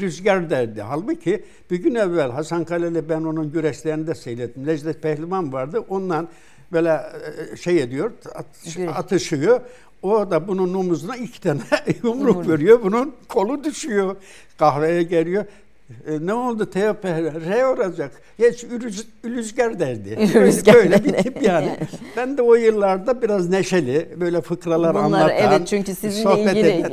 rüzgar 0.00 0.50
derdi. 0.50 0.82
Halbuki 0.82 1.44
bir 1.70 1.76
gün 1.82 1.94
evvel 1.94 2.30
Hasan 2.30 2.64
Kaleli 2.64 3.08
ben 3.08 3.20
onun 3.22 3.52
güreşlerini 3.52 4.06
de 4.06 4.14
seyrettim. 4.14 4.66
Necdet 4.66 5.02
Pehlivan 5.02 5.52
vardı, 5.52 5.84
ondan 5.88 6.28
böyle 6.72 7.00
e, 7.52 7.56
şey 7.56 7.82
ediyor, 7.82 8.10
atışıyor. 8.94 9.60
O 10.02 10.30
da 10.30 10.48
bunun 10.48 10.74
omuzuna 10.74 11.16
iki 11.16 11.40
tane 11.40 11.60
yumruk 12.04 12.36
Yumruk. 12.36 12.48
veriyor, 12.48 12.80
bunun 12.82 13.14
kolu 13.28 13.64
düşüyor. 13.64 14.16
Kahveye 14.58 15.02
geliyor. 15.02 15.44
E, 16.06 16.26
ne 16.26 16.34
oldu 16.34 16.70
Pehlivan? 17.02 17.40
Re 17.40 17.66
olacak. 17.66 18.10
Hiç 18.38 18.64
ürüz, 18.64 19.06
derdi. 19.78 20.16
Böyle, 20.34 20.46
Rüzgar 20.46 20.74
böyle 20.74 21.04
bir 21.04 21.12
tip 21.12 21.42
yani. 21.42 21.76
Ben 22.16 22.38
de 22.38 22.42
o 22.42 22.54
yıllarda 22.54 23.22
biraz 23.22 23.48
neşeli, 23.48 24.08
böyle 24.20 24.40
fıkralar 24.40 24.94
Bunlar 24.94 25.04
anlatan, 25.04 25.30
evet 25.30 25.68
çünkü 25.68 25.94
sizinle 25.94 26.40
ilgili 26.40 26.68
eden- 26.68 26.90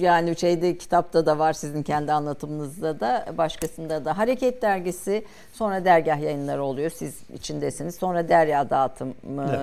yani 0.00 0.36
şeyde 0.36 0.78
kitapta 0.78 1.26
da 1.26 1.38
var 1.38 1.52
sizin 1.52 1.82
kendi 1.82 2.12
anlatımınızda 2.12 3.00
da 3.00 3.26
başkasında 3.38 4.04
da 4.04 4.18
Hareket 4.18 4.62
Dergisi 4.62 5.24
sonra 5.52 5.84
dergah 5.84 6.20
yayınları 6.20 6.64
oluyor 6.64 6.90
siz 6.90 7.20
içindesiniz 7.34 7.94
sonra 7.94 8.28
Derya 8.28 8.70
dağıtım 8.70 9.14
evet. 9.40 9.60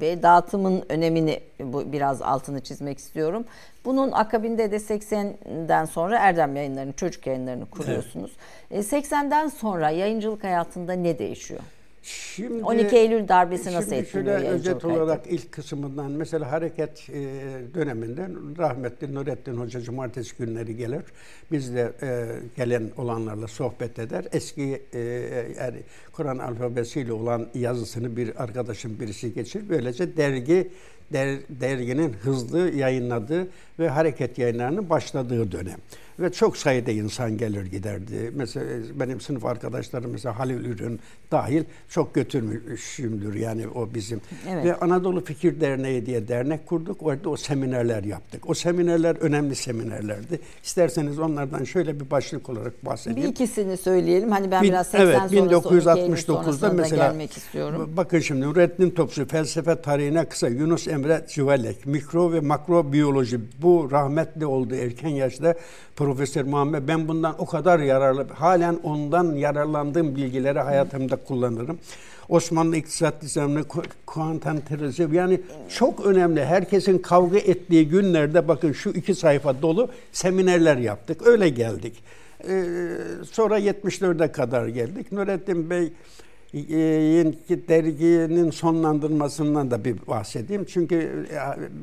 ve 0.00 0.22
dağıtımın 0.22 0.84
önemini 0.88 1.40
bu 1.60 1.92
biraz 1.92 2.22
altını 2.22 2.60
çizmek 2.60 2.98
istiyorum. 2.98 3.44
Bunun 3.84 4.12
akabinde 4.12 4.70
de 4.70 4.76
80'den 4.76 5.84
sonra 5.84 6.18
Erdem 6.18 6.56
yayınlarını 6.56 6.92
çocuk 6.92 7.26
yayınlarını 7.26 7.66
kuruyorsunuz. 7.66 8.30
Evet. 8.70 8.92
80'den 8.92 9.48
sonra 9.48 9.90
yayıncılık 9.90 10.44
hayatında 10.44 10.92
ne 10.92 11.18
değişiyor? 11.18 11.60
Şimdi, 12.02 12.64
12 12.64 12.96
Eylül 12.96 13.28
darbesi 13.28 13.72
nasıl 13.72 13.92
etkiliyor 13.92 14.38
şöyle 14.38 14.48
özet 14.48 14.84
olarak 14.84 15.26
ilk 15.28 15.52
kısmından 15.52 16.10
mesela 16.10 16.52
hareket 16.52 17.10
e, 17.10 17.14
döneminden 17.74 18.58
rahmetli 18.58 19.14
Nurettin 19.14 19.56
Hoca 19.56 19.80
cumartesi 19.80 20.36
günleri 20.38 20.76
gelir. 20.76 21.02
Biz 21.52 21.74
de 21.74 21.92
e, 22.02 22.28
gelen 22.56 22.90
olanlarla 22.96 23.46
sohbet 23.46 23.98
eder. 23.98 24.24
Eski 24.32 24.82
e, 24.92 24.98
yani 25.58 25.78
Kur'an 26.12 26.38
alfabesiyle 26.38 27.12
olan 27.12 27.46
yazısını 27.54 28.16
bir 28.16 28.42
arkadaşım 28.42 29.00
birisi 29.00 29.34
geçir. 29.34 29.62
Böylece 29.68 30.16
dergi 30.16 30.70
der, 31.12 31.38
derginin 31.48 32.12
hızlı 32.12 32.70
yayınladığı 32.70 33.48
ve 33.78 33.88
hareket 33.88 34.38
yayınlarının 34.38 34.90
başladığı 34.90 35.52
dönem 35.52 35.78
ve 36.20 36.32
çok 36.32 36.56
sayıda 36.56 36.90
insan 36.90 37.38
gelir 37.38 37.66
giderdi. 37.66 38.32
Mesela 38.34 38.66
benim 38.94 39.20
sınıf 39.20 39.44
arkadaşlarım 39.44 40.10
mesela 40.10 40.38
Halil 40.38 40.64
Ürün 40.64 41.00
dahil 41.30 41.64
çok 41.88 42.14
götürmüşümdür 42.14 43.34
yani 43.34 43.68
o 43.68 43.94
bizim. 43.94 44.20
Evet. 44.48 44.64
Ve 44.64 44.74
Anadolu 44.74 45.24
Fikir 45.24 45.60
Derneği 45.60 46.06
diye 46.06 46.28
dernek 46.28 46.66
kurduk. 46.66 47.02
Orada 47.02 47.30
o 47.30 47.36
seminerler 47.36 48.04
yaptık. 48.04 48.50
O 48.50 48.54
seminerler 48.54 49.16
önemli 49.16 49.54
seminerlerdi. 49.54 50.40
İsterseniz 50.64 51.18
onlardan 51.18 51.64
şöyle 51.64 52.00
bir 52.00 52.10
başlık 52.10 52.48
olarak 52.48 52.84
bahsedeyim. 52.84 53.28
Bir 53.28 53.32
ikisini 53.32 53.76
söyleyelim. 53.76 54.30
Hani 54.30 54.50
ben 54.50 54.62
Bin, 54.62 54.68
biraz 54.68 54.86
80 54.86 55.06
evet, 55.06 55.20
1969'da 55.20 56.72
mesela 56.72 57.08
gelmek 57.08 57.36
istiyorum. 57.36 57.90
Bakın 57.96 58.18
şimdi 58.18 58.40
Nurettin 58.40 58.90
Topçu 58.90 59.28
felsefe 59.28 59.82
tarihine 59.82 60.24
kısa 60.24 60.48
Yunus 60.48 60.88
Emre 60.88 61.26
Cüvellek 61.28 61.86
mikro 61.86 62.32
ve 62.32 62.40
makro 62.40 62.92
biyoloji 62.92 63.40
bu 63.62 63.88
rahmetli 63.90 64.46
oldu 64.46 64.74
erken 64.74 65.08
yaşta 65.08 65.54
Profesör 66.10 66.44
Muhammed 66.44 66.88
ben 66.88 67.08
bundan 67.08 67.34
o 67.38 67.46
kadar 67.46 67.78
yararlı 67.78 68.26
halen 68.28 68.78
ondan 68.82 69.34
yararlandığım 69.34 70.16
bilgileri 70.16 70.58
hayatımda 70.58 71.16
kullanırım. 71.16 71.78
Osmanlı 72.28 72.76
iktisat 72.76 73.22
nizamını 73.22 73.64
kuantanterize 74.06 75.08
yani 75.12 75.40
çok 75.68 76.06
önemli. 76.06 76.44
Herkesin 76.44 76.98
kavga 76.98 77.38
ettiği 77.38 77.88
günlerde 77.88 78.48
bakın 78.48 78.72
şu 78.72 78.90
iki 78.90 79.14
sayfa 79.14 79.62
dolu 79.62 79.88
seminerler 80.12 80.76
yaptık. 80.76 81.26
Öyle 81.26 81.48
geldik. 81.48 82.02
Ee, 82.48 82.72
sonra 83.30 83.58
74'e 83.58 84.32
kadar 84.32 84.66
geldik. 84.68 85.12
Nurettin 85.12 85.70
Bey 85.70 85.92
derginin 87.68 88.50
sonlandırmasından 88.50 89.70
da 89.70 89.84
bir 89.84 89.96
bahsedeyim. 90.06 90.64
Çünkü 90.64 91.26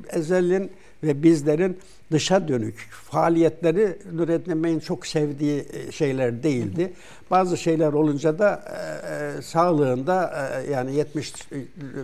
Ezel'in 0.10 0.72
ve 1.04 1.24
bizlerin 1.24 1.78
dışa 2.12 2.48
dönük 2.48 2.76
faaliyetleri 2.92 3.98
Nurettin 4.14 4.64
Bey'in 4.64 4.80
çok 4.80 5.08
sevdiği 5.08 5.66
e, 5.74 5.92
şeyler 5.92 6.44
değildi. 6.44 6.94
Bazı 7.32 7.58
şeyler 7.58 7.94
olunca 7.94 8.40
da 8.40 8.64
e, 8.68 9.38
e 9.38 9.42
sağlığında 9.42 10.34
e, 10.68 10.72
yani 10.72 10.96
70 10.96 11.32
e, 11.32 11.36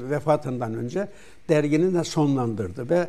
vefatından 0.09 0.73
önce 0.73 1.07
dergini 1.49 1.93
de 1.93 2.03
sonlandırdı 2.03 2.89
ve 2.89 3.07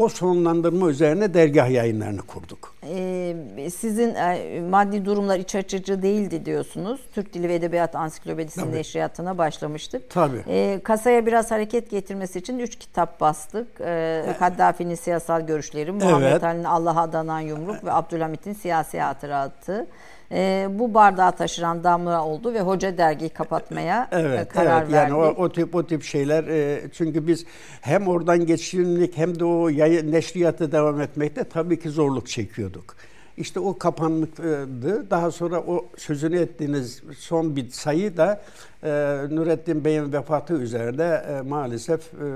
o 0.00 0.08
sonlandırma 0.08 0.90
üzerine 0.90 1.34
dergah 1.34 1.70
yayınlarını 1.70 2.22
kurduk. 2.22 2.74
Ee, 2.84 3.70
sizin 3.74 4.14
e, 4.14 4.60
maddi 4.70 5.04
durumlar 5.04 5.38
iç 5.38 5.54
açıcı 5.54 6.02
değildi 6.02 6.46
diyorsunuz. 6.46 7.00
Türk 7.14 7.34
Dili 7.34 7.48
ve 7.48 7.54
Edebiyat 7.54 7.94
Ansiklopedisi'nin 7.94 8.64
Tabii. 8.64 8.76
neşriyatına 8.76 9.38
başlamıştık. 9.38 10.10
Tabii. 10.10 10.42
Ee, 10.48 10.80
kasaya 10.84 11.26
biraz 11.26 11.50
hareket 11.50 11.90
getirmesi 11.90 12.38
için 12.38 12.58
üç 12.58 12.78
kitap 12.78 13.20
bastık. 13.20 13.66
Ee, 13.80 14.36
Kaddafi'nin 14.38 14.94
siyasal 14.94 15.40
görüşleri, 15.40 15.92
Muhammed 15.92 16.26
evet. 16.26 16.44
Ali'nin 16.44 16.64
Allah'a 16.64 17.02
adanan 17.02 17.40
yumruk 17.40 17.84
ve 17.84 17.92
Abdülhamit'in 17.92 18.52
siyasi 18.52 19.00
hatıratı 19.00 19.86
e, 20.32 20.68
bu 20.70 20.94
bardağı 20.94 21.32
taşıran 21.32 21.84
damla 21.84 22.24
oldu 22.24 22.54
ve 22.54 22.60
hoca 22.60 22.98
dergiyi 22.98 23.30
kapatmaya 23.30 24.08
e, 24.12 24.20
evet, 24.20 24.48
karar 24.48 24.82
evet, 24.82 24.92
verdi. 24.92 25.12
Yani 25.12 25.14
o, 25.14 25.44
o 25.44 25.52
tip 25.52 25.74
o 25.74 25.86
tip 25.86 26.02
şeyler 26.02 26.44
e, 26.44 26.80
çünkü 26.92 27.26
biz 27.26 27.44
hem 27.80 28.08
oradan 28.08 28.46
geçirimlik 28.46 29.16
hem 29.16 29.40
de 29.40 29.44
o 29.44 29.68
yayın, 29.68 30.12
neşriyatı 30.12 30.72
devam 30.72 31.00
etmekte 31.00 31.44
tabii 31.44 31.78
ki 31.78 31.88
zorluk 31.88 32.28
çekiyorduk. 32.28 32.96
İşte 33.36 33.60
o 33.60 33.78
kapanmıştı. 33.78 34.68
Daha 35.10 35.30
sonra 35.30 35.60
o 35.60 35.86
sözünü 35.96 36.38
ettiğiniz 36.38 37.02
son 37.18 37.56
bir 37.56 37.70
sayı 37.70 38.16
da 38.16 38.42
e, 38.82 38.88
Nurettin 39.30 39.84
Bey'in 39.84 40.12
vefatı 40.12 40.54
üzerine 40.54 41.22
e, 41.28 41.40
maalesef 41.40 42.00
e, 42.14 42.26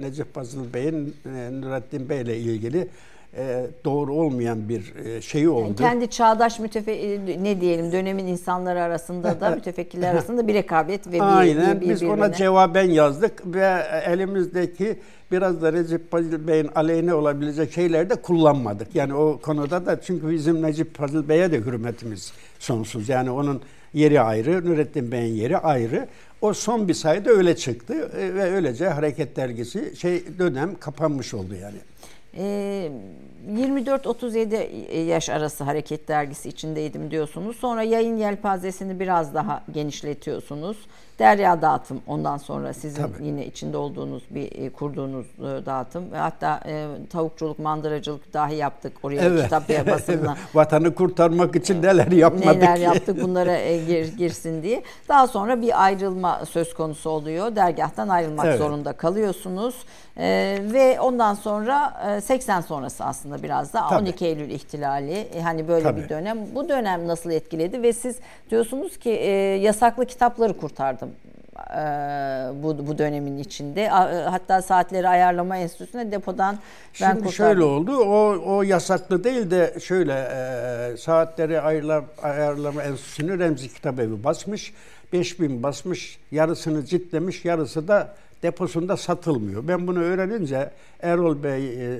Necip 0.00 0.34
Fazıl 0.34 0.74
Bey'in 0.74 1.16
e, 1.36 1.60
Nurettin 1.60 2.08
Bey 2.08 2.20
ile 2.20 2.38
ilgili 2.38 2.88
doğru 3.84 4.14
olmayan 4.14 4.68
bir 4.68 4.94
e, 5.04 5.22
şeyi 5.22 5.48
oldu. 5.48 5.66
Yani 5.66 5.76
kendi 5.76 6.10
çağdaş 6.10 6.58
mütefe 6.58 6.92
e, 6.92 7.42
ne 7.44 7.60
diyelim 7.60 7.92
dönemin 7.92 8.26
insanları 8.26 8.82
arasında 8.82 9.40
da 9.40 9.50
mütefekkirler 9.54 10.10
arasında 10.10 10.48
bir 10.48 10.54
rekabet 10.54 11.06
ve 11.06 11.12
bir 11.12 11.38
Aynen 11.38 11.80
bir, 11.80 11.86
bir, 11.86 11.90
biz 11.90 12.02
ona 12.02 12.32
cevaben 12.32 12.90
yazdık 12.90 13.42
ve 13.46 13.82
elimizdeki 14.06 14.98
biraz 15.32 15.62
da 15.62 15.72
Recep 15.72 16.10
Fazıl 16.10 16.46
Bey'in 16.46 16.68
aleyhine 16.74 17.14
olabilecek 17.14 17.72
şeyler 17.72 18.10
de 18.10 18.14
kullanmadık. 18.14 18.94
Yani 18.94 19.14
o 19.14 19.38
konuda 19.38 19.86
da 19.86 20.00
çünkü 20.00 20.30
bizim 20.30 20.62
Necip 20.62 20.96
Fazıl 20.96 21.28
Bey'e 21.28 21.52
de 21.52 21.58
hürmetimiz 21.58 22.32
sonsuz. 22.58 23.08
Yani 23.08 23.30
onun 23.30 23.62
yeri 23.94 24.20
ayrı, 24.20 24.70
Nurettin 24.70 25.12
Bey'in 25.12 25.34
yeri 25.34 25.58
ayrı. 25.58 26.08
O 26.40 26.52
son 26.52 26.88
bir 26.88 26.94
sayıda 26.94 27.30
öyle 27.30 27.56
çıktı 27.56 28.10
ve 28.14 28.42
öylece 28.42 28.88
Hareket 28.88 29.36
Dergisi 29.36 29.96
şey 29.96 30.24
dönem 30.38 30.74
kapanmış 30.80 31.34
oldu 31.34 31.54
yani. 31.54 31.76
Ee, 32.34 32.90
24-37 33.48 34.54
ee, 34.88 35.00
yaş 35.00 35.28
arası 35.28 35.64
hareket 35.64 36.08
dergisi 36.08 36.48
içindeydim 36.48 37.10
diyorsunuz. 37.10 37.56
Sonra 37.56 37.82
yayın 37.82 38.16
yelpazesini 38.16 39.00
biraz 39.00 39.34
daha 39.34 39.62
genişletiyorsunuz. 39.72 40.76
Derya 41.20 41.62
Dağıtım 41.62 42.00
ondan 42.06 42.36
sonra 42.36 42.72
sizin 42.72 43.02
Tabii. 43.02 43.26
yine 43.26 43.46
içinde 43.46 43.76
olduğunuz 43.76 44.22
bir 44.30 44.52
e, 44.52 44.70
kurduğunuz 44.70 45.26
e, 45.26 45.66
dağıtım 45.66 46.12
ve 46.12 46.16
hatta 46.16 46.60
e, 46.66 46.86
tavukçuluk, 47.10 47.58
mandıracılık 47.58 48.34
dahi 48.34 48.54
yaptık 48.54 48.92
oraya 49.02 49.20
evet. 49.20 49.44
kitap 49.44 49.68
basımına. 49.86 50.36
Vatanı 50.54 50.94
kurtarmak 50.94 51.56
için 51.56 51.82
neler 51.82 52.12
yapmadık 52.12 52.62
Neler 52.62 52.76
yaptık 52.76 53.22
bunlara 53.22 53.56
e, 53.56 53.84
gir, 53.84 54.16
girsin 54.16 54.62
diye. 54.62 54.82
Daha 55.08 55.26
sonra 55.26 55.62
bir 55.62 55.84
ayrılma 55.84 56.46
söz 56.46 56.74
konusu 56.74 57.10
oluyor. 57.10 57.56
Dergahtan 57.56 58.08
ayrılmak 58.08 58.46
evet. 58.46 58.58
zorunda 58.58 58.92
kalıyorsunuz. 58.92 59.74
E, 60.16 60.58
ve 60.62 61.00
ondan 61.00 61.34
sonra 61.34 62.02
e, 62.16 62.20
80 62.20 62.60
sonrası 62.60 63.04
aslında 63.04 63.29
biraz 63.42 63.72
da 63.72 63.88
Tabii. 63.88 64.02
12 64.02 64.26
Eylül 64.26 64.50
ihtilali 64.50 65.12
e, 65.12 65.40
hani 65.40 65.68
böyle 65.68 65.82
Tabii. 65.82 66.02
bir 66.02 66.08
dönem. 66.08 66.38
Bu 66.54 66.68
dönem 66.68 67.08
nasıl 67.08 67.30
etkiledi 67.30 67.82
ve 67.82 67.92
siz 67.92 68.16
diyorsunuz 68.50 68.98
ki 68.98 69.10
e, 69.10 69.30
yasaklı 69.56 70.06
kitapları 70.06 70.56
kurtardım 70.56 71.10
e, 71.70 71.82
bu, 72.62 72.86
bu 72.86 72.98
dönemin 72.98 73.38
içinde. 73.38 73.82
E, 73.82 73.88
hatta 74.30 74.62
saatleri 74.62 75.08
ayarlama 75.08 75.56
enstitüsüne 75.56 76.12
depodan 76.12 76.54
ben 76.54 76.58
Şimdi 76.92 77.12
kurtardım. 77.12 77.32
şöyle 77.32 77.62
oldu. 77.62 77.96
O, 77.96 78.38
o 78.56 78.62
yasaklı 78.62 79.24
değil 79.24 79.50
de 79.50 79.74
şöyle 79.80 80.28
e, 80.32 80.96
saatleri 80.96 81.60
ayarla, 81.60 82.04
ayarlama 82.22 82.82
enstitüsünü 82.82 83.38
Remzi 83.38 83.74
Kitabevi 83.74 84.24
basmış. 84.24 84.74
5000 85.12 85.62
basmış, 85.62 86.18
yarısını 86.30 86.84
ciltlemiş, 86.84 87.44
yarısı 87.44 87.88
da 87.88 88.14
deposunda 88.42 88.96
satılmıyor. 88.96 89.68
Ben 89.68 89.86
bunu 89.86 90.00
öğrenince 90.00 90.70
Erol 91.00 91.42
Bey, 91.42 91.68
e, 91.68 91.96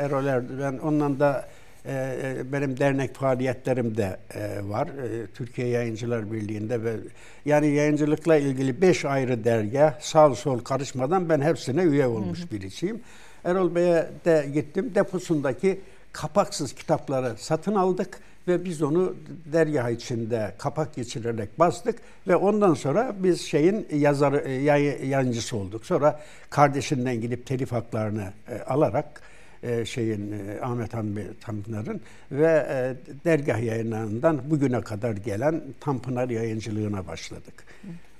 Erol 0.00 0.26
Erdoğan 0.26 0.78
ondan 0.78 1.20
da 1.20 1.48
ee, 1.86 2.36
e, 2.38 2.52
benim 2.52 2.78
dernek 2.78 3.14
faaliyetlerim 3.14 3.96
de 3.96 4.16
e, 4.34 4.68
var. 4.68 4.88
E, 4.88 5.26
Türkiye 5.26 5.68
Yayıncılar 5.68 6.32
Birliği'nde 6.32 6.84
ve 6.84 6.96
yani 7.44 7.68
yayıncılıkla 7.68 8.36
ilgili 8.36 8.82
beş 8.82 9.04
ayrı 9.04 9.44
derge 9.44 9.94
sağ 10.00 10.34
sol 10.34 10.58
karışmadan 10.58 11.28
ben 11.28 11.40
hepsine 11.40 11.82
üye 11.82 12.06
olmuş 12.06 12.38
hı 12.38 12.42
hı. 12.42 12.50
birisiyim. 12.50 13.00
Erol 13.44 13.74
Bey'e 13.74 14.10
de 14.24 14.50
gittim. 14.54 14.92
Deposundaki 14.94 15.80
kapaksız 16.12 16.72
kitapları 16.72 17.34
satın 17.38 17.74
aldık 17.74 18.20
ve 18.48 18.64
biz 18.64 18.82
onu 18.82 19.14
dergah 19.52 19.90
içinde 19.90 20.54
kapak 20.58 20.94
geçirerek 20.94 21.58
bastık 21.58 21.98
ve 22.28 22.36
ondan 22.36 22.74
sonra 22.74 23.14
biz 23.18 23.40
şeyin 23.40 23.86
yazarı 23.94 24.50
yay, 24.50 25.08
yayıncısı 25.08 25.56
olduk. 25.56 25.86
Sonra 25.86 26.20
kardeşinden 26.50 27.20
gidip 27.20 27.46
telif 27.46 27.72
haklarını 27.72 28.32
alarak 28.66 29.22
e, 29.62 29.84
şeyin 29.84 30.32
e, 30.32 30.60
Ahmet 30.60 30.94
Hamdi 30.94 31.30
Tanpınar'ın 31.40 32.00
ve 32.32 32.66
e, 32.70 32.96
dergah 33.24 33.62
yayınlarından 33.62 34.50
bugüne 34.50 34.80
kadar 34.80 35.12
gelen 35.12 35.62
Tanpınar 35.80 36.28
yayıncılığına 36.30 37.06
başladık. 37.06 37.64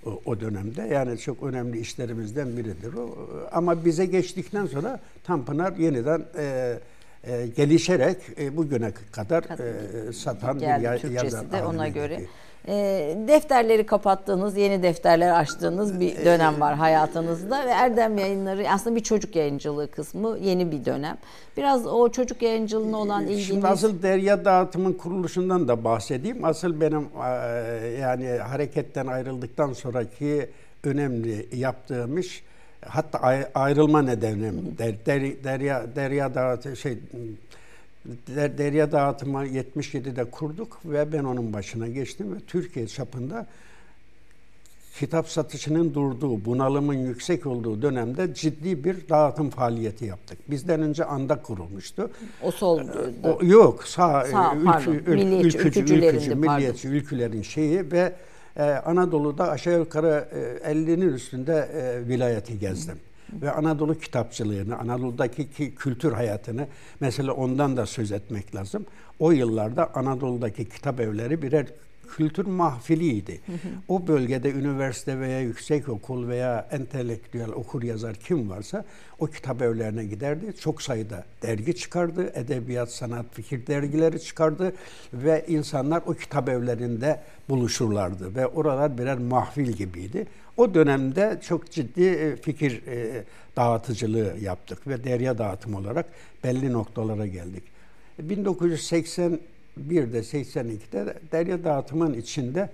O, 0.07 0.23
o 0.25 0.41
dönemde 0.41 0.83
yani 0.83 1.19
çok 1.19 1.43
önemli 1.43 1.81
işlerimizden 1.81 2.57
biridir 2.57 2.95
o. 2.95 3.29
Ama 3.53 3.85
bize 3.85 4.07
geçtikten 4.07 4.67
sonra 4.67 5.01
Tanpınar 5.25 5.77
yeniden 5.77 6.25
e, 6.39 6.75
e, 7.25 7.47
gelişerek 7.47 8.17
e, 8.41 8.57
bugüne 8.57 8.93
kadar 9.13 9.43
e, 9.43 10.13
satan 10.13 10.59
Geldi, 10.59 11.01
bir 11.05 11.11
ya, 11.11 11.23
yazar. 11.23 11.53
de 11.53 11.65
ona 11.65 11.89
göre. 11.89 12.21
E, 12.69 12.75
defterleri 13.29 13.87
kapattığınız, 13.87 14.57
yeni 14.57 14.83
defterler 14.83 15.41
açtığınız 15.41 16.01
bir 16.01 16.25
dönem 16.25 16.61
var 16.61 16.75
hayatınızda 16.75 17.67
ve 17.67 17.71
Erdem 17.71 18.19
Yayınları 18.19 18.71
aslında 18.71 18.97
bir 18.97 19.03
çocuk 19.03 19.37
yayıncılığı 19.37 19.91
kısmı 19.91 20.39
yeni 20.39 20.73
bir 20.73 20.85
dönem. 20.85 21.19
Biraz 21.57 21.87
o 21.87 22.09
çocuk 22.09 22.43
yayıncılığına 22.43 22.99
olan 22.99 23.23
ilginiz... 23.23 23.47
Şimdi 23.47 23.67
asıl 23.67 24.03
derya 24.03 24.45
dağıtımın 24.45 24.93
kuruluşundan 24.93 25.69
da 25.69 25.85
bahsedeyim. 25.85 26.45
Asıl 26.45 26.81
benim 26.81 27.03
e, 27.03 27.29
yani 28.01 28.29
hareketten 28.29 29.07
ayrıldıktan 29.07 29.73
sonraki 29.73 30.51
önemli 30.85 31.49
yaptığım 31.53 32.19
iş 32.19 32.45
hatta 32.87 33.19
ay- 33.19 33.49
ayrılma 33.55 34.03
nedenim 34.03 34.75
der, 34.79 34.95
der- 35.07 35.45
derya 35.45 35.87
derya 35.97 36.35
dağıtı 36.35 36.77
şey 36.77 36.99
der, 38.37 38.59
derya 38.59 38.93
dağıtımı 38.93 39.47
77'de 39.47 40.25
kurduk 40.25 40.79
ve 40.85 41.13
ben 41.13 41.25
onun 41.25 41.53
başına 41.53 41.89
geçtim 41.89 42.35
ve 42.35 42.39
Türkiye 42.47 42.87
çapında 42.87 43.47
kitap 44.99 45.29
satışının 45.29 45.95
durduğu, 45.95 46.45
bunalımın 46.45 46.95
yüksek 46.95 47.47
olduğu 47.47 47.83
dönemde 47.83 48.35
ciddi 48.35 48.85
bir 48.85 49.09
dağıtım 49.09 49.51
faaliyeti 49.51 50.05
yaptık. 50.05 50.39
Bizden 50.51 50.83
önce 50.83 51.05
anda 51.05 51.43
kurulmuştu. 51.43 52.11
O 52.43 52.51
sol 52.51 52.81
O, 53.25 53.39
yok 53.45 53.85
sağ, 53.85 54.25
Sağ, 54.25 54.55
ülkü, 54.55 54.65
pardon. 54.65 54.93
ül- 54.95 55.15
Milliyetçi, 55.15 55.59
ülkücü, 55.59 55.81
ülkücülerin 55.81 56.17
ülkücü, 56.17 56.35
milliyetçi 56.35 56.89
ülkülerin 56.89 57.43
şeyi 57.43 57.93
ve 57.93 58.13
e, 58.61 58.63
Anadolu'da 58.63 59.51
aşağı 59.51 59.79
yukarı 59.79 60.29
e, 60.65 60.73
50'nin 60.73 61.13
üstünde 61.13 61.69
e, 61.75 62.09
vilayeti 62.09 62.59
gezdim. 62.59 62.97
Ve 63.33 63.51
Anadolu 63.51 63.99
kitapçılığını, 63.99 64.79
Anadolu'daki 64.79 65.51
ki, 65.51 65.75
kültür 65.75 66.13
hayatını 66.13 66.67
mesela 67.01 67.33
ondan 67.33 67.77
da 67.77 67.87
söz 67.87 68.13
etmek 68.13 68.55
lazım. 68.55 68.87
O 69.19 69.31
yıllarda 69.31 69.95
Anadolu'daki 69.95 70.69
kitap 70.69 71.01
evleri 71.01 71.43
birer 71.43 71.67
kültür 72.17 72.47
mahfiliydi. 72.47 73.41
O 73.89 74.07
bölgede 74.07 74.51
üniversite 74.51 75.21
veya 75.21 75.41
yüksekokul 75.41 76.29
veya 76.29 76.69
entelektüel 76.71 77.49
okur 77.49 77.83
yazar 77.83 78.15
kim 78.15 78.51
varsa 78.51 78.85
o 79.19 79.27
kitap 79.27 79.63
evlerine 79.63 80.05
giderdi. 80.05 80.57
Çok 80.61 80.83
sayıda 80.83 81.25
dergi 81.43 81.77
çıkardı. 81.77 82.33
Edebiyat, 82.35 82.93
sanat, 82.93 83.27
fikir 83.33 83.67
dergileri 83.67 84.23
çıkardı 84.23 84.73
ve 85.13 85.45
insanlar 85.49 86.03
o 86.07 86.15
kitap 86.15 86.49
evlerinde 86.49 87.21
buluşurlardı 87.49 88.35
ve 88.35 88.47
oralar 88.47 88.99
birer 88.99 89.19
mahfil 89.19 89.73
gibiydi. 89.73 90.27
O 90.57 90.75
dönemde 90.75 91.41
çok 91.43 91.71
ciddi 91.71 92.05
e, 92.05 92.37
fikir 92.37 92.87
e, 92.87 93.25
dağıtıcılığı 93.57 94.37
yaptık 94.41 94.87
ve 94.87 95.05
derya 95.05 95.39
dağıtım 95.39 95.75
olarak 95.75 96.07
belli 96.45 96.73
noktalara 96.73 97.27
geldik. 97.27 97.63
1981'de 99.79 100.19
82'de 100.19 101.15
derya 101.33 101.65
dağıtımın 101.65 102.15
içinde 102.15 102.71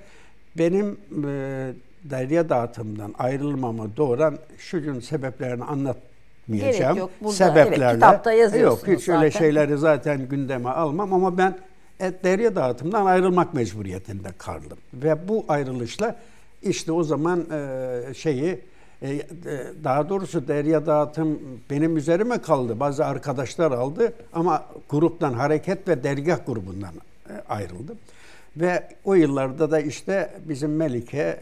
benim 0.59 0.99
e, 1.24 1.72
derya 2.05 2.49
dağıtımdan 2.49 3.14
ayrılmamı 3.18 3.97
doğuran 3.97 4.38
şu 4.59 4.82
gün 4.82 5.01
sebeplerini 5.01 5.64
anlatmayacağım. 5.64 6.94
Gerek 6.94 6.97
yok. 6.97 7.11
Burada, 7.20 7.61
evet, 7.61 7.94
kitapta 7.94 8.32
yazıyorsunuz 8.32 8.88
Yok 8.88 8.99
hiç 8.99 9.09
öyle 9.09 9.30
zaten. 9.30 9.38
şeyleri 9.38 9.78
zaten 9.78 10.28
gündeme 10.28 10.68
almam 10.68 11.12
ama 11.12 11.38
ben 11.38 11.59
e, 12.01 12.12
derya 12.24 12.57
dağıtımdan 12.57 13.07
ayrılmak 13.07 13.55
mecburiyetinde 13.55 14.28
kaldım. 14.38 14.78
Ve 14.94 15.28
bu 15.28 15.44
ayrılışla 15.49 16.16
işte 16.62 16.92
o 16.92 17.03
zaman 17.05 17.47
e, 17.53 18.14
şeyi 18.14 18.61
e, 19.03 19.11
e, 19.11 19.24
daha 19.84 20.09
doğrusu 20.09 20.49
derya 20.49 20.86
dağıtım 20.86 21.40
benim 21.70 21.97
üzerime 21.97 22.42
kaldı. 22.42 22.80
Bazı 22.80 23.07
arkadaşlar 23.07 23.72
aldı 23.72 24.12
ama 24.32 24.64
gruptan 24.90 25.32
hareket 25.32 25.88
ve 25.88 26.05
dergah 26.05 26.47
grubundan 26.47 26.94
e, 27.28 27.32
ayrıldım. 27.49 27.99
Ve 28.57 28.88
o 29.05 29.14
yıllarda 29.14 29.70
da 29.70 29.80
işte 29.80 30.30
bizim 30.49 30.76
Melike 30.76 31.38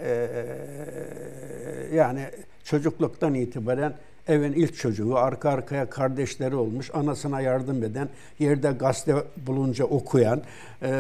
yani 1.92 2.26
çocukluktan 2.64 3.34
itibaren 3.34 3.94
evin 4.28 4.52
ilk 4.52 4.76
çocuğu, 4.76 5.16
arka 5.16 5.50
arkaya 5.50 5.90
kardeşleri 5.90 6.55
olmuş, 6.55 6.90
anasına 6.94 7.40
yardım 7.40 7.84
eden, 7.84 8.09
yerde 8.38 8.70
gazete 8.70 9.14
bulunca 9.46 9.84
okuyan 9.84 10.42
e, 10.82 10.90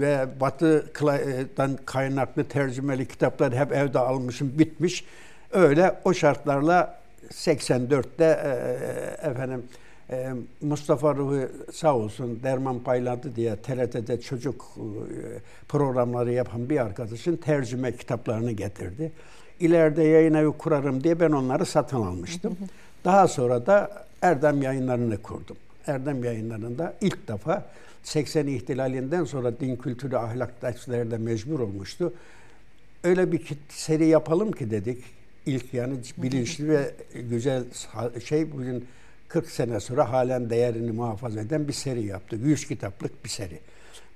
ve 0.00 0.26
Batı'dan 0.40 1.78
kaynaklı 1.84 2.44
tercümeli 2.44 3.08
kitaplar 3.08 3.54
hep 3.54 3.72
evde 3.72 3.98
almışım, 3.98 4.52
bitmiş. 4.58 5.04
Öyle 5.52 5.94
o 6.04 6.14
şartlarla 6.14 6.98
84'te 7.30 8.24
e, 8.24 9.28
efendim 9.30 9.62
e, 10.10 10.32
Mustafa 10.60 11.14
Ruhi 11.14 11.48
sağ 11.72 11.96
olsun 11.96 12.40
Derman 12.42 12.78
Paylandı 12.78 13.36
diye 13.36 13.56
TRT'de 13.56 14.20
çocuk 14.20 14.64
e, 14.76 14.82
programları 15.68 16.32
yapan 16.32 16.68
bir 16.68 16.78
arkadaşın 16.78 17.36
tercüme 17.36 17.96
kitaplarını 17.96 18.52
getirdi. 18.52 19.12
İleride 19.60 20.02
yayın 20.02 20.34
evi 20.34 20.52
kurarım 20.52 21.04
diye 21.04 21.20
ben 21.20 21.32
onları 21.32 21.66
satın 21.66 22.02
almıştım. 22.02 22.56
Daha 23.04 23.28
sonra 23.28 23.66
da 23.66 24.06
Erdem 24.22 24.62
yayınlarını 24.62 25.22
kurdum. 25.22 25.56
Erdem 25.86 26.24
yayınlarında 26.24 26.94
ilk 27.00 27.28
defa 27.28 27.66
80 28.02 28.46
ihtilalinden 28.46 29.24
sonra 29.24 29.60
din 29.60 29.76
kültürü 29.76 30.16
ahlak 30.16 30.62
dersleri 30.62 31.10
de 31.10 31.18
mecbur 31.18 31.60
olmuştu. 31.60 32.12
Öyle 33.04 33.32
bir 33.32 33.42
seri 33.68 34.06
yapalım 34.06 34.52
ki 34.52 34.70
dedik. 34.70 35.04
İlk 35.46 35.74
yani 35.74 35.94
bilinçli 36.16 36.68
ve 36.68 36.94
güzel 37.30 37.64
şey 38.24 38.52
bugün 38.52 38.86
40 39.28 39.50
sene 39.50 39.80
sonra 39.80 40.12
halen 40.12 40.50
değerini 40.50 40.92
muhafaza 40.92 41.40
eden 41.40 41.68
bir 41.68 41.72
seri 41.72 42.04
yaptık. 42.04 42.40
100 42.44 42.66
kitaplık 42.66 43.24
bir 43.24 43.28
seri. 43.28 43.58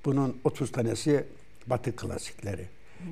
Bunun 0.05 0.37
30 0.45 0.73
tanesi 0.73 1.25
Batı 1.67 1.97
klasikleri. 1.97 2.65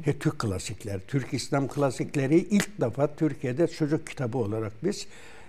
He, 0.02 0.18
Türk 0.18 0.38
klasikler, 0.38 1.00
Türk 1.08 1.34
İslam 1.34 1.68
klasikleri 1.68 2.36
ilk 2.36 2.80
defa 2.80 3.14
Türkiye'de 3.16 3.66
çocuk 3.66 4.06
kitabı 4.06 4.38
olarak 4.38 4.72
biz 4.84 5.06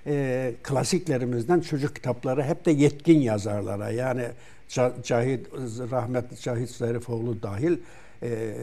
e, 0.08 0.54
klasiklerimizden 0.64 1.60
çocuk 1.60 1.96
kitapları 1.96 2.44
hep 2.44 2.66
de 2.66 2.72
yetkin 2.72 3.20
yazarlara 3.20 3.90
yani 3.90 4.26
Ca- 4.70 5.04
Cahit, 5.04 5.48
rahmetli 5.92 6.40
Cahit 6.42 6.70
Zarifoğlu 6.70 7.42
dahil 7.44 7.78
e, 8.24 8.54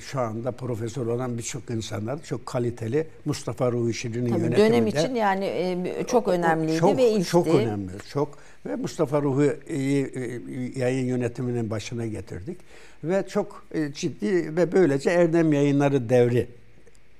şu 0.00 0.20
anda 0.20 0.52
profesör 0.52 1.06
olan 1.06 1.38
birçok 1.38 1.70
insanlar 1.70 2.22
çok 2.22 2.46
kaliteli 2.46 3.06
Mustafa 3.24 3.72
Ruhi 3.72 3.94
Şirin'in 3.94 4.28
yönetiminde. 4.28 4.56
dönem 4.56 4.86
için 4.86 5.14
yani 5.14 5.44
e, 5.44 6.04
çok 6.06 6.28
önemliydi 6.28 6.78
çok, 6.78 6.96
ve 6.96 7.10
ilkti. 7.10 7.30
Çok 7.30 7.46
önemli, 7.46 7.90
çok. 8.12 8.38
Ve 8.66 8.76
Mustafa 8.76 9.22
Ruhi'yi 9.22 10.06
e, 10.14 10.80
yayın 10.80 11.06
yönetiminin 11.06 11.70
başına 11.70 12.06
getirdik. 12.06 12.58
Ve 13.04 13.28
çok 13.28 13.64
e, 13.74 13.92
ciddi 13.92 14.56
ve 14.56 14.72
böylece 14.72 15.10
Erdem 15.10 15.52
Yayınları 15.52 16.08
devri 16.08 16.46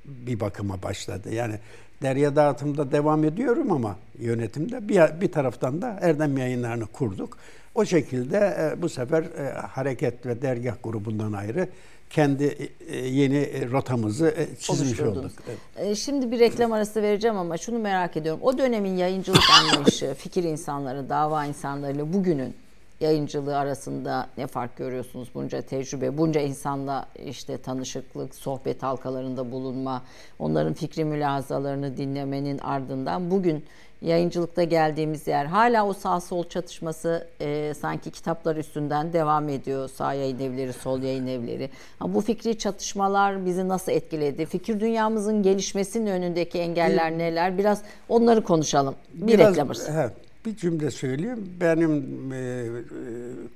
bir 0.05 0.41
bakıma 0.41 0.83
başladı. 0.83 1.35
Yani 1.35 1.55
derya 2.03 2.37
dağıtımda 2.37 2.93
devam 2.93 3.24
ediyorum 3.24 3.72
ama 3.72 3.97
yönetimde 4.18 4.89
bir, 4.89 5.20
bir 5.20 5.33
taraftan 5.33 5.83
da 5.83 5.99
Erdem 6.01 6.39
Yayınlarını 6.39 6.87
kurduk. 6.87 7.39
O 7.79 7.85
şekilde 7.85 8.37
e, 8.39 8.83
bu 8.83 8.89
sefer 8.89 9.22
e, 9.22 9.53
hareket 9.53 10.26
ve 10.26 10.43
dergah 10.43 10.74
grubundan 10.83 11.33
ayrı 11.33 11.68
kendi 12.11 12.70
e, 12.89 12.97
yeni 12.97 13.70
rotamızı 13.70 14.29
e, 14.29 14.57
çizmiş 14.61 15.01
olduk. 15.01 15.31
Evet. 15.49 15.89
E, 15.89 15.95
Şimdi 15.95 16.31
bir 16.31 16.39
reklam 16.39 16.72
arası 16.72 17.03
vereceğim 17.03 17.37
ama 17.37 17.59
şunu 17.59 17.79
merak 17.79 18.16
ediyorum. 18.16 18.41
O 18.43 18.59
dönemin 18.59 18.97
yayıncılık 18.97 19.43
anlayışı, 19.61 20.14
fikir 20.14 20.45
insanları, 20.45 21.09
dava 21.09 21.45
insanlarıyla 21.45 22.12
bugünün 22.12 22.55
yayıncılığı 23.01 23.59
arasında 23.59 24.29
ne 24.39 24.47
fark 24.47 24.76
görüyorsunuz? 24.76 25.29
Bunca 25.35 25.62
tecrübe, 25.62 26.18
bunca 26.18 26.41
insanla 26.41 27.07
işte 27.26 27.59
tanışıklık, 27.59 28.35
sohbet 28.35 28.83
halkalarında 28.83 29.53
bulunma, 29.53 30.03
onların 30.39 30.74
fikri 30.74 31.05
mülahazalarını 31.05 31.97
dinlemenin 31.97 32.59
ardından 32.59 33.31
bugün 33.31 33.64
yayıncılıkta 34.03 34.62
geldiğimiz 34.62 35.26
yer 35.26 35.44
hala 35.46 35.86
o 35.86 35.92
sağ 35.92 36.20
sol 36.20 36.44
çatışması 36.49 37.28
e, 37.40 37.74
sanki 37.80 38.11
kitaplar 38.11 38.57
üstünden 38.57 39.12
devam 39.12 39.49
ediyor. 39.49 39.88
Sağ 39.88 40.14
yayın 40.14 40.38
evleri, 40.38 40.72
sol 40.72 41.03
yayın 41.03 41.26
evleri. 41.26 41.70
Ha, 41.99 42.14
bu 42.14 42.20
fikri 42.20 42.59
çatışmalar 42.59 43.46
bizi 43.46 43.68
nasıl 43.68 43.92
etkiledi? 43.92 44.46
Fikir 44.46 44.80
dünyamızın 44.80 45.42
gelişmesinin 45.42 46.07
önündeki 46.07 46.59
engeller 46.59 47.18
neler? 47.18 47.59
Biraz 47.59 47.82
onları 48.09 48.44
konuşalım. 48.44 48.94
Bir 49.14 49.32
Biraz- 49.32 49.51
reklam 49.53 49.68
arası. 49.68 49.92
he, 49.92 50.11
bir 50.46 50.57
cümle 50.57 50.90
söyleyeyim. 50.90 51.53
Benim 51.61 52.32
e, 52.32 52.36
e, 52.36 52.66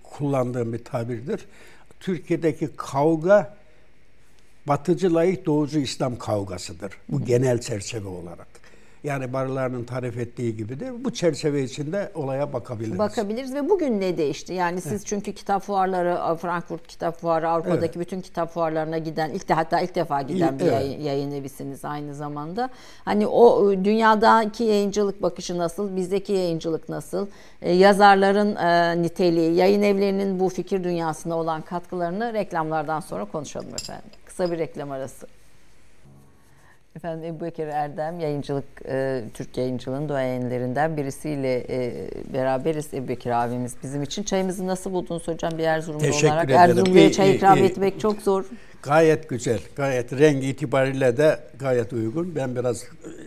kullandığım 0.03 0.73
bir 0.73 0.85
tabirdir. 0.85 1.47
Türkiye'deki 2.01 2.69
kavga 2.77 3.55
batıcı 4.67 5.15
layık 5.15 5.47
doğucu 5.47 5.79
İslam 5.79 6.19
kavgasıdır. 6.19 6.93
Bu 7.09 7.25
genel 7.25 7.61
çerçeve 7.61 8.09
olarak. 8.09 8.52
Yani 9.05 9.33
barılarının 9.33 9.85
tarif 9.85 10.19
ettiği 10.19 10.57
gibi 10.57 10.81
de 10.81 11.05
bu 11.05 11.13
çerçeve 11.13 11.63
içinde 11.63 12.13
olaya 12.15 12.53
bakabiliriz. 12.53 12.99
Bakabiliriz 12.99 13.55
ve 13.55 13.69
bugün 13.69 14.01
ne 14.01 14.19
değişti? 14.19 14.55
Yani 14.55 14.81
siz 14.81 14.93
evet. 14.93 15.03
çünkü 15.07 15.33
kitap 15.33 15.63
fuarları, 15.63 16.37
Frankfurt 16.37 16.87
Kitap 16.87 17.21
Fuarı, 17.21 17.49
Avrupa'daki 17.49 17.85
evet. 17.85 17.99
bütün 17.99 18.21
kitap 18.21 18.53
fuarlarına 18.53 18.99
giden, 18.99 19.31
ilk 19.31 19.49
de 19.49 19.55
hatta 19.55 19.81
ilk 19.81 19.95
defa 19.95 20.23
giden 20.23 20.59
bir 20.59 20.65
evet. 20.65 20.73
yayın, 20.73 21.01
yayın 21.01 21.31
evisiniz 21.31 21.85
aynı 21.85 22.15
zamanda. 22.15 22.71
Hani 23.05 23.27
o 23.27 23.73
dünyadaki 23.85 24.65
yayıncılık 24.65 25.23
bakışı 25.23 25.59
nasıl, 25.59 25.97
bizdeki 25.97 26.33
yayıncılık 26.33 26.89
nasıl? 26.89 27.27
Ee, 27.63 27.73
yazarların 27.73 28.57
e, 28.57 29.03
niteliği, 29.03 29.55
yayın 29.55 29.83
evlerinin 29.83 30.41
bu 30.41 30.49
fikir 30.49 30.85
dünyasına 30.85 31.37
olan 31.37 31.63
katkılarını 31.63 32.33
reklamlardan 32.33 33.01
sonra 33.01 33.25
konuşalım 33.25 33.75
efendim. 33.75 34.11
Kısa 34.25 34.53
bir 34.53 34.59
reklam 34.59 34.91
arası. 34.91 35.27
Efendim 36.97 37.25
Ebu 37.25 37.45
Bekir 37.45 37.67
Erdem 37.67 38.21
yayıncılık, 38.21 38.65
e, 38.89 39.23
Türk 39.35 39.57
yayıncılığın 39.57 40.09
duayenlerinden 40.09 40.97
birisiyle 40.97 41.65
e, 41.69 42.09
beraberiz 42.35 42.95
Ebu 42.95 43.09
Bekir 43.09 43.45
abimiz 43.45 43.77
bizim 43.83 44.03
için. 44.03 44.23
Çayımızı 44.23 44.67
nasıl 44.67 44.93
buldunuz 44.93 45.29
hocam 45.29 45.59
bir 45.59 45.65
Erzurumlu 45.65 46.03
Teşekkür 46.03 46.27
olarak? 46.27 46.45
Ederim. 46.45 46.61
Erzurumlu'ya 46.61 47.13
çay 47.13 47.37
ikram 47.37 47.59
etmek 47.59 48.01
çok 48.01 48.23
zor. 48.23 48.45
Gayet 48.83 49.29
güzel. 49.29 49.61
Gayet 49.77 50.13
rengi 50.13 50.49
itibariyle 50.49 51.17
de 51.17 51.39
gayet 51.59 51.93
uygun. 51.93 52.37
Ben 52.37 52.57
biraz 52.57 52.85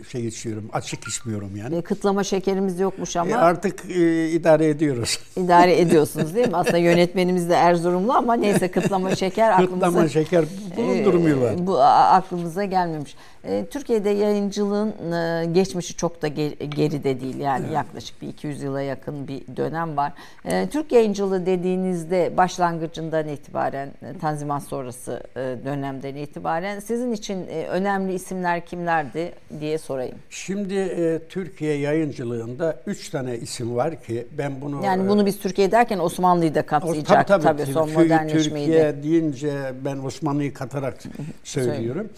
şey 0.08 0.26
içiyorum. 0.26 0.70
Açık 0.72 1.08
içmiyorum 1.08 1.56
yani. 1.56 1.76
E, 1.76 1.82
kıtlama 1.82 2.24
şekerimiz 2.24 2.80
yokmuş 2.80 3.16
ama. 3.16 3.30
E, 3.30 3.34
artık 3.34 3.90
e, 3.90 4.30
idare 4.30 4.68
ediyoruz. 4.68 5.18
İdare 5.36 5.80
ediyorsunuz 5.80 6.34
değil 6.34 6.48
mi? 6.48 6.56
Aslında 6.56 6.78
yönetmenimiz 6.78 7.48
de 7.48 7.54
Erzurumlu 7.54 8.12
ama 8.12 8.34
neyse 8.34 8.70
kıtlama 8.70 9.16
şeker 9.16 9.50
aklımıza. 9.50 9.86
kıtlama 9.86 10.08
şeker 10.08 10.44
bulundurmuyorlar. 10.76 11.52
E, 11.52 11.66
bu 11.66 11.82
aklımıza 11.82 12.64
gelmemiş. 12.64 13.16
E, 13.44 13.66
Türkiye'de 13.70 14.10
yayıncılığın 14.10 15.12
e, 15.12 15.46
geçmişi 15.52 15.96
çok 15.96 16.22
da 16.22 16.28
geride 16.28 17.20
değil. 17.20 17.38
Yani 17.38 17.64
evet. 17.64 17.74
yaklaşık 17.74 18.22
bir 18.22 18.28
200 18.28 18.62
yıla 18.62 18.82
yakın 18.82 19.28
bir 19.28 19.56
dönem 19.56 19.96
var. 19.96 20.12
E, 20.44 20.68
Türk 20.68 20.92
yayıncılığı 20.92 21.46
dediğinizde 21.46 22.36
başlangıcından 22.36 23.28
itibaren 23.28 23.90
Tanzimat 24.20 24.62
sonrası 24.62 25.22
dönemden 25.64 26.14
itibaren 26.14 26.80
sizin 26.80 27.12
için 27.12 27.46
önemli 27.46 28.14
isimler 28.14 28.66
kimlerdi 28.66 29.32
diye 29.60 29.78
sorayım. 29.78 30.16
Şimdi 30.30 31.22
Türkiye 31.28 31.76
yayıncılığında 31.76 32.82
3 32.86 33.10
tane 33.10 33.38
isim 33.38 33.76
var 33.76 34.02
ki 34.02 34.26
ben 34.38 34.60
bunu... 34.60 34.84
Yani 34.84 35.08
bunu 35.08 35.26
biz 35.26 35.38
Türkiye 35.38 35.70
derken 35.70 35.98
Osmanlı'yı 35.98 36.54
da 36.54 36.62
kapsayacak 36.62 37.28
tabii, 37.28 37.42
tabii, 37.42 37.62
tabii 37.62 37.72
son 37.72 37.92
modernleşmeyi 37.92 38.66
Türkiye 38.66 39.02
deyince 39.02 39.72
ben 39.84 39.98
Osmanlı'yı 39.98 40.54
katarak 40.54 40.98
söylüyorum. 41.44 42.08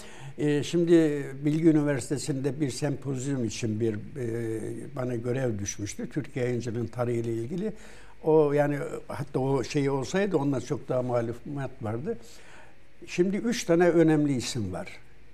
Şimdi 0.63 1.27
Bilgi 1.45 1.69
Üniversitesi'nde 1.69 2.61
bir 2.61 2.71
sempozyum 2.71 3.45
için 3.45 3.81
bir 3.81 3.95
e, 3.95 4.97
bana 4.97 5.15
görev 5.15 5.59
düşmüştü. 5.59 6.11
Türkiye 6.11 6.45
yayıncılığın 6.45 6.87
tarihiyle 6.87 7.33
ilgili. 7.33 7.73
O 8.25 8.53
yani 8.53 8.79
hatta 9.09 9.39
o 9.41 9.65
şey 9.65 9.91
olsaydı 9.91 10.37
ondan 10.37 10.61
çok 10.61 10.89
daha 10.89 11.03
malumat 11.03 11.71
vardı. 11.83 12.19
Şimdi 13.07 13.37
üç 13.37 13.65
tane 13.65 13.89
önemli 13.89 14.37
isim 14.37 14.73
var. 14.73 14.89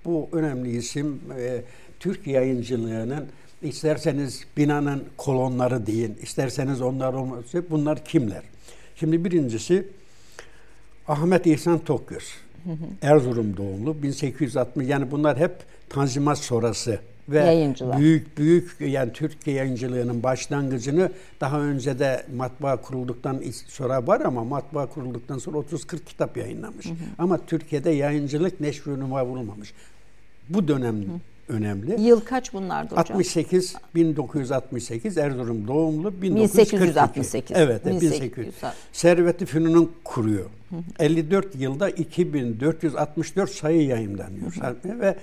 Bu 0.05 0.29
önemli 0.31 0.77
isim 0.77 1.21
e, 1.39 1.61
Türk 1.99 2.27
yayıncılığının 2.27 3.25
isterseniz 3.61 4.43
binanın 4.57 5.03
kolonları 5.17 5.87
deyin, 5.87 6.17
isterseniz 6.21 6.81
onlar 6.81 7.13
olması 7.13 7.65
bunlar 7.69 8.05
kimler? 8.05 8.43
Şimdi 8.95 9.25
birincisi 9.25 9.87
Ahmet 11.07 11.47
İhsan 11.47 11.79
Tokgöz. 11.79 12.23
Erzurum 13.01 13.57
doğumlu 13.57 14.03
1860 14.03 14.87
yani 14.87 15.11
bunlar 15.11 15.37
hep 15.37 15.55
Tanzimat 15.89 16.37
sonrası 16.37 16.99
ve 17.29 17.39
Yayıncılar. 17.39 17.99
büyük 17.99 18.37
büyük 18.37 18.75
yani 18.79 19.13
Türkiye 19.13 19.55
yayıncılığının 19.55 20.23
başlangıcını 20.23 21.11
daha 21.41 21.61
önce 21.61 21.99
de 21.99 22.25
matbaa 22.35 22.75
kurulduktan 22.75 23.41
sonra 23.67 24.07
var 24.07 24.21
ama 24.21 24.43
matbaa 24.43 24.85
kurulduktan 24.85 25.37
sonra 25.37 25.57
30-40 25.57 26.05
kitap 26.05 26.37
yayınlamış. 26.37 26.85
Hı 26.85 26.89
hı. 26.89 26.95
Ama 27.17 27.37
Türkiye'de 27.45 27.91
yayıncılık 27.91 28.59
neşr-i 28.59 29.01
bulunmamış. 29.01 29.73
Bu 30.49 30.67
dönem 30.67 30.95
hı 30.95 31.19
önemli. 31.49 32.01
Yıl 32.01 32.19
kaç 32.21 32.53
bunlardı 32.53 32.95
hocam? 32.95 33.17
68 33.17 33.75
1968 33.95 35.17
Erzurum 35.17 35.67
doğumlu 35.67 36.21
1868. 36.21 37.57
Evet, 37.57 37.85
1800. 37.85 38.55
Servet-i 38.91 39.45
Fünun'un 39.45 39.91
kuruyor. 40.03 40.45
Hı 40.69 40.75
hı. 40.75 40.81
54 40.99 41.55
yılda 41.55 41.89
2464 41.89 43.51
sayı 43.51 43.85
yayınlanıyor. 43.85 44.55
Hı 44.55 44.67
hı. 44.67 44.99
Ve 44.99 45.15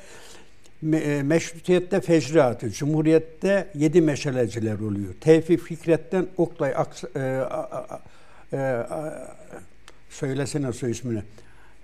meşrutiyette 1.22 2.01
fecraatı, 2.01 2.70
cumhuriyette 2.70 3.68
yedi 3.74 4.01
meşaleciler 4.01 4.78
oluyor. 4.78 5.14
Tevfik 5.20 5.61
Fikret'ten 5.61 6.26
Oktay 6.37 6.74
Aks 6.76 7.05
e, 7.16 7.20
a, 7.20 7.68
a, 7.72 8.01
e, 8.53 8.87
söylesene 10.11 10.72
soy 10.72 10.91
ismini. 10.91 11.22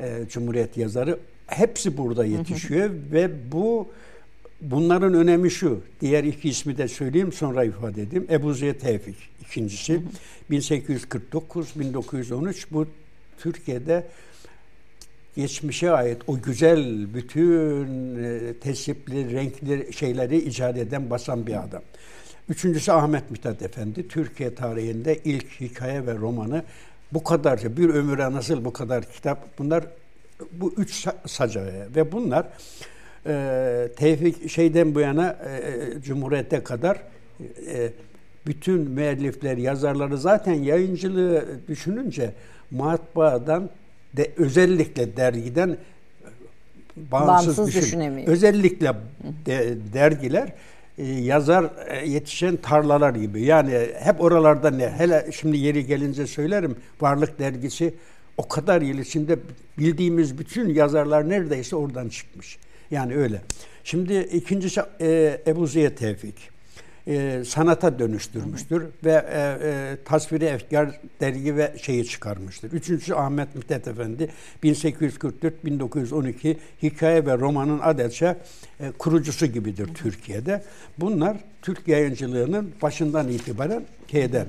E, 0.01 0.21
Cumhuriyet 0.31 0.77
yazarı 0.77 1.19
hepsi 1.47 1.97
burada 1.97 2.25
yetişiyor 2.25 2.91
ve 3.13 3.53
bu 3.53 3.89
Bunların 4.61 5.15
önemi 5.15 5.51
şu. 5.51 5.81
Diğer 6.01 6.25
iki 6.25 6.49
ismi 6.49 6.79
de 6.79 6.89
söyleyeyim 6.89 7.33
sonra 7.33 7.65
ifade 7.65 8.03
edeyim. 8.03 8.27
Ebu 8.31 8.55
Ziya 8.55 8.79
Tevfik 8.79 9.17
ikincisi. 9.41 10.03
1849-1913 10.51 12.65
bu 12.71 12.87
Türkiye'de 13.39 14.07
geçmişe 15.37 15.91
ait 15.91 16.19
o 16.27 16.41
güzel 16.41 17.15
bütün 17.15 18.25
e, 18.25 18.55
tesipli, 18.55 19.33
renkli 19.33 19.93
şeyleri 19.93 20.37
icat 20.37 20.79
eden, 20.79 21.11
basan 21.11 21.47
bir 21.47 21.65
adam. 21.65 21.83
Üçüncüsü 22.49 22.93
Ahmet 22.93 23.31
Mithat 23.31 23.63
Efendi. 23.63 24.09
Türkiye 24.09 24.55
tarihinde 24.55 25.19
ilk 25.25 25.61
hikaye 25.61 26.07
ve 26.07 26.15
romanı 26.15 26.63
bu 27.13 27.25
kadarca 27.25 27.77
bir 27.77 27.89
ömüre 27.89 28.33
nasıl 28.33 28.65
bu 28.65 28.73
kadar 28.73 29.05
kitap 29.05 29.59
bunlar 29.59 29.85
bu 30.53 30.75
üç 30.77 31.07
sacaya 31.27 31.87
ve 31.97 32.13
bunlar 32.13 32.47
e, 33.27 33.89
Tevfik 33.97 34.51
şeyden 34.51 34.95
bu 34.95 35.01
yana 35.01 35.37
e, 35.45 35.51
e, 35.51 36.03
Cumhuriyet'e 36.03 36.65
kadar 36.65 37.03
e, 37.67 37.93
bütün 38.47 38.91
müellifler, 38.91 39.57
yazarları 39.57 40.19
zaten 40.19 40.55
yayıncılığı 40.55 41.45
düşününce 41.69 42.33
matbaadan 42.71 43.71
de 44.19 44.33
özellikle 44.37 45.17
dergiden 45.17 45.77
bağımsız, 46.97 47.59
bağımsız 47.59 47.83
düşün. 47.83 48.01
Özellikle 48.27 48.93
de, 49.47 49.77
dergiler 49.93 50.53
e, 50.99 51.05
yazar 51.07 51.71
e, 51.89 52.09
yetişen 52.09 52.57
tarlalar 52.57 53.15
gibi. 53.15 53.43
Yani 53.43 53.89
hep 53.99 54.21
oralarda 54.21 54.71
ne? 54.71 54.91
Hele 54.91 55.31
şimdi 55.33 55.59
yeri 55.59 55.87
gelince 55.87 56.27
söylerim. 56.27 56.77
Varlık 57.01 57.39
dergisi 57.39 57.95
o 58.37 58.49
kadar 58.49 58.83
yıl 58.83 58.99
içinde 58.99 59.39
bildiğimiz 59.79 60.39
bütün 60.39 60.69
yazarlar 60.69 61.29
neredeyse 61.29 61.77
oradan 61.77 62.09
çıkmış. 62.09 62.59
Yani 62.91 63.17
öyle. 63.17 63.43
Şimdi 63.85 64.19
ikincisi 64.19 64.81
e, 65.01 65.41
Ebu 65.47 65.67
Ziya 65.67 65.95
Tevfik. 65.95 66.58
E, 67.09 67.43
sanata 67.47 67.99
dönüştürmüştür 67.99 68.87
ve 69.05 69.27
e, 69.33 69.59
e, 69.69 69.97
tasviri 70.05 70.45
efkar 70.45 71.01
dergi 71.21 71.57
ve 71.57 71.75
şeyi 71.83 72.07
çıkarmıştır. 72.07 72.73
Üçüncüsü 72.73 73.15
Ahmet 73.15 73.55
Mithat 73.55 73.89
Efendi 73.89 74.29
1844-1912 74.65 76.57
hikaye 76.83 77.27
ve 77.27 77.39
romanın 77.39 77.79
adetçe 77.79 78.37
e, 78.81 78.91
kurucusu 78.99 79.47
gibidir 79.47 79.89
Türkiye'de. 79.95 80.63
Bunlar 80.99 81.37
Türk 81.63 81.89
yayıncılığının 81.89 82.73
başından 82.83 83.29
itibaren 83.29 83.83
eder. 84.13 84.47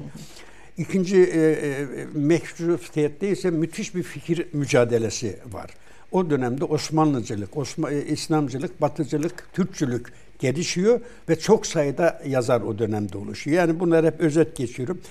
İkinci 0.78 1.18
e, 1.18 1.52
e, 1.52 1.88
meşrutiyette 2.14 3.30
ise 3.30 3.52
müthiş 3.52 3.96
bir 3.96 4.04
fikir 4.04 4.48
mücadelesi 4.54 5.40
var. 5.52 5.72
O 6.12 6.30
dönemde 6.30 6.66
Osmanlıcılık, 6.66 7.58
Osman, 7.58 7.94
e, 7.94 8.02
İslamcılık, 8.02 8.82
Batıcılık, 8.82 9.50
Türkçülük 9.54 10.08
gelişiyor 10.40 11.00
ve 11.30 11.40
çok 11.40 11.66
sayıda 11.66 12.22
yazar 12.28 12.62
o 12.62 12.80
dönemde 12.80 13.18
oluşuyor. 13.18 13.58
Yani 13.58 13.80
bunları 13.80 14.08
hep 14.08 14.20
özet 14.20 14.56
geçiyorum. 14.56 15.02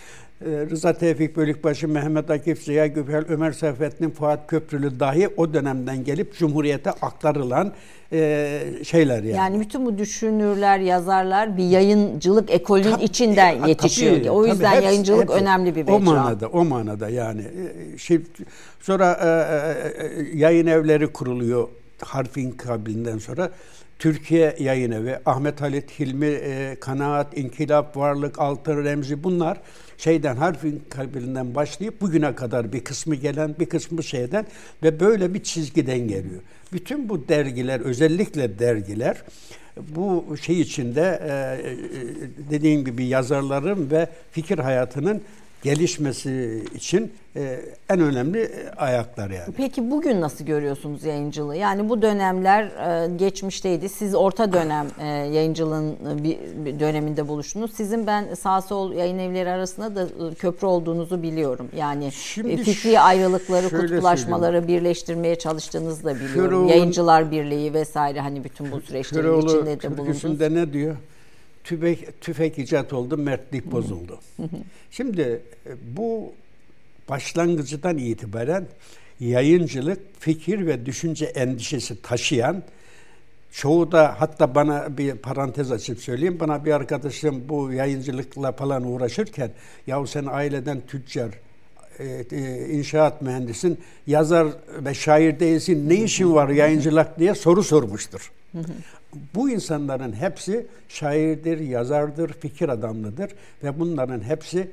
Ee, 0.41 0.67
Rıza 0.71 0.93
Tevfik 0.93 1.37
Bölükbaşı, 1.37 1.89
Mehmet 1.89 2.31
Akif, 2.31 2.63
Ziya 2.63 2.87
Göphel, 2.87 3.25
Ömer 3.29 3.53
Seyfettin, 3.53 4.11
Fuat 4.11 4.47
Köprülü 4.47 5.01
dahi 5.01 5.29
o 5.37 5.55
dönemden 5.55 6.05
gelip 6.05 6.35
Cumhuriyet'e 6.39 6.91
aktarılan 6.91 7.73
e, 8.13 8.61
şeyler 8.85 9.23
yani. 9.23 9.37
Yani 9.37 9.61
bütün 9.61 9.87
bu 9.87 9.99
düşünürler, 9.99 10.79
yazarlar 10.79 11.57
bir 11.57 11.65
yayıncılık 11.65 12.51
ekolünün 12.51 12.91
tabii, 12.91 13.05
içinden 13.05 13.53
ya, 13.53 13.67
yetişiyor. 13.67 14.17
Tabii, 14.17 14.31
o 14.31 14.47
yüzden 14.47 14.75
tabii, 14.75 14.85
yayıncılık 14.85 15.31
hepsi, 15.31 15.43
önemli 15.43 15.75
bir 15.75 15.83
mecra. 15.83 15.95
O 15.95 16.01
manada, 16.01 16.49
o 16.49 16.65
manada 16.65 17.09
yani. 17.09 17.43
E, 17.95 17.99
şey, 17.99 18.21
sonra 18.81 19.13
e, 19.13 19.29
e, 19.29 20.07
e, 20.07 20.39
yayın 20.39 20.67
evleri 20.67 21.07
kuruluyor 21.07 21.69
harfin 22.01 22.51
kabilinden 22.51 23.19
sonra. 23.19 23.51
Türkiye 23.99 24.57
Yayın 24.59 24.91
Evi, 24.91 25.19
Ahmet 25.27 25.61
Halit 25.61 26.01
Hilmi, 26.01 26.27
e, 26.27 26.77
Kanaat, 26.81 27.39
İnkılap, 27.39 27.97
Varlık, 27.97 28.39
Altın 28.39 28.85
Remzi 28.85 29.25
bunlar 29.25 29.61
şeyden 29.99 30.37
harfin 30.37 30.83
kabilinden 30.89 31.55
başlayıp 31.55 32.01
bugüne 32.01 32.35
kadar 32.35 32.73
bir 32.73 32.85
kısmı 32.85 33.15
gelen 33.15 33.55
bir 33.61 33.67
kısmı 33.67 34.03
şeyden 34.03 34.47
ve 34.83 35.01
böyle 35.01 35.35
bir 35.35 35.43
çizgiden 35.43 35.99
geliyor. 35.99 36.41
Bütün 36.73 37.09
bu 37.09 37.29
dergiler 37.29 37.81
özellikle 37.81 38.59
dergiler 38.59 39.23
bu 39.77 40.37
şey 40.43 40.61
içinde 40.61 41.21
e, 41.23 41.31
e, 41.69 41.77
dediğim 42.51 42.85
gibi 42.85 43.05
yazarların 43.05 43.91
ve 43.91 44.09
fikir 44.31 44.59
hayatının 44.59 45.23
gelişmesi 45.63 46.63
için 46.75 47.13
e, 47.37 47.61
en 47.89 48.01
önemli 48.01 48.41
e, 48.41 48.71
ayaklar 48.77 49.31
yani. 49.31 49.55
Peki 49.57 49.91
bugün 49.91 50.21
nasıl 50.21 50.45
görüyorsunuz 50.45 51.05
yayıncılığı? 51.05 51.57
Yani 51.57 51.89
bu 51.89 52.03
dönemler 52.03 52.63
e, 52.65 53.17
geçmişteydi. 53.17 53.89
Siz 53.89 54.15
orta 54.15 54.53
dönem 54.53 54.87
e, 55.01 55.07
yayıncılığın 55.07 55.97
bir, 56.25 56.39
bir 56.65 56.81
döneminde 56.81 57.29
buluştunuz. 57.29 57.73
Sizin 57.75 58.07
ben 58.07 58.35
sağ 58.35 58.63
sol 58.63 58.93
yayın 58.93 59.19
evleri 59.19 59.51
arasında 59.51 59.97
da 59.97 60.35
köprü 60.35 60.67
olduğunuzu 60.67 61.23
biliyorum. 61.23 61.69
Yani 61.77 62.13
Şimdi 62.13 62.57
fikri 62.57 63.01
ayrılıkları, 63.01 63.69
kutuplaşmaları 63.69 64.69
birleştirmeye 64.69 65.39
çalıştığınızı 65.39 66.05
da 66.05 66.15
biliyorum. 66.15 66.35
Köroğlu'nun, 66.35 66.69
Yayıncılar 66.69 67.31
Birliği 67.31 67.75
vesaire 67.75 68.21
hani 68.21 68.45
bütün 68.45 68.73
bu 68.73 68.81
süreçlerin 68.81 69.23
Köroğlu 69.23 69.47
içinde 69.47 69.83
de 69.83 69.99
bulundunuz. 69.99 70.41
ne 70.41 70.73
diyor? 70.73 70.97
Tüfek, 71.69 72.21
tüfek 72.21 72.59
icat 72.59 72.93
oldu, 72.93 73.17
mertlik 73.17 73.73
bozuldu. 73.73 74.21
Şimdi 74.91 75.21
e, 75.67 75.71
bu 75.97 76.33
başlangıcından 77.09 77.99
itibaren 77.99 78.67
yayıncılık, 79.21 80.01
fikir 80.21 80.67
ve 80.67 80.87
düşünce 80.87 81.25
endişesi 81.25 82.03
taşıyan, 82.03 82.63
çoğu 83.53 83.93
da 83.93 84.15
hatta 84.19 84.55
bana 84.55 84.99
bir 84.99 85.15
parantez 85.15 85.73
açıp 85.73 86.01
söyleyeyim, 86.01 86.41
bana 86.41 86.65
bir 86.65 86.73
arkadaşım 86.73 87.49
bu 87.49 87.73
yayıncılıkla 87.73 88.53
falan 88.53 88.85
uğraşırken, 88.85 89.51
yahu 89.87 90.07
sen 90.07 90.27
aileden 90.27 90.81
tüccar, 90.87 91.31
e, 91.99 92.05
e, 92.33 92.69
inşaat 92.69 93.23
mühendisin, 93.23 93.79
yazar 94.07 94.47
ve 94.85 94.95
şair 94.95 95.41
değilsin, 95.41 95.89
ne 95.89 95.95
işin 95.95 96.35
var 96.35 96.49
yayıncılık 96.49 97.19
diye 97.19 97.35
soru 97.35 97.63
sormuştur 97.63 98.33
bu 99.35 99.51
insanların 99.51 100.13
hepsi 100.13 100.67
şairdir, 100.89 101.59
yazardır, 101.59 102.33
fikir 102.33 102.69
adamlıdır 102.69 103.31
ve 103.65 103.81
bunların 103.81 104.21
hepsi 104.21 104.71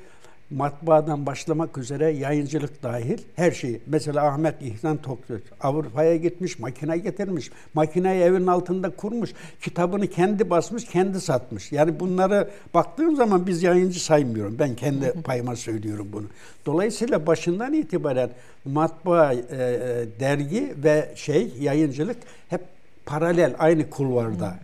matbaadan 0.50 1.26
başlamak 1.26 1.78
üzere 1.78 2.12
yayıncılık 2.12 2.84
dahil 2.84 3.18
her 3.36 3.52
şeyi. 3.52 3.82
Mesela 3.88 4.28
Ahmet 4.28 4.62
İhsan 4.62 4.98
Toktur 4.98 5.40
Avrupa'ya 5.62 6.16
gitmiş, 6.16 6.60
makine 6.60 6.98
getirmiş. 6.98 7.52
Makineyi 7.74 8.22
evin 8.22 8.48
altında 8.48 8.90
kurmuş. 8.90 9.30
Kitabını 9.62 10.08
kendi 10.08 10.50
basmış, 10.50 10.86
kendi 10.86 11.22
satmış. 11.22 11.72
Yani 11.72 12.00
bunları 12.00 12.50
baktığım 12.74 13.16
zaman 13.16 13.48
biz 13.48 13.64
yayıncı 13.64 14.04
saymıyorum. 14.04 14.60
Ben 14.60 14.76
kendi 14.76 15.12
payıma 15.12 15.56
söylüyorum 15.56 16.08
bunu. 16.14 16.26
Dolayısıyla 16.66 17.28
başından 17.28 17.74
itibaren 17.74 18.30
matbaa, 18.66 19.34
e, 19.34 19.40
e 19.40 20.20
dergi 20.20 20.74
ve 20.84 21.12
şey 21.16 21.54
yayıncılık 21.60 22.18
hep 22.50 22.75
paralel 23.06 23.56
aynı 23.60 23.90
kulvarda 23.90 24.60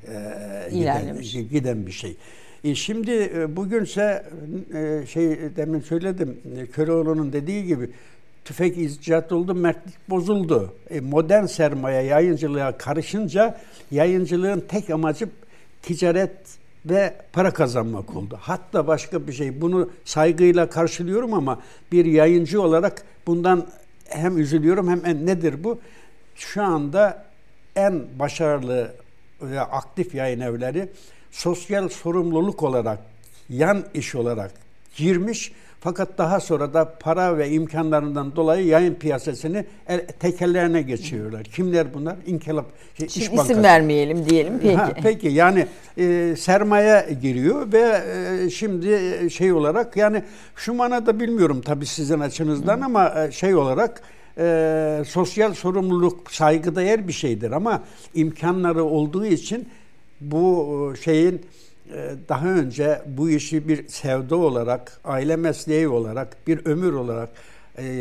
e, 0.67 0.75
giden, 0.75 1.21
giden 1.51 1.85
bir 1.85 1.91
şey. 1.91 2.17
E 2.63 2.75
şimdi 2.75 3.11
e, 3.11 3.55
bugünse 3.55 4.23
e, 4.73 5.05
şey 5.07 5.39
demin 5.55 5.79
söyledim 5.79 6.37
Köroğlu'nun 6.73 7.33
dediği 7.33 7.65
gibi 7.65 7.89
tüfek 8.45 8.77
icat 8.77 9.31
oldu, 9.31 9.55
mertlik 9.55 10.09
bozuldu. 10.09 10.73
E, 10.89 10.99
modern 10.99 11.45
sermaye 11.45 12.03
yayıncılığa 12.03 12.77
karışınca 12.77 13.57
yayıncılığın 13.91 14.59
tek 14.59 14.89
amacı 14.89 15.29
ticaret 15.81 16.31
ve 16.85 17.13
para 17.33 17.51
kazanmak 17.51 18.15
oldu. 18.15 18.37
Hatta 18.41 18.87
başka 18.87 19.27
bir 19.27 19.33
şey. 19.33 19.61
Bunu 19.61 19.89
saygıyla 20.05 20.69
karşılıyorum 20.69 21.33
ama 21.33 21.61
bir 21.91 22.05
yayıncı 22.05 22.61
olarak 22.61 23.03
bundan 23.27 23.67
hem 24.05 24.37
üzülüyorum 24.37 24.89
hem 24.89 25.25
nedir 25.25 25.63
bu? 25.63 25.79
Şu 26.35 26.63
anda 26.63 27.25
en 27.75 28.19
başarılı 28.19 28.93
ve 29.41 29.61
aktif 29.61 30.15
yayın 30.15 30.39
evleri 30.39 30.89
sosyal 31.31 31.89
sorumluluk 31.89 32.63
olarak, 32.63 32.99
yan 33.49 33.83
iş 33.93 34.15
olarak 34.15 34.51
girmiş 34.95 35.51
fakat 35.81 36.17
daha 36.17 36.39
sonra 36.39 36.73
da 36.73 36.93
para 36.99 37.37
ve 37.37 37.49
imkanlarından 37.49 38.35
dolayı 38.35 38.65
yayın 38.65 38.93
piyasasını 38.93 39.65
tekellerine 40.19 40.81
geçiyorlar. 40.81 41.43
Kimler 41.43 41.93
bunlar? 41.93 42.15
İnkılap 42.25 42.65
şey, 42.97 43.09
Şimdi 43.09 43.35
iş 43.35 43.41
isim 43.41 43.63
vermeyelim 43.63 44.29
diyelim 44.29 44.59
peki. 44.61 44.75
Ha, 44.75 44.91
peki 45.03 45.27
yani 45.27 45.67
e, 45.97 46.35
sermaye 46.37 47.17
giriyor 47.21 47.73
ve 47.73 48.01
e, 48.45 48.49
şimdi 48.49 48.99
şey 49.31 49.53
olarak 49.53 49.97
yani 49.97 50.23
şu 50.55 50.73
manada 50.73 51.19
bilmiyorum 51.19 51.61
tabii 51.65 51.85
sizin 51.85 52.19
açınızdan 52.19 52.81
Hı. 52.81 52.85
ama 52.85 53.25
e, 53.27 53.31
şey 53.31 53.55
olarak 53.55 54.01
e, 54.37 55.03
sosyal 55.07 55.53
sorumluluk 55.53 56.31
saygıdeğer 56.31 57.07
bir 57.07 57.13
şeydir 57.13 57.51
ama 57.51 57.83
imkanları 58.13 58.83
olduğu 58.83 59.25
için 59.25 59.69
bu 60.21 60.93
e, 60.93 61.01
şeyin 61.01 61.41
e, 61.93 62.11
daha 62.29 62.47
önce 62.47 63.01
bu 63.07 63.29
işi 63.29 63.67
bir 63.67 63.87
sevda 63.87 64.35
olarak, 64.35 64.99
aile 65.03 65.35
mesleği 65.35 65.87
olarak, 65.87 66.47
bir 66.47 66.65
ömür 66.65 66.93
olarak 66.93 67.29
e, 67.77 67.85
e, 67.85 67.91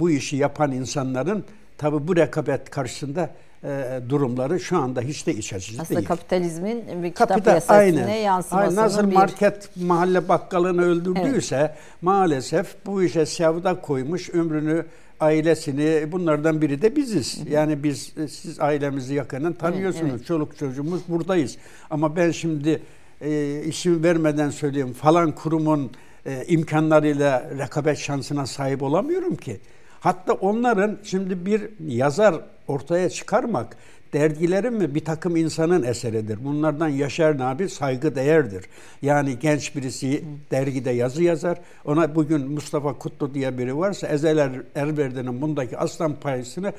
bu 0.00 0.10
işi 0.10 0.36
yapan 0.36 0.72
insanların 0.72 1.44
tabi 1.78 2.08
bu 2.08 2.16
rekabet 2.16 2.70
karşısında 2.70 3.30
e, 3.64 4.00
durumları 4.08 4.60
şu 4.60 4.78
anda 4.78 5.00
hiç 5.00 5.26
de 5.26 5.34
iç 5.34 5.52
açıcı 5.52 5.82
Aslında 5.82 5.98
değil. 5.98 6.08
kapitalizmin 6.08 7.02
bir 7.02 7.10
kitap 7.10 7.28
Kapital, 7.28 7.60
aynen, 7.68 8.08
yansımasının 8.08 8.76
aynen, 8.76 8.84
Nasıl 8.84 9.10
bir... 9.10 9.14
market 9.14 9.76
mahalle 9.76 10.28
bakkalını 10.28 10.82
öldürdüyse 10.82 11.56
evet. 11.56 11.70
maalesef 12.02 12.86
bu 12.86 13.02
işe 13.02 13.26
sevda 13.26 13.80
koymuş 13.80 14.30
ömrünü 14.30 14.84
ailesini 15.20 16.12
bunlardan 16.12 16.62
biri 16.62 16.82
de 16.82 16.96
biziz. 16.96 17.40
Yani 17.50 17.82
biz 17.82 18.12
siz 18.30 18.60
ailemizi 18.60 19.14
yakının 19.14 19.52
tanıyorsunuz. 19.52 20.02
Evet, 20.02 20.14
evet. 20.16 20.26
Çoluk 20.26 20.58
çocuğumuz 20.58 21.00
buradayız. 21.08 21.56
Ama 21.90 22.16
ben 22.16 22.30
şimdi 22.30 22.82
e, 23.20 23.60
isim 23.64 24.02
vermeden 24.02 24.50
söyleyeyim 24.50 24.92
falan 24.92 25.32
kurumun 25.34 25.90
e, 26.26 26.44
imkanlarıyla 26.46 27.50
rekabet 27.58 27.98
şansına 27.98 28.46
sahip 28.46 28.82
olamıyorum 28.82 29.36
ki. 29.36 29.60
Hatta 30.00 30.32
onların 30.32 30.98
şimdi 31.02 31.46
bir 31.46 31.62
yazar 31.86 32.34
ortaya 32.68 33.10
çıkarmak 33.10 33.76
dergilerin 34.12 34.74
mi 34.74 34.94
bir 34.94 35.04
takım 35.04 35.36
insanın 35.36 35.82
eseridir. 35.82 36.44
Bunlardan 36.44 36.88
Yaşar 36.88 37.38
Nabi 37.38 37.68
saygı 37.68 38.14
değerdir. 38.14 38.64
Yani 39.02 39.38
genç 39.38 39.76
birisi 39.76 40.24
dergide 40.50 40.90
yazı 40.90 41.22
yazar. 41.22 41.58
Ona 41.84 42.14
bugün 42.14 42.50
Mustafa 42.50 42.92
Kutlu 42.92 43.34
diye 43.34 43.58
biri 43.58 43.78
varsa 43.78 44.06
Ezeler 44.06 44.50
Erverdi'nin 44.74 45.42
bundaki 45.42 45.78
aslan 45.78 46.14
payısını 46.20 46.72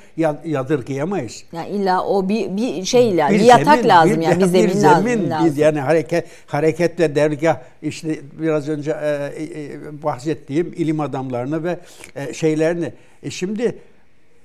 yadırgayamayız. 0.46 1.44
Yani 1.52 1.70
illa 1.70 2.06
o 2.06 2.30
bir, 2.30 2.58
bir 2.58 2.86
şeyle 2.86 3.28
bir, 3.30 3.40
bir 3.40 3.40
yatak 3.40 3.76
zemin, 3.76 3.90
lazım 3.90 4.18
bir, 4.18 4.22
yani 4.22 4.40
bir 4.40 4.46
zemin, 4.46 4.68
bir 4.70 4.74
zemin 4.74 5.30
lazım. 5.30 5.56
Bir, 5.56 5.62
yani 5.62 5.80
hareket 5.80 6.26
hareket 6.48 7.00
ve 7.00 7.16
dergah 7.16 7.58
işte 7.82 8.20
biraz 8.40 8.70
önce 8.70 8.92
e, 8.92 9.44
e, 9.44 10.04
bahsettiğim 10.04 10.74
ilim 10.78 11.00
adamlarını 11.00 11.64
ve 11.64 11.80
e, 12.16 12.34
şeylerini. 12.34 12.94
E 13.24 13.30
şimdi 13.30 13.78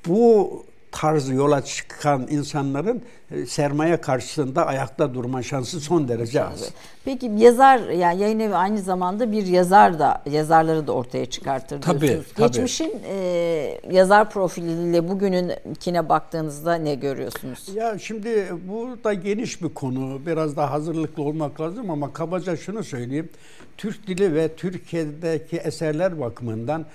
bu 0.09 0.65
tarzı 0.95 1.35
yola 1.35 1.65
çıkan 1.65 2.27
insanların 2.31 3.03
e, 3.31 3.47
sermaye 3.47 3.97
karşısında 3.97 4.67
ayakta 4.67 5.15
durma 5.15 5.43
şansı 5.43 5.81
son 5.81 6.09
derece 6.09 6.45
az. 6.45 6.71
Peki 7.05 7.31
yazar 7.37 7.79
yani 7.79 8.21
yayın 8.21 8.41
evi 8.41 8.55
aynı 8.55 8.81
zamanda 8.81 9.33
bir 9.33 9.47
yazar 9.47 9.99
da 9.99 10.23
yazarları 10.31 10.87
da 10.87 10.93
ortaya 10.93 11.27
çıkartır 11.27 11.83
tabii, 11.83 12.01
diyorsunuz. 12.01 12.27
Tabii. 12.37 12.47
Geçmişin 12.47 12.93
e, 13.09 13.81
yazar 13.91 14.31
profiliyle 14.31 15.09
bugününkine 15.09 16.09
baktığınızda 16.09 16.75
ne 16.75 16.95
görüyorsunuz? 16.95 17.69
Ya 17.75 17.99
şimdi 17.99 18.53
bu 18.69 19.05
da 19.05 19.15
geniş 19.15 19.63
bir 19.63 19.75
konu. 19.75 20.27
Biraz 20.27 20.57
daha 20.57 20.71
hazırlıklı 20.71 21.23
olmak 21.23 21.61
lazım 21.61 21.91
ama 21.91 22.13
kabaca 22.13 22.57
şunu 22.57 22.85
söyleyeyim. 22.85 23.29
Türk 23.77 24.07
dili 24.07 24.35
ve 24.35 24.55
Türkiye'deki 24.57 25.57
eserler 25.57 26.21
bakımından 26.21 26.87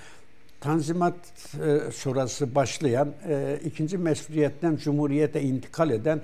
Tanzimat 0.61 1.15
e, 1.65 1.91
sonrası 1.91 2.55
başlayan, 2.55 3.13
e, 3.27 3.59
ikinci 3.65 3.97
meşruiyetten 3.97 4.75
Cumhuriyete 4.75 5.41
intikal 5.41 5.89
eden 5.89 6.21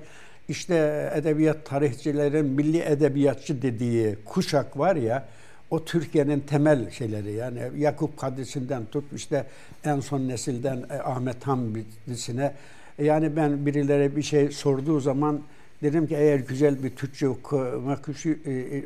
işte 0.48 1.10
edebiyat 1.14 1.66
tarihçilerin 1.66 2.46
milli 2.46 2.78
edebiyatçı 2.78 3.62
dediği 3.62 4.16
kuşak 4.24 4.78
var 4.78 4.96
ya, 4.96 5.28
o 5.70 5.84
Türkiye'nin 5.84 6.40
temel 6.40 6.90
şeyleri. 6.90 7.32
Yani 7.32 7.60
Yakup 7.76 8.18
Kadrisi'nden 8.18 8.84
tut 8.84 9.04
işte 9.12 9.46
en 9.84 10.00
son 10.00 10.28
nesilden 10.28 10.84
e, 10.90 10.94
Ahmet 10.94 11.46
Hamdi'sine 11.46 12.54
yani 12.98 13.36
ben 13.36 13.66
birileri 13.66 14.16
bir 14.16 14.22
şey 14.22 14.50
sorduğu 14.50 15.00
zaman 15.00 15.42
dedim 15.82 16.06
ki 16.06 16.14
eğer 16.16 16.38
güzel 16.38 16.82
bir 16.82 16.90
Türkçe 16.90 17.28
okumak 17.28 18.08
e, 18.24 18.50
e, 18.50 18.84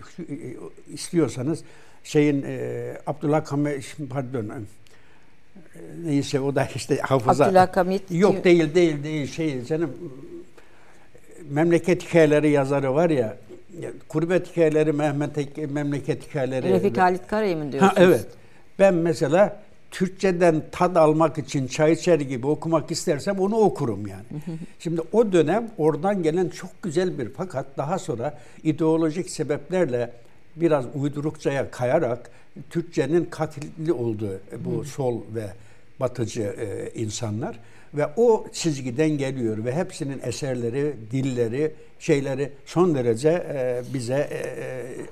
istiyorsanız 0.92 1.62
şeyin 2.05 2.42
e, 2.46 2.96
Abdullah 3.07 3.44
Kamil 3.44 3.82
pardon 4.11 4.51
neyse 6.05 6.41
o 6.41 6.55
da 6.55 6.68
işte 6.75 6.97
hafıza. 6.97 7.45
Abdülhakamit. 7.45 8.03
Yok 8.11 8.45
değil 8.45 8.75
değil 8.75 9.05
değil 9.05 9.33
şey 9.33 9.64
canım 9.64 9.91
memleket 11.51 12.09
hikayeleri 12.09 12.51
yazarı 12.51 12.95
var 12.95 13.11
ya 13.11 13.37
kurbet 14.09 14.51
hikayeleri 14.51 14.93
Mehmet 14.93 15.57
memleket 15.71 16.29
hikayeleri. 16.29 16.73
Refik 16.73 16.99
Halit 16.99 17.27
Karay'ı 17.27 17.57
mı 17.57 17.73
diyorsunuz? 17.73 17.97
Ha, 17.97 18.03
evet. 18.05 18.27
Ben 18.79 18.95
mesela 18.95 19.61
Türkçeden 19.91 20.62
tad 20.73 20.97
almak 20.97 21.39
için 21.39 21.66
çay 21.66 21.93
içer 21.93 22.21
gibi 22.21 22.47
okumak 22.47 22.91
istersem 22.91 23.41
onu 23.41 23.57
okurum 23.57 24.07
yani. 24.07 24.43
Şimdi 24.79 25.01
o 25.12 25.33
dönem 25.33 25.71
oradan 25.79 26.23
gelen 26.23 26.49
çok 26.49 26.83
güzel 26.83 27.18
bir 27.18 27.29
fakat 27.37 27.66
daha 27.77 27.99
sonra 27.99 28.39
ideolojik 28.62 29.31
sebeplerle 29.31 30.12
biraz 30.61 30.84
uydurukçaya 30.94 31.70
kayarak 31.70 32.30
Türkçenin 32.70 33.24
katilli 33.24 33.92
olduğu 33.92 34.40
bu 34.64 34.84
sol 34.84 35.20
ve 35.34 35.46
batıcı 36.00 36.42
e, 36.42 36.90
insanlar 37.00 37.58
ve 37.94 38.06
o 38.16 38.46
çizgiden 38.52 39.11
geliyor 39.11 39.64
ve 39.64 39.74
hepsinin 39.74 40.20
eserleri, 40.22 40.94
dilleri, 41.11 41.72
şeyleri 41.98 42.52
son 42.66 42.94
derece 42.94 43.28
e, 43.28 43.82
bize 43.94 44.28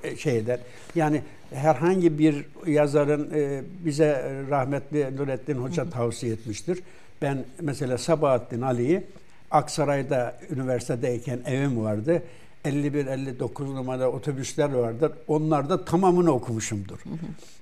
e, 0.03 0.09
e, 0.09 0.15
şey 0.15 0.37
eder. 0.37 0.59
Yani 0.95 1.21
herhangi 1.53 2.19
bir 2.19 2.45
yazarın 2.67 3.29
e, 3.33 3.61
bize 3.85 4.31
rahmetli 4.49 5.15
Nurettin 5.17 5.55
Hoca 5.55 5.89
tavsiye 5.89 6.33
etmiştir. 6.33 6.79
Ben 7.21 7.45
mesela 7.61 7.97
Sabahattin 7.97 8.61
Ali'yi 8.61 9.03
Aksaray'da 9.51 10.35
üniversitedeyken 10.49 11.39
evim 11.45 11.83
vardı. 11.83 12.23
51-59 12.65 13.75
numara 13.75 14.11
otobüsler 14.11 14.73
vardır. 14.73 15.11
Onlar 15.27 15.69
da 15.69 15.85
tamamını 15.85 16.31
okumuşumdur. 16.31 16.99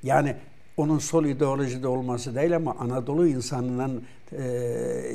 Yani 0.04 0.36
onun 0.78 1.00
sol 1.00 1.26
ideolojide 1.26 1.88
olması 1.88 2.36
değil 2.36 2.56
ama 2.56 2.76
Anadolu 2.80 3.28
insanının 3.28 4.04
e, 4.32 4.44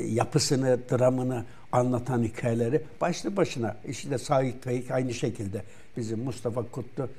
yapısını, 0.09 0.79
dramını 0.91 1.45
anlatan 1.71 2.23
hikayeleri 2.23 2.81
başlı 3.01 3.37
başına 3.37 3.75
işte 3.87 4.17
Sait 4.17 4.63
Faik 4.63 4.91
aynı 4.91 5.13
şekilde 5.13 5.63
bizim 5.97 6.19
Mustafa 6.19 6.63
Kutlu 6.63 7.09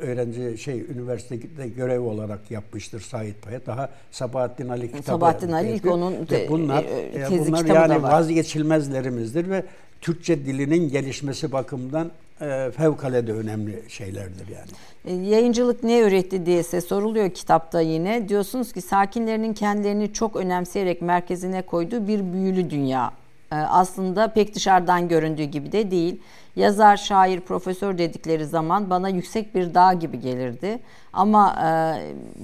öğrenci 0.00 0.58
şey 0.58 0.80
üniversitede 0.80 1.68
görev 1.68 2.00
olarak 2.00 2.50
yapmıştır 2.50 3.00
Sait 3.00 3.42
Paya. 3.42 3.66
Daha 3.66 3.90
Sabahattin 4.10 4.68
Ali 4.68 4.86
kitabı. 4.86 5.02
Sabahattin 5.02 5.52
Ali 5.52 5.70
ilk 5.70 5.86
onun 5.86 6.24
te, 6.24 6.48
bunlar, 6.48 6.84
e, 6.84 7.24
tezi 7.28 7.52
bunlar 7.52 7.64
yani 7.64 8.02
vazgeçilmezlerimizdir 8.02 9.50
ve 9.50 9.64
Türkçe 10.00 10.46
dilinin 10.46 10.88
gelişmesi 10.88 11.52
bakımından 11.52 12.10
e, 12.40 12.70
fevkalade 12.76 13.32
önemli 13.32 13.82
şeylerdir 13.88 14.46
yani. 14.48 14.70
E, 15.04 15.28
yayıncılık 15.30 15.84
ne 15.84 16.02
öğretti 16.02 16.46
diye 16.46 16.62
size 16.62 16.80
soruluyor 16.80 17.30
kitapta 17.30 17.80
yine. 17.80 18.28
Diyorsunuz 18.28 18.72
ki 18.72 18.80
sakinlerinin 18.80 19.54
kendilerini 19.54 20.12
çok 20.12 20.36
önemseyerek 20.36 21.02
merkezine 21.02 21.62
koyduğu 21.62 22.08
bir 22.08 22.32
büyülü 22.32 22.70
dünya. 22.70 23.12
E, 23.52 23.54
aslında 23.54 24.28
pek 24.28 24.54
dışarıdan 24.54 25.08
göründüğü 25.08 25.44
gibi 25.44 25.72
de 25.72 25.90
değil. 25.90 26.20
Yazar, 26.56 26.96
şair, 26.96 27.40
profesör 27.40 27.98
dedikleri 27.98 28.46
zaman 28.46 28.90
bana 28.90 29.08
yüksek 29.08 29.54
bir 29.54 29.74
dağ 29.74 29.92
gibi 29.92 30.20
gelirdi. 30.20 30.78
Ama 31.12 31.56
e, 31.64 31.68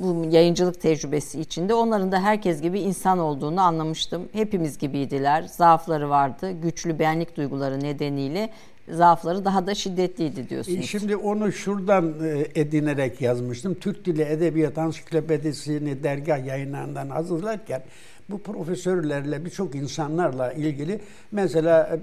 bu 0.03 0.27
yayıncılık 0.31 0.81
tecrübesi 0.81 1.41
içinde 1.41 1.75
onların 1.75 2.13
da 2.13 2.23
herkes 2.23 2.63
gibi 2.63 2.81
insan 2.81 3.19
olduğunu 3.19 3.61
anlamıştım. 3.61 4.29
Hepimiz 4.33 4.79
gibiydiler. 4.79 5.43
Zaafları 5.43 6.11
vardı. 6.11 6.53
Güçlü 6.63 6.99
benlik 6.99 7.37
duyguları 7.37 7.81
nedeniyle 7.81 8.51
zaafları 8.89 9.45
daha 9.45 9.67
da 9.67 9.75
şiddetliydi 9.75 10.49
diyorsunuz. 10.49 10.79
E, 10.79 10.83
şimdi 10.83 11.17
onu 11.17 11.53
şuradan 11.53 12.15
e, 12.25 12.61
edinerek 12.61 13.21
yazmıştım. 13.21 13.75
Türk 13.75 14.05
Dili 14.05 14.23
Edebiyat 14.23 14.79
Ansiklopedisini 14.79 16.03
dergah 16.03 16.47
yayınlarından 16.47 17.11
hazırlarken 17.11 17.83
bu 18.31 18.43
profesörlerle 18.43 19.45
birçok 19.45 19.75
insanlarla 19.75 20.53
ilgili 20.53 21.01
mesela 21.33 21.87
e, 21.87 21.99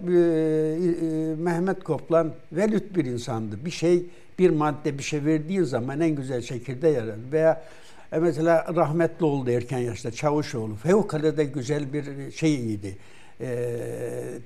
Mehmet 1.37 1.83
Koplan 1.83 2.33
velut 2.51 2.95
bir 2.95 3.05
insandı. 3.05 3.65
Bir 3.65 3.71
şey 3.71 4.05
bir 4.39 4.49
madde 4.49 4.97
bir 4.97 5.03
şey 5.03 5.25
verdiği 5.25 5.65
zaman 5.65 6.01
en 6.01 6.15
güzel 6.15 6.41
şekilde 6.41 6.87
yarar. 6.87 7.15
Veya 7.31 7.63
mesela 8.11 8.65
rahmetli 8.75 9.25
oldu 9.25 9.49
erken 9.49 9.77
yaşta 9.77 10.11
Çavuşoğlu. 10.11 10.75
Fevkalade 10.75 11.43
güzel 11.45 11.93
bir 11.93 12.31
şeyiydi. 12.31 12.97
E, 13.41 13.79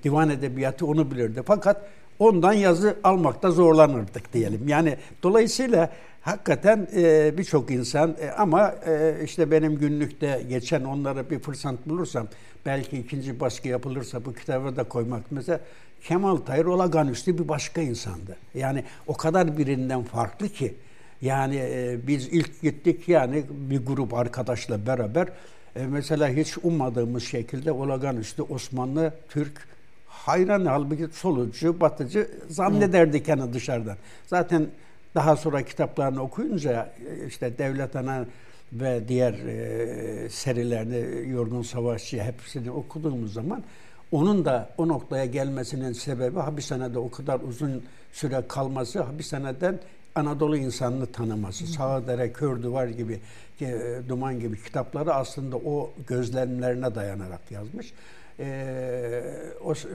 divan 0.03 0.29
edebiyatı 0.29 0.85
onu 0.85 1.11
bilirdi. 1.11 1.41
Fakat 1.45 1.81
ondan 2.19 2.53
yazı 2.53 2.97
almakta 3.03 3.51
zorlanırdık 3.51 4.33
diyelim. 4.33 4.67
Yani 4.67 4.97
dolayısıyla 5.23 5.89
hakikaten 6.25 6.87
e, 6.95 7.33
birçok 7.37 7.71
insan 7.71 8.15
e, 8.21 8.29
ama 8.29 8.75
e, 8.87 9.15
işte 9.23 9.51
benim 9.51 9.77
günlükte 9.77 10.45
geçen 10.49 10.83
onlara 10.83 11.29
bir 11.29 11.39
fırsat 11.39 11.75
bulursam 11.85 12.27
belki 12.65 12.97
ikinci 12.97 13.39
baskı 13.39 13.67
yapılırsa 13.67 14.25
bu 14.25 14.33
kitabı 14.33 14.75
da 14.75 14.83
koymak 14.83 15.31
mesela 15.31 15.59
Kemal 16.03 16.37
Tahir 16.37 16.65
Olaganüstü 16.65 17.37
bir 17.37 17.47
başka 17.47 17.81
insandı. 17.81 18.37
Yani 18.53 18.83
o 19.07 19.13
kadar 19.13 19.57
birinden 19.57 20.03
farklı 20.03 20.49
ki 20.49 20.73
yani 21.21 21.55
e, 21.55 21.97
biz 22.07 22.27
ilk 22.27 22.61
gittik 22.61 23.09
yani 23.09 23.43
bir 23.49 23.85
grup 23.85 24.13
arkadaşla 24.13 24.87
beraber 24.87 25.27
e, 25.75 25.85
mesela 25.85 26.29
hiç 26.29 26.57
ummadığımız 26.63 27.23
şekilde 27.23 27.71
Olaganüstü 27.71 28.41
Osmanlı 28.41 29.13
Türk 29.29 29.67
hayran 30.07 30.65
halbuki 30.65 31.07
solucu, 31.13 31.79
batıcı 31.79 32.27
zannederdik 32.49 33.27
yani 33.27 33.53
dışarıdan. 33.53 33.97
Zaten 34.27 34.67
daha 35.15 35.35
sonra 35.35 35.61
kitaplarını 35.61 36.21
okuyunca 36.21 36.93
işte 37.27 37.57
Devlet 37.57 37.95
Ana 37.95 38.25
ve 38.73 39.07
diğer 39.07 39.33
e, 39.33 40.29
serilerini 40.29 41.29
Yorgun 41.29 41.61
Savaşçı 41.61 42.21
hepsini 42.21 42.71
okuduğumuz 42.71 43.33
zaman 43.33 43.63
onun 44.11 44.45
da 44.45 44.69
o 44.77 44.87
noktaya 44.87 45.25
gelmesinin 45.25 45.93
sebebi 45.93 46.39
hapishanede 46.39 46.99
o 46.99 47.11
kadar 47.11 47.39
uzun 47.39 47.83
süre 48.11 48.43
kalması, 48.47 49.01
hapishaneden 49.01 49.79
Anadolu 50.15 50.57
insanını 50.57 51.05
tanıması, 51.05 51.67
Sağdere, 51.67 52.33
Kör 52.33 52.63
Duvar 52.63 52.87
gibi, 52.87 53.19
e, 53.61 53.99
Duman 54.09 54.39
gibi 54.39 54.63
kitapları 54.63 55.13
aslında 55.13 55.57
o 55.57 55.91
gözlemlerine 56.07 56.95
dayanarak 56.95 57.51
yazmış. 57.51 57.93
E, 58.39 59.23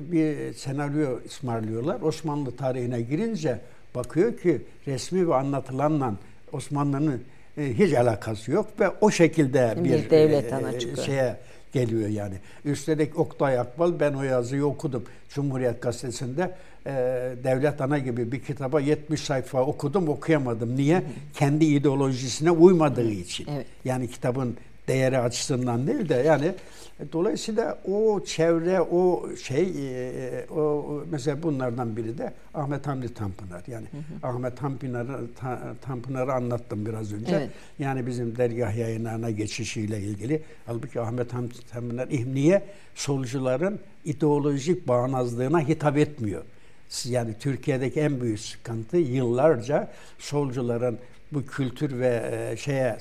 bir 0.00 0.54
senaryo 0.54 1.18
ısmarlıyorlar. 1.26 2.00
Osmanlı 2.00 2.56
tarihine 2.56 3.00
girince 3.00 3.60
bakıyor 3.94 4.36
ki 4.36 4.62
resmi 4.86 5.28
ve 5.28 5.34
anlatılanla 5.34 6.14
Osmanlı'nın 6.52 7.22
e, 7.58 7.78
hiç 7.78 7.94
alakası 7.94 8.50
yok 8.50 8.66
ve 8.80 8.90
o 9.00 9.10
şekilde 9.10 9.74
bir, 9.76 9.84
bir 9.84 10.10
devlet 10.10 10.52
e, 10.98 11.02
şeye 11.02 11.36
geliyor 11.72 12.08
yani. 12.08 12.34
Üstelik 12.64 13.18
Oktay 13.18 13.58
Akbal 13.58 14.00
ben 14.00 14.12
o 14.12 14.22
yazıyı 14.22 14.64
okudum 14.64 15.04
Cumhuriyet 15.28 15.82
Gazetesi'nde 15.82 16.54
e, 16.86 16.92
Devlet 17.44 17.80
Ana 17.80 17.98
gibi 17.98 18.32
bir 18.32 18.40
kitaba 18.40 18.80
70 18.80 19.20
sayfa 19.20 19.62
okudum 19.62 20.08
okuyamadım. 20.08 20.76
Niye? 20.76 20.96
Hı 20.96 21.00
hı. 21.00 21.04
Kendi 21.34 21.64
ideolojisine 21.64 22.50
uymadığı 22.50 23.10
için. 23.10 23.46
Evet. 23.54 23.66
Yani 23.84 24.10
kitabın 24.10 24.56
değeri 24.90 25.18
açısından 25.18 25.86
değil 25.86 26.08
de 26.08 26.14
yani 26.14 26.54
e, 27.00 27.12
dolayısıyla 27.12 27.78
o 27.84 28.24
çevre, 28.24 28.80
o 28.80 29.28
şey, 29.36 29.72
e, 29.88 30.46
o 30.50 31.02
mesela 31.10 31.42
bunlardan 31.42 31.96
biri 31.96 32.18
de 32.18 32.32
Ahmet 32.54 32.86
Hamdi 32.86 33.14
Tanpınar. 33.14 33.62
Yani 33.66 33.86
hı 33.90 34.26
hı. 34.26 34.28
Ahmet 34.28 34.56
Tanpınar'ı 34.56 35.20
Tanpınar'ı 35.82 36.32
anlattım 36.32 36.86
biraz 36.86 37.12
önce. 37.12 37.36
Evet. 37.36 37.50
Yani 37.78 38.06
bizim 38.06 38.36
dergah 38.36 38.76
yayınlarına 38.76 39.30
geçişiyle 39.30 40.00
ilgili. 40.00 40.42
Halbuki 40.66 41.00
Ahmet 41.00 41.34
Hamdi 41.34 41.54
Tanpınar 41.72 42.08
niye 42.34 42.62
solcuların 42.94 43.78
ideolojik 44.04 44.88
bağnazlığına 44.88 45.60
hitap 45.60 45.96
etmiyor. 45.96 46.42
Yani 47.04 47.34
Türkiye'deki 47.40 48.00
en 48.00 48.20
büyük 48.20 48.40
sıkıntı 48.40 48.96
yıllarca 48.96 49.88
solcuların 50.18 50.98
bu 51.32 51.46
kültür 51.46 51.98
ve 51.98 52.30
e, 52.52 52.56
şeye 52.56 52.98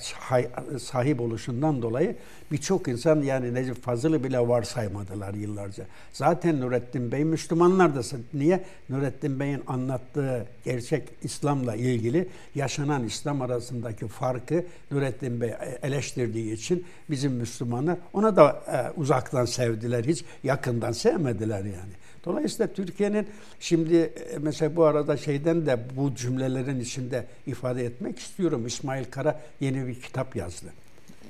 sahip 0.80 1.22
oluşundan 1.22 1.82
dolayı 1.82 2.16
birçok 2.52 2.88
insan 2.88 3.22
yani 3.22 3.54
Necip 3.54 3.84
Fazıl'ı 3.84 4.24
bile 4.24 4.40
varsaymadılar 4.40 5.34
yıllarca. 5.34 5.86
Zaten 6.14 6.62
Nurettin 6.62 7.12
Bey 7.12 7.24
Müslümanlar 7.24 7.96
da 7.96 8.02
niye? 8.34 8.64
Nurettin 8.90 9.40
Bey'in 9.40 9.64
anlattığı 9.68 10.46
gerçek 10.66 11.10
İslam'la 11.24 11.76
ilgili 11.76 12.28
yaşanan 12.56 13.04
İslam 13.04 13.42
arasındaki 13.42 14.08
farkı 14.08 14.66
Nurettin 14.92 15.42
Bey 15.42 15.54
eleştirdiği 15.84 16.54
için 16.54 16.86
bizim 17.10 17.32
Müslümanlar 17.32 17.98
ona 18.14 18.36
da 18.36 18.64
e, 18.68 19.00
uzaktan 19.00 19.46
sevdiler. 19.46 20.04
Hiç 20.04 20.26
yakından 20.44 20.92
sevmediler 20.92 21.64
yani. 21.66 21.94
Dolayısıyla 22.26 22.74
Türkiye'nin 22.74 23.28
şimdi 23.60 23.96
e, 23.96 24.38
mesela 24.38 24.76
bu 24.76 24.84
arada 24.84 25.18
şeyden 25.18 25.66
de 25.66 25.80
bu 25.98 26.16
cümlelerin 26.16 26.80
içinde 26.80 27.26
ifade 27.48 27.86
etmek 27.86 28.20
istiyorum. 28.20 28.68
İsmail 28.68 29.06
Kara 29.06 29.40
yeni 29.60 29.88
bir 29.88 30.02
kitap 30.02 30.36
yazdı. 30.36 30.68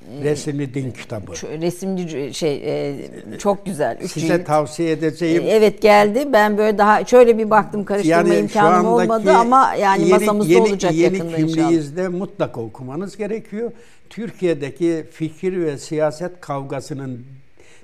Ee, 0.09 0.23
Resimli 0.23 0.73
din 0.73 0.91
kitabı. 0.91 1.31
Resimli 1.61 2.33
şey 2.33 2.61
e, 2.65 2.95
çok 3.39 3.65
güzel. 3.65 3.97
Üç 4.01 4.11
Size 4.11 4.37
cilt. 4.37 4.45
tavsiye 4.45 4.91
edeceğim. 4.91 5.43
E, 5.43 5.47
evet 5.47 5.81
geldi. 5.81 6.27
Ben 6.33 6.57
böyle 6.57 6.77
daha 6.77 7.05
şöyle 7.05 7.37
bir 7.37 7.49
baktım 7.49 7.85
karıştırma 7.85 8.17
yani 8.17 8.35
imkanım 8.35 8.87
olmadı 8.87 9.31
ama 9.31 9.73
yani 9.75 10.01
yeni, 10.01 10.11
masamızda 10.11 10.53
yeni, 10.53 10.61
olacak 10.61 10.93
yeni 10.93 11.03
yakında 11.03 11.37
inşallah. 11.37 11.39
Yeni 11.39 11.51
kimliğinizde 11.51 12.07
mutlaka 12.07 12.61
okumanız 12.61 13.17
gerekiyor. 13.17 13.71
Türkiye'deki 14.09 15.05
fikir 15.11 15.61
ve 15.61 15.77
siyaset 15.77 16.41
kavgasının 16.41 17.25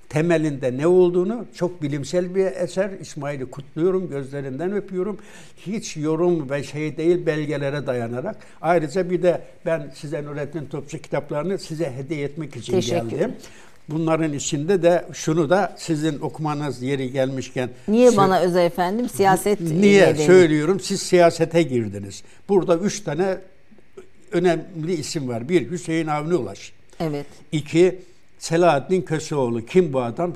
temelinde 0.09 0.77
ne 0.77 0.87
olduğunu 0.87 1.45
çok 1.55 1.81
bilimsel 1.81 2.35
bir 2.35 2.45
eser. 2.45 2.89
İsmail'i 3.01 3.45
kutluyorum, 3.45 4.09
gözlerinden 4.09 4.73
öpüyorum. 4.73 5.17
Hiç 5.57 5.97
yorum 5.97 6.49
ve 6.49 6.63
şey 6.63 6.97
değil 6.97 7.25
belgelere 7.25 7.87
dayanarak. 7.87 8.37
Ayrıca 8.61 9.09
bir 9.09 9.23
de 9.23 9.41
ben 9.65 9.91
size 9.95 10.23
Nurettin 10.23 10.65
Topçu 10.65 10.97
kitaplarını 10.97 11.59
size 11.59 11.91
hediye 11.91 12.23
etmek 12.25 12.55
için 12.55 12.73
Teşekkür 12.73 13.09
geldim. 13.09 13.31
Bunların 13.89 14.33
içinde 14.33 14.83
de 14.83 15.05
şunu 15.13 15.49
da 15.49 15.75
sizin 15.77 16.19
okumanız 16.19 16.81
yeri 16.81 17.11
gelmişken 17.11 17.69
Niye 17.87 18.09
sö- 18.09 18.17
bana 18.17 18.39
özel 18.39 18.65
efendim? 18.65 19.09
Siyaset 19.09 19.61
Niye 19.61 20.07
nedeni. 20.07 20.25
söylüyorum? 20.25 20.79
Siz 20.79 21.01
siyasete 21.01 21.63
girdiniz. 21.63 22.23
Burada 22.49 22.77
üç 22.77 23.01
tane 23.01 23.37
önemli 24.31 24.93
isim 24.93 25.27
var. 25.27 25.49
Bir 25.49 25.71
Hüseyin 25.71 26.07
Avni 26.07 26.35
Ulaş. 26.35 26.73
Evet. 26.99 27.25
İki 27.51 27.99
Selahattin 28.39 29.01
Köseoğlu. 29.01 29.65
Kim 29.65 29.93
bu 29.93 30.01
adam? 30.01 30.33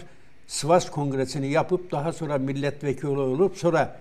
Sivas 0.47 0.89
Kongresi'ni 0.89 1.51
yapıp 1.51 1.91
daha 1.91 2.13
sonra 2.13 2.37
milletvekili 2.37 3.07
olup 3.07 3.57
sonra 3.57 3.99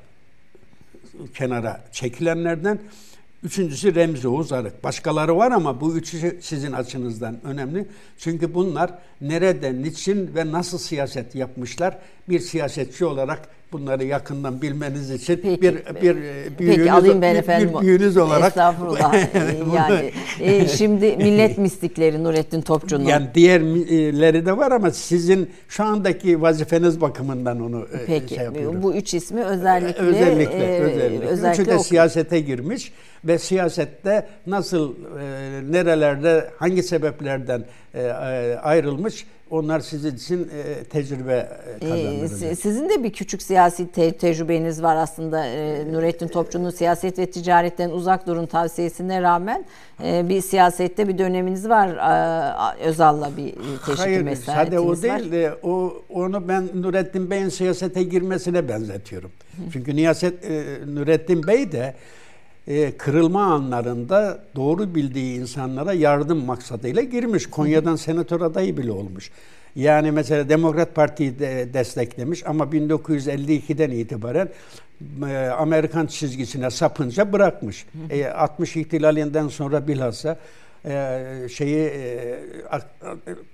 kenara 1.34 1.84
çekilenlerden. 1.92 2.78
Üçüncüsü 3.42 3.94
Remzi 3.94 4.28
Oğuz 4.28 4.52
Arık. 4.52 4.84
Başkaları 4.84 5.36
var 5.36 5.52
ama 5.52 5.80
bu 5.80 5.96
üçü 5.96 6.38
sizin 6.42 6.72
açınızdan 6.72 7.36
önemli. 7.44 7.88
Çünkü 8.18 8.54
bunlar 8.54 8.90
nerede, 9.20 9.82
niçin 9.82 10.34
ve 10.34 10.52
nasıl 10.52 10.78
siyaset 10.78 11.34
yapmışlar 11.34 11.98
bir 12.28 12.40
siyasetçi 12.40 13.04
olarak 13.04 13.48
bunları 13.72 14.04
yakından 14.04 14.62
bilmeniz 14.62 15.10
için 15.10 15.36
Peki. 15.42 15.62
bir 15.62 15.74
bir 16.02 16.16
büyüğünüz, 16.58 16.76
Peki 16.76 16.92
alayım 16.92 17.22
ben 17.22 17.34
efendim. 17.34 17.70
bir 17.74 17.80
büyüğünüz 17.80 18.16
olarak 18.16 18.48
Estağfurullah. 18.48 19.14
Ee, 19.14 19.28
yani 19.76 20.12
e, 20.40 20.68
şimdi 20.68 21.16
millet 21.16 21.58
mistikleri 21.58 22.24
Nurettin 22.24 22.60
Topçu'nun. 22.60 23.04
Yani 23.04 23.26
diğerleri 23.34 24.46
de 24.46 24.56
var 24.56 24.72
ama 24.72 24.90
sizin 24.90 25.50
şu 25.68 25.84
andaki 25.84 26.42
vazifeniz 26.42 27.00
bakımından 27.00 27.60
onu 27.60 27.80
e, 27.80 28.06
Peki 28.06 28.34
şey 28.34 28.44
yapıyorum. 28.44 28.82
bu 28.82 28.94
üç 28.94 29.14
ismi 29.14 29.44
özellikle 29.44 30.02
özellikle, 30.02 30.64
e, 30.64 30.80
özellikle. 30.80 31.26
özellikle 31.26 31.62
Üçü 31.62 31.70
de 31.70 31.74
oku- 31.74 31.84
siyasete 31.84 32.40
girmiş 32.40 32.92
ve 33.24 33.38
siyasette 33.38 34.26
nasıl, 34.46 34.92
e, 34.94 35.72
nerelerde, 35.72 36.50
hangi 36.58 36.82
sebeplerden 36.82 37.64
e, 37.94 38.00
e, 38.02 38.56
ayrılmış 38.62 39.26
onlar 39.50 39.80
sizin 39.80 40.14
için 40.16 40.50
e, 40.54 40.84
tecrübe 40.84 41.32
e, 41.32 41.86
Ee, 41.86 41.88
kazandırır. 41.88 42.28
si- 42.28 42.56
Sizin 42.56 42.88
de 42.88 43.04
bir 43.04 43.12
küçük 43.12 43.42
siyasi 43.42 43.92
te- 43.92 44.12
tecrübeniz 44.12 44.82
var 44.82 44.96
aslında 44.96 45.46
Ee, 45.46 45.92
Nurettin 45.92 46.28
Topçu'nun 46.28 46.70
siyaset 46.70 47.18
ve 47.18 47.30
ticaretten 47.30 47.90
uzak 47.90 48.26
durun 48.26 48.46
tavsiyesine 48.46 49.22
rağmen 49.22 49.64
e, 50.04 50.28
bir 50.28 50.40
siyasette 50.40 51.08
bir 51.08 51.18
döneminiz 51.18 51.68
var 51.68 51.88
Ee, 51.88 52.84
Özal'la 52.84 53.30
bir 53.36 53.52
teşkil 53.86 53.96
Hayır, 53.96 54.22
mesafetiniz 54.22 54.66
sade 54.66 54.80
o 54.80 54.88
var. 54.90 55.02
değil 55.02 55.32
de 55.32 55.54
o 55.62 55.92
onu 56.10 56.48
ben 56.48 56.68
Nurettin 56.74 57.30
Bey'in 57.30 57.48
siyasete 57.48 58.02
girmesine 58.02 58.68
benzetiyorum. 58.68 59.30
Çünkü 59.72 59.96
Niyaset 59.96 60.44
e, 60.44 60.64
Nurettin 60.94 61.46
Bey 61.46 61.72
de 61.72 61.94
e, 62.68 62.96
kırılma 62.96 63.42
anlarında 63.42 64.38
doğru 64.56 64.94
bildiği 64.94 65.40
insanlara 65.40 65.92
yardım 65.92 66.44
maksadıyla 66.44 67.02
girmiş. 67.02 67.46
Konya'dan 67.46 67.96
senatör 67.96 68.40
adayı 68.40 68.76
bile 68.76 68.92
olmuş. 68.92 69.30
Yani 69.76 70.10
mesela 70.12 70.48
Demokrat 70.48 70.94
Parti'yi 70.94 71.38
de 71.38 71.74
desteklemiş 71.74 72.46
ama 72.46 72.64
1952'den 72.64 73.90
itibaren 73.90 74.48
e, 75.28 75.36
Amerikan 75.46 76.06
çizgisine 76.06 76.70
sapınca 76.70 77.32
bırakmış. 77.32 77.86
E, 78.10 78.26
60 78.26 78.76
ihtilalinden 78.76 79.48
sonra 79.48 79.88
bilhassa 79.88 80.38
e, 80.84 81.24
şeyi 81.52 81.78
e, 81.78 82.38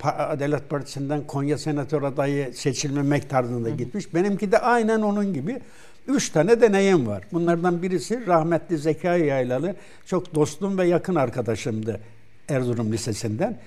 Adalet 0.02 0.70
Partisi'nden 0.70 1.26
Konya 1.26 1.58
Senatör 1.58 2.02
adayı 2.02 2.54
seçilmemek 2.54 3.30
tarzında 3.30 3.70
gitmiş. 3.70 4.14
Benimki 4.14 4.52
de 4.52 4.58
aynen 4.58 5.00
onun 5.00 5.34
gibi. 5.34 5.60
Üç 6.09 6.30
tane 6.30 6.61
deneyim 6.61 7.07
var. 7.07 7.24
Bunlardan 7.32 7.82
birisi 7.82 8.26
rahmetli 8.26 8.78
Zekai 8.78 9.26
Yaylalı. 9.26 9.74
Çok 10.07 10.34
dostum 10.34 10.78
ve 10.78 10.86
yakın 10.86 11.14
arkadaşımdı 11.14 12.00
Erzurum 12.48 12.92
Lisesi'nden. 12.92 13.59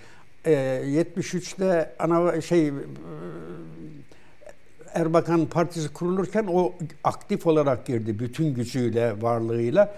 E, 0.46 0.52
73'te 0.52 1.96
ana 2.00 2.42
şey 2.42 2.72
Erbakan 4.94 5.46
Partisi 5.46 5.94
kurulurken 5.94 6.48
o 6.52 6.74
aktif 7.04 7.48
olarak 7.48 7.86
girdi 7.86 8.20
bütün 8.20 8.54
gücüyle, 8.54 9.22
varlığıyla. 9.22 9.96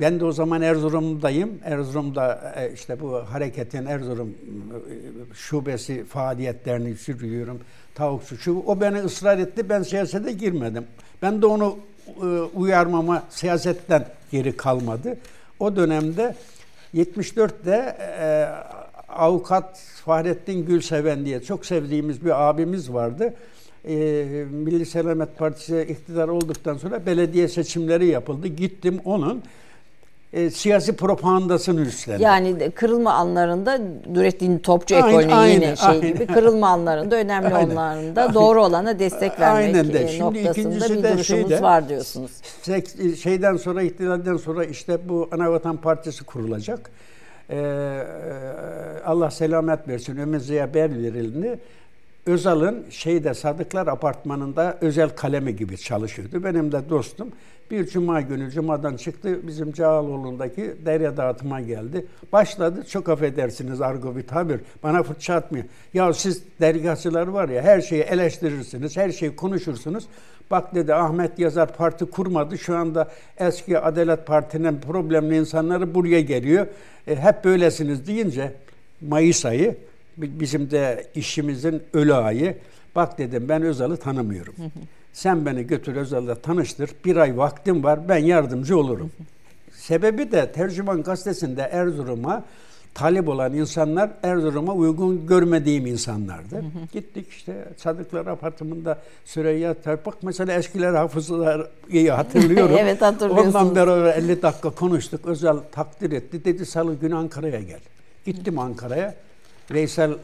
Ben 0.00 0.20
de 0.20 0.24
o 0.24 0.32
zaman 0.32 0.62
Erzurum'dayım. 0.62 1.58
Erzurum'da 1.64 2.54
e, 2.56 2.72
işte 2.72 3.00
bu 3.00 3.12
hareketin 3.12 3.86
Erzurum 3.86 4.28
e, 4.28 5.34
şubesi 5.34 6.04
faaliyetlerini 6.04 6.96
sürüyorum. 6.96 7.60
Tavukçu 7.94 8.36
şu. 8.36 8.62
O 8.66 8.80
beni 8.80 8.98
ısrar 8.98 9.38
etti. 9.38 9.68
Ben 9.68 9.82
siyasete 9.82 10.32
girmedim. 10.32 10.86
Ben 11.22 11.42
de 11.42 11.46
onu 11.46 11.78
e, 12.22 12.26
uyarmama 12.54 13.22
siyasetten 13.30 14.06
geri 14.30 14.56
kalmadı. 14.56 15.16
O 15.60 15.76
dönemde 15.76 16.34
74'te 16.94 17.96
e, 18.20 18.48
avukat 19.08 19.78
Fahrettin 20.04 20.66
Gülseven 20.66 21.24
diye 21.24 21.42
çok 21.42 21.66
sevdiğimiz 21.66 22.24
bir 22.24 22.48
abimiz 22.48 22.92
vardı. 22.92 23.34
E, 23.84 23.94
Milli 24.50 24.86
Selamet 24.86 25.38
Partisi 25.38 25.82
iktidar 25.82 26.28
olduktan 26.28 26.76
sonra 26.76 27.06
belediye 27.06 27.48
seçimleri 27.48 28.06
yapıldı. 28.06 28.48
Gittim 28.48 29.00
onun 29.04 29.42
e, 30.34 30.50
siyasi 30.50 30.96
propagandasını 30.96 31.80
üstlendim. 31.80 32.22
Yani 32.22 32.70
kırılma 32.70 33.12
anlarında 33.12 33.78
Nurettin 34.14 34.58
Topçu 34.58 34.96
Aynen, 34.96 35.08
ekolünün 35.08 35.30
aynen, 35.32 35.54
yine 35.54 35.76
şey 35.76 35.88
aynen. 35.88 36.00
gibi 36.14 36.26
kırılma 36.26 36.68
anlarında 36.68 37.16
önemli 37.16 37.48
Aynen. 37.54 37.70
onlarında 37.70 38.34
doğru 38.34 38.64
olana 38.64 38.98
destek 38.98 39.40
vermek 39.40 39.74
Aynen 39.76 39.92
de. 39.92 40.04
e, 40.04 40.08
Şimdi 40.08 40.22
noktasında 40.24 40.50
ikincisi 40.50 40.98
bir 40.98 41.02
de 41.02 41.12
duruşumuz 41.14 41.48
şeyde- 41.48 41.62
var 41.62 41.88
diyorsunuz. 41.88 42.30
Sek- 42.62 43.16
şeyden 43.18 43.56
sonra 43.56 43.82
ihtilalden 43.82 44.36
sonra 44.36 44.64
işte 44.64 45.08
bu 45.08 45.28
Anavatan 45.32 45.76
Partisi 45.76 46.24
kurulacak. 46.24 46.90
Ee, 47.50 48.02
Allah 49.04 49.30
selamet 49.30 49.88
versin 49.88 50.16
Ömer 50.16 50.38
Ziya 50.38 50.74
Berveril'ini 50.74 51.58
Özal'ın 52.26 52.84
şeyde 52.90 53.34
Sadıklar 53.34 53.86
Apartmanı'nda 53.86 54.78
özel 54.80 55.08
kalemi 55.08 55.56
gibi 55.56 55.78
çalışıyordu. 55.78 56.44
Benim 56.44 56.72
de 56.72 56.88
dostum. 56.90 57.28
Bir 57.70 57.86
cuma 57.86 58.20
günü 58.20 58.50
cumadan 58.50 58.96
çıktı 58.96 59.38
bizim 59.46 59.72
Cağaloğlu'ndaki 59.72 60.74
derya 60.86 61.16
dağıtıma 61.16 61.60
geldi. 61.60 62.06
Başladı 62.32 62.84
çok 62.88 63.08
affedersiniz 63.08 63.80
argo 63.80 64.16
bir 64.16 64.26
tabir. 64.26 64.60
Bana 64.82 65.02
fırça 65.02 65.34
atmıyor. 65.34 65.64
Ya 65.94 66.12
siz 66.12 66.42
dergahçılar 66.60 67.26
var 67.26 67.48
ya 67.48 67.62
her 67.62 67.80
şeyi 67.80 68.02
eleştirirsiniz, 68.02 68.96
her 68.96 69.10
şeyi 69.12 69.36
konuşursunuz. 69.36 70.04
Bak 70.50 70.74
dedi 70.74 70.94
Ahmet 70.94 71.38
Yazar 71.38 71.76
parti 71.76 72.04
kurmadı. 72.06 72.58
Şu 72.58 72.76
anda 72.76 73.10
eski 73.38 73.78
Adalet 73.78 74.26
Parti'nin 74.26 74.80
problemli 74.80 75.36
insanları 75.36 75.94
buraya 75.94 76.20
geliyor. 76.20 76.66
E, 77.06 77.16
hep 77.16 77.44
böylesiniz 77.44 78.06
deyince 78.06 78.52
Mayıs 79.00 79.46
ayı 79.46 79.76
bi- 80.16 80.40
bizim 80.40 80.70
de 80.70 81.06
işimizin 81.14 81.82
ölü 81.94 82.14
ayı. 82.14 82.56
Bak 82.96 83.18
dedim 83.18 83.46
ben 83.48 83.62
Özal'ı 83.62 83.96
tanımıyorum. 83.96 84.54
Sen 85.14 85.46
beni 85.46 85.66
götür 85.66 85.96
Özal'la 85.96 86.34
tanıştır. 86.34 86.90
Bir 87.04 87.16
ay 87.16 87.36
vaktim 87.38 87.84
var 87.84 88.08
ben 88.08 88.16
yardımcı 88.18 88.78
olurum. 88.78 89.10
Sebebi 89.72 90.32
de 90.32 90.52
Tercüman 90.52 91.02
Gazetesi'nde 91.02 91.62
Erzurum'a 91.62 92.44
talip 92.94 93.28
olan 93.28 93.54
insanlar 93.54 94.10
Erzurum'a 94.22 94.74
uygun 94.74 95.26
görmediğim 95.26 95.86
insanlardı. 95.86 96.62
Gittik 96.92 97.26
işte 97.30 97.68
Sadıklar 97.76 98.26
Apartmanı'nda 98.26 98.98
Süreyya 99.24 99.74
Terpak 99.74 100.22
mesela 100.22 100.52
eskiler 100.52 100.94
hafızlar 100.94 101.68
iyi 101.88 102.10
hatırlıyorum. 102.10 102.76
Evet, 102.80 103.02
hatırlıyorsunuz. 103.02 103.54
Ondan 103.54 103.76
beraber 103.76 104.14
50 104.14 104.42
dakika 104.42 104.70
konuştuk. 104.70 105.20
Özel 105.26 105.56
takdir 105.72 106.12
etti. 106.12 106.44
Dedi 106.44 106.66
salı 106.66 106.94
günü 106.94 107.14
Ankara'ya 107.14 107.60
gel. 107.60 107.80
Gittim 108.24 108.58
Ankara'ya. 108.58 109.14
Veysel 109.70 110.10
e, 110.10 110.16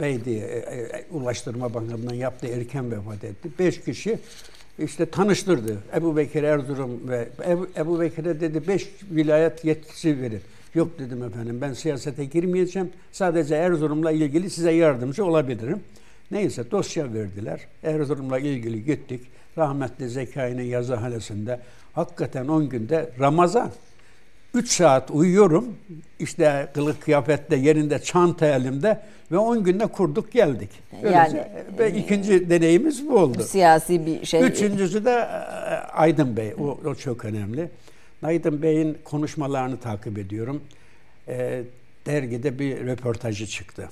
Bey 0.00 0.24
diye 0.24 0.46
e, 0.46 0.58
e, 0.58 1.06
Ulaştırma 1.10 1.74
Bakanlığı'ndan 1.74 2.14
yaptı 2.14 2.46
erken 2.46 2.90
vefat 2.90 3.24
etti. 3.24 3.48
Beş 3.58 3.80
kişi 3.80 4.18
işte 4.78 5.06
tanıştırdı. 5.06 5.78
Ebu 5.96 6.16
Bekir 6.16 6.42
Erzurum 6.42 7.08
ve 7.08 7.28
Ebu, 7.48 7.68
Ebu 7.76 8.00
Bekir'e 8.00 8.40
dedi 8.40 8.68
beş 8.68 8.88
vilayet 9.10 9.64
yetkisi 9.64 10.20
verin. 10.20 10.40
Yok 10.74 10.98
dedim 10.98 11.22
efendim 11.22 11.58
ben 11.60 11.72
siyasete 11.72 12.24
girmeyeceğim. 12.24 12.90
Sadece 13.12 13.54
Erzurum'la 13.54 14.10
ilgili 14.10 14.50
size 14.50 14.70
yardımcı 14.70 15.24
olabilirim. 15.24 15.80
Neyse 16.30 16.70
dosya 16.70 17.14
verdiler. 17.14 17.60
Erzurum'la 17.82 18.38
ilgili 18.38 18.84
gittik. 18.84 19.20
Rahmetli 19.58 20.08
Zekai'nin 20.08 20.62
yazıhanesinde 20.62 21.60
hakikaten 21.92 22.48
10 22.48 22.68
günde 22.68 23.10
Ramazan 23.20 23.70
3 24.56 24.70
saat 24.70 25.10
uyuyorum. 25.10 25.76
İşte 26.18 26.68
kılık 26.74 27.02
kıyafette 27.02 27.56
yerinde 27.56 27.98
çanta 27.98 28.46
elimde 28.46 29.00
ve 29.32 29.38
10 29.38 29.64
günde 29.64 29.86
kurduk 29.86 30.32
geldik. 30.32 30.70
Böylece 31.02 31.16
Yani, 31.16 31.46
ve 31.78 31.98
ikinci 31.98 32.50
deneyimiz 32.50 33.08
bu 33.08 33.18
oldu. 33.18 33.42
Siyasi 33.42 34.06
bir 34.06 34.26
şey. 34.26 34.42
Üçüncüsü 34.42 35.04
de 35.04 35.10
e, 35.10 35.34
Aydın 35.92 36.36
Bey. 36.36 36.54
O, 36.60 36.78
o 36.84 36.94
çok 36.94 37.24
önemli. 37.24 37.70
Aydın 38.22 38.62
Bey'in 38.62 38.98
konuşmalarını 39.04 39.76
takip 39.80 40.18
ediyorum. 40.18 40.62
E, 41.28 41.62
dergide 42.06 42.58
bir 42.58 42.86
röportajı 42.86 43.46
çıktı. 43.46 43.88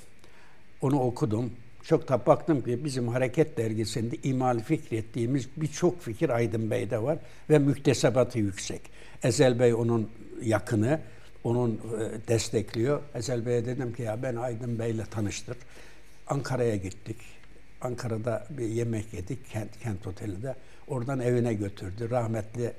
Onu 0.83 1.01
okudum. 1.01 1.51
Çok 1.83 2.09
da 2.09 2.27
baktım 2.27 2.65
ki 2.65 2.85
bizim 2.85 3.09
Hareket 3.09 3.59
Dergisi'nde 3.59 4.17
imal 4.23 4.61
fikrettiğimiz 4.61 5.49
birçok 5.57 6.03
fikir 6.03 6.29
Aydın 6.29 6.71
Bey'de 6.71 7.03
var 7.03 7.19
ve 7.51 7.59
müktesebatı 7.59 8.39
yüksek. 8.39 8.81
Ezel 9.23 9.59
Bey 9.59 9.75
onun 9.75 10.09
yakını, 10.43 11.01
onun 11.45 11.75
e, 11.75 12.29
destekliyor. 12.29 13.01
Ezel 13.15 13.47
Bey'e 13.47 13.67
dedim 13.67 13.93
ki 13.93 14.03
ya 14.03 14.23
ben 14.23 14.37
Aydın 14.37 14.79
Bey'le 14.79 15.05
tanıştır. 15.11 15.57
Ankara'ya 16.27 16.77
gittik. 16.77 17.17
Ankara'da 17.81 18.47
bir 18.51 18.67
yemek 18.69 19.15
yedik 19.15 19.51
kent, 19.51 19.79
kent 19.83 20.07
otelinde. 20.07 20.55
Oradan 20.89 21.21
evine 21.21 21.55
götürdü. 21.55 22.11
Rahmetli 22.11 22.73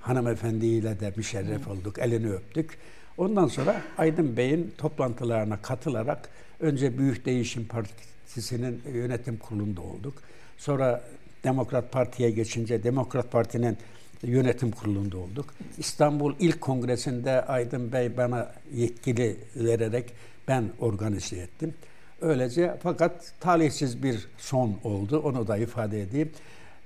hanımefendiyle 0.00 1.00
de 1.00 1.12
müşerref 1.16 1.68
olduk. 1.68 1.98
Elini 1.98 2.32
öptük. 2.32 2.78
Ondan 3.18 3.48
sonra 3.48 3.82
Aydın 3.98 4.36
Bey'in 4.36 4.74
toplantılarına 4.78 5.62
katılarak 5.62 6.28
önce 6.60 6.98
Büyük 6.98 7.26
Değişim 7.26 7.64
Partisi'nin 7.64 8.82
yönetim 8.92 9.36
kurulunda 9.36 9.80
olduk. 9.80 10.14
Sonra 10.58 11.04
Demokrat 11.44 11.92
Parti'ye 11.92 12.30
geçince 12.30 12.82
Demokrat 12.82 13.32
Parti'nin 13.32 13.78
yönetim 14.22 14.70
kurulunda 14.70 15.18
olduk. 15.18 15.54
İstanbul 15.78 16.34
İlk 16.40 16.60
Kongresi'nde 16.60 17.46
Aydın 17.46 17.92
Bey 17.92 18.16
bana 18.16 18.52
yetkili 18.74 19.36
vererek 19.56 20.12
ben 20.48 20.64
organize 20.78 21.36
ettim. 21.36 21.74
Öylece 22.20 22.74
fakat 22.82 23.32
talihsiz 23.40 24.02
bir 24.02 24.28
son 24.38 24.78
oldu. 24.84 25.18
Onu 25.18 25.48
da 25.48 25.56
ifade 25.56 26.02
edeyim. 26.02 26.30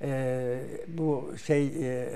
Ee, 0.02 0.58
bu 0.88 1.34
şey 1.46 1.66
e, 1.66 2.08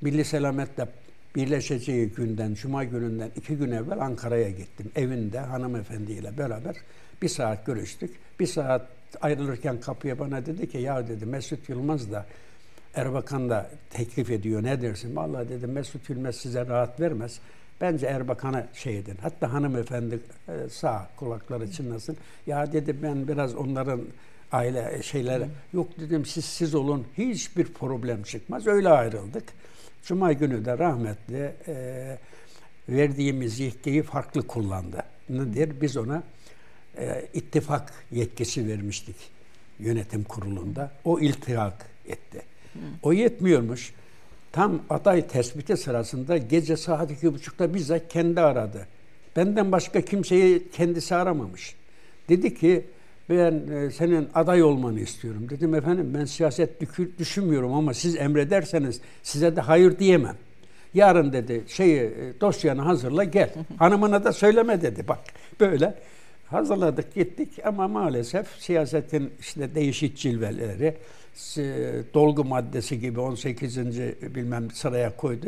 Milli 0.00 0.24
Selamet'le 0.24 0.88
birleşeceği 1.36 2.08
günden, 2.08 2.54
Cuma 2.54 2.84
gününden 2.84 3.30
iki 3.36 3.56
gün 3.56 3.70
evvel 3.70 4.00
Ankara'ya 4.00 4.50
gittim. 4.50 4.90
Evinde 4.96 5.38
hanımefendiyle 5.38 6.38
beraber 6.38 6.76
bir 7.22 7.28
saat 7.28 7.66
görüştük. 7.66 8.16
Bir 8.40 8.46
saat 8.46 8.88
ayrılırken 9.20 9.80
kapıya 9.80 10.18
bana 10.18 10.46
dedi 10.46 10.70
ki 10.70 10.78
ya 10.78 11.08
dedi 11.08 11.26
Mesut 11.26 11.68
Yılmaz 11.68 12.12
da 12.12 12.26
Erbakan 12.96 13.50
da 13.50 13.70
teklif 13.90 14.30
ediyor 14.30 14.62
ne 14.62 14.82
dersin? 14.82 15.16
Vallahi 15.16 15.48
dedi 15.48 15.66
Mesut 15.66 16.10
Yılmaz 16.10 16.36
size 16.36 16.66
rahat 16.66 17.00
vermez. 17.00 17.40
Bence 17.80 18.06
Erbakan'a 18.06 18.66
şey 18.74 18.98
edin. 18.98 19.18
Hatta 19.22 19.52
hanımefendi 19.52 20.20
e, 20.48 20.68
sağ 20.68 21.10
kulakları 21.16 21.70
çınlasın. 21.70 22.16
Ya 22.46 22.72
dedi 22.72 23.02
ben 23.02 23.28
biraz 23.28 23.54
onların 23.54 24.00
aile 24.52 25.02
şeyleri 25.02 25.46
yok 25.72 26.00
dedim 26.00 26.26
siz 26.26 26.44
siz 26.44 26.74
olun 26.74 27.06
hiçbir 27.18 27.64
problem 27.64 28.22
çıkmaz. 28.22 28.66
Öyle 28.66 28.88
ayrıldık. 28.88 29.44
Cuma 30.02 30.32
günü 30.32 30.64
de 30.64 30.78
rahmetli 30.78 31.52
e, 31.68 32.18
verdiğimiz 32.88 33.60
yetkiyi 33.60 34.02
farklı 34.02 34.46
kullandı. 34.46 35.02
Nedir? 35.28 35.80
Biz 35.80 35.96
ona 35.96 36.22
e, 36.98 37.28
ittifak 37.34 37.92
yetkisi 38.10 38.68
vermiştik 38.68 39.16
yönetim 39.78 40.24
kurulunda. 40.24 40.92
O 41.04 41.20
iltihak 41.20 41.86
etti. 42.06 42.42
O 43.02 43.12
yetmiyormuş. 43.12 43.92
Tam 44.52 44.82
aday 44.90 45.26
tespiti 45.26 45.76
sırasında 45.76 46.36
gece 46.36 46.76
saat 46.76 47.10
iki 47.10 47.34
buçukta 47.34 47.74
bizzat 47.74 48.08
kendi 48.08 48.40
aradı. 48.40 48.86
Benden 49.36 49.72
başka 49.72 50.00
kimseyi 50.00 50.70
kendisi 50.70 51.14
aramamış. 51.14 51.74
Dedi 52.28 52.54
ki 52.54 52.84
ben 53.30 53.62
e, 53.72 53.90
senin 53.90 54.28
aday 54.34 54.62
olmanı 54.62 55.00
istiyorum. 55.00 55.46
Dedim 55.50 55.74
efendim 55.74 56.14
ben 56.18 56.24
siyaset 56.24 56.70
düşünmüyorum 57.18 57.72
ama 57.72 57.94
siz 57.94 58.16
emrederseniz 58.16 59.00
size 59.22 59.56
de 59.56 59.60
hayır 59.60 59.98
diyemem. 59.98 60.36
Yarın 60.94 61.32
dedi 61.32 61.64
şeyi 61.68 62.00
e, 62.00 62.40
dosyanı 62.40 62.82
hazırla 62.82 63.24
gel. 63.24 63.50
Hanımına 63.78 64.24
da 64.24 64.32
söyleme 64.32 64.82
dedi 64.82 65.08
bak 65.08 65.20
böyle. 65.60 65.94
Hazırladık 66.46 67.14
gittik 67.14 67.48
ama 67.64 67.88
maalesef 67.88 68.46
siyasetin 68.58 69.30
işte 69.40 69.74
değişik 69.74 70.16
cilveleri, 70.16 70.94
dolgu 72.14 72.44
maddesi 72.44 73.00
gibi 73.00 73.20
18. 73.20 73.76
bilmem 74.34 74.70
sıraya 74.70 75.16
koydu 75.16 75.46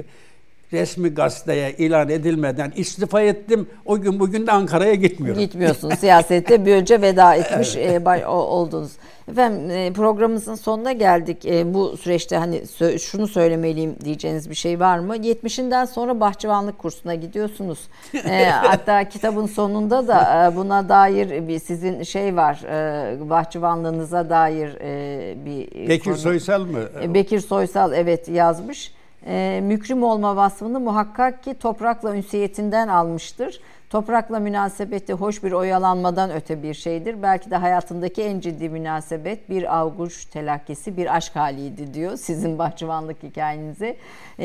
resmi 0.73 1.09
gazeteye 1.09 1.73
ilan 1.73 2.09
edilmeden 2.09 2.73
istifa 2.77 3.21
ettim. 3.21 3.69
O 3.87 4.01
gün 4.01 4.21
bugün 4.21 4.47
de 4.47 4.53
Ankara'ya 4.53 4.95
gitmiyorum. 4.95 5.43
Gitmiyorsun. 5.43 5.91
Siyasette 5.91 6.67
bir 6.67 6.75
önce 6.75 7.03
veda 7.03 7.35
etmiş 7.35 7.77
evet. 7.77 8.27
oldunuz. 8.27 8.93
Efendim 9.31 9.71
e, 9.71 9.93
programımızın 9.93 10.55
sonuna 10.55 10.93
geldik. 10.93 11.47
E, 11.47 11.75
bu 11.75 11.97
süreçte 11.97 12.37
hani 12.37 12.63
şunu 12.99 13.29
söylemeliyim 13.29 13.97
diyeceğiniz 14.05 14.51
bir 14.51 14.55
şey 14.55 14.81
var 14.81 14.99
mı? 14.99 15.17
70'inden 15.17 15.85
sonra 15.85 16.21
bahçıvanlık 16.21 16.79
kursuna 16.79 17.15
gidiyorsunuz. 17.15 17.79
E, 18.25 18.45
hatta 18.51 19.09
kitabın 19.09 19.47
sonunda 19.47 20.09
da 20.09 20.53
buna 20.57 20.89
dair 20.89 21.49
bir 21.49 21.59
sizin 21.59 22.03
şey 22.03 22.37
var. 22.37 22.61
Bahçıvanlığınıza 23.31 24.31
dair 24.31 24.75
bir 25.45 25.89
Bekir 25.89 26.05
konu. 26.05 26.17
Soysal 26.17 26.61
mı? 26.61 26.79
Bekir 27.15 27.41
Soysal 27.41 27.93
evet 27.93 28.29
yazmış 28.29 28.98
e, 29.27 29.61
mükrim 29.63 30.03
olma 30.03 30.37
vasfını 30.37 30.81
muhakkak 30.81 31.43
ki 31.43 31.55
toprakla 31.55 32.17
ünsiyetinden 32.17 32.89
almıştır. 32.89 33.61
Toprakla 33.91 34.39
münasebeti 34.39 35.13
hoş 35.13 35.43
bir 35.43 35.53
oyalanmadan 35.53 36.31
öte 36.31 36.63
bir 36.63 36.75
şeydir. 36.75 37.23
Belki 37.23 37.51
de 37.51 37.57
hayatındaki 37.57 38.23
en 38.23 38.41
ciddi 38.41 38.69
münasebet 38.69 39.51
bir 39.51 39.79
avguş 39.79 40.25
telakkisi, 40.25 40.97
bir 40.97 41.17
aşk 41.17 41.37
haliydi 41.37 41.95
diyor 41.95 42.17
sizin 42.17 42.59
bahçıvanlık 42.59 43.23
hikayenize. 43.23 43.97
Ee, 44.39 44.45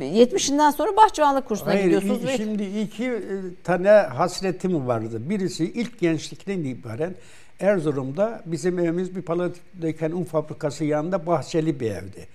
70'inden 0.00 0.70
sonra 0.70 0.96
bahçıvanlık 0.96 1.48
kursuna 1.48 1.68
Hayır, 1.68 1.84
gidiyorsunuz. 1.84 2.26
Ve... 2.26 2.36
Şimdi 2.36 2.62
iki 2.62 3.04
e, 3.04 3.20
tane 3.64 3.88
hasretim 3.88 4.86
vardı. 4.86 5.30
Birisi 5.30 5.64
ilk 5.64 6.00
gençlikten 6.00 6.58
itibaren 6.58 7.14
Erzurum'da 7.60 8.42
bizim 8.46 8.78
evimiz 8.78 9.16
bir 9.16 9.22
palatikdeyken 9.22 10.10
un 10.10 10.24
fabrikası 10.24 10.84
yanında 10.84 11.26
bahçeli 11.26 11.80
bir 11.80 11.90
evdi. 11.90 12.26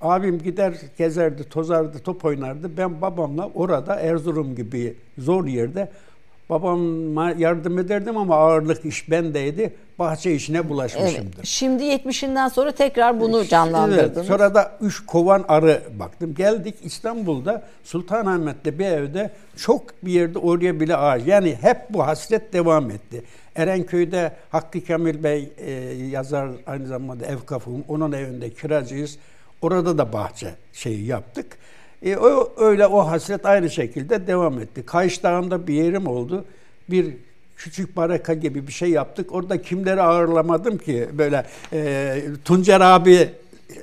Abim 0.00 0.38
gider 0.38 0.74
gezerdi, 0.98 1.44
tozardı, 1.44 1.98
top 1.98 2.24
oynardı. 2.24 2.76
Ben 2.76 3.00
babamla 3.00 3.50
orada 3.54 3.94
Erzurum 3.94 4.54
gibi 4.54 4.94
zor 5.18 5.46
yerde 5.46 5.88
babama 6.50 7.30
yardım 7.30 7.78
ederdim 7.78 8.16
ama 8.16 8.36
ağırlık 8.36 8.84
iş 8.84 9.10
bendeydi. 9.10 9.74
Bahçe 9.98 10.34
işine 10.34 10.68
bulaşmışımdır. 10.68 11.36
Evet. 11.36 11.46
Şimdi 11.46 11.82
70'inden 11.82 12.48
sonra 12.50 12.72
tekrar 12.72 13.20
bunu 13.20 13.44
canlandırdınız. 13.44 14.16
Evet. 14.16 14.26
Sonra 14.26 14.54
da 14.54 14.72
üç 14.80 15.06
kovan 15.06 15.44
arı 15.48 15.82
baktım. 15.98 16.34
Geldik 16.34 16.74
İstanbul'da 16.82 17.62
Sultanahmet'te 17.84 18.78
bir 18.78 18.86
evde 18.86 19.30
çok 19.56 20.04
bir 20.04 20.12
yerde 20.12 20.38
oraya 20.38 20.80
bile 20.80 20.96
ağaç. 20.96 21.22
Yani 21.26 21.56
hep 21.60 21.78
bu 21.90 22.06
hasret 22.06 22.52
devam 22.52 22.90
etti. 22.90 23.22
Erenköy'de 23.56 24.32
Hakkı 24.50 24.84
Kamil 24.84 25.22
Bey 25.22 25.52
e, 25.58 25.72
yazar 26.10 26.48
aynı 26.66 26.86
zamanda 26.86 27.26
ev 27.26 27.38
kafum. 27.46 27.84
Onun 27.88 28.12
evinde 28.12 28.50
kiracıyız. 28.50 29.18
Orada 29.62 29.98
da 29.98 30.12
bahçe 30.12 30.54
şeyi 30.72 31.06
yaptık. 31.06 31.46
E, 32.02 32.16
o, 32.16 32.52
öyle 32.56 32.86
o 32.86 32.98
hasret 32.98 33.46
aynı 33.46 33.70
şekilde 33.70 34.26
devam 34.26 34.58
etti. 34.58 34.86
Kayış 34.86 35.22
Dağı'nda 35.22 35.66
bir 35.66 35.74
yerim 35.74 36.06
oldu. 36.06 36.44
Bir 36.90 37.14
küçük 37.56 37.96
baraka 37.96 38.34
gibi 38.34 38.66
bir 38.66 38.72
şey 38.72 38.90
yaptık. 38.90 39.32
Orada 39.32 39.62
kimleri 39.62 40.02
ağırlamadım 40.02 40.78
ki 40.78 41.08
böyle 41.12 41.46
e, 41.72 42.22
Tuncer 42.44 42.80
abi 42.80 43.30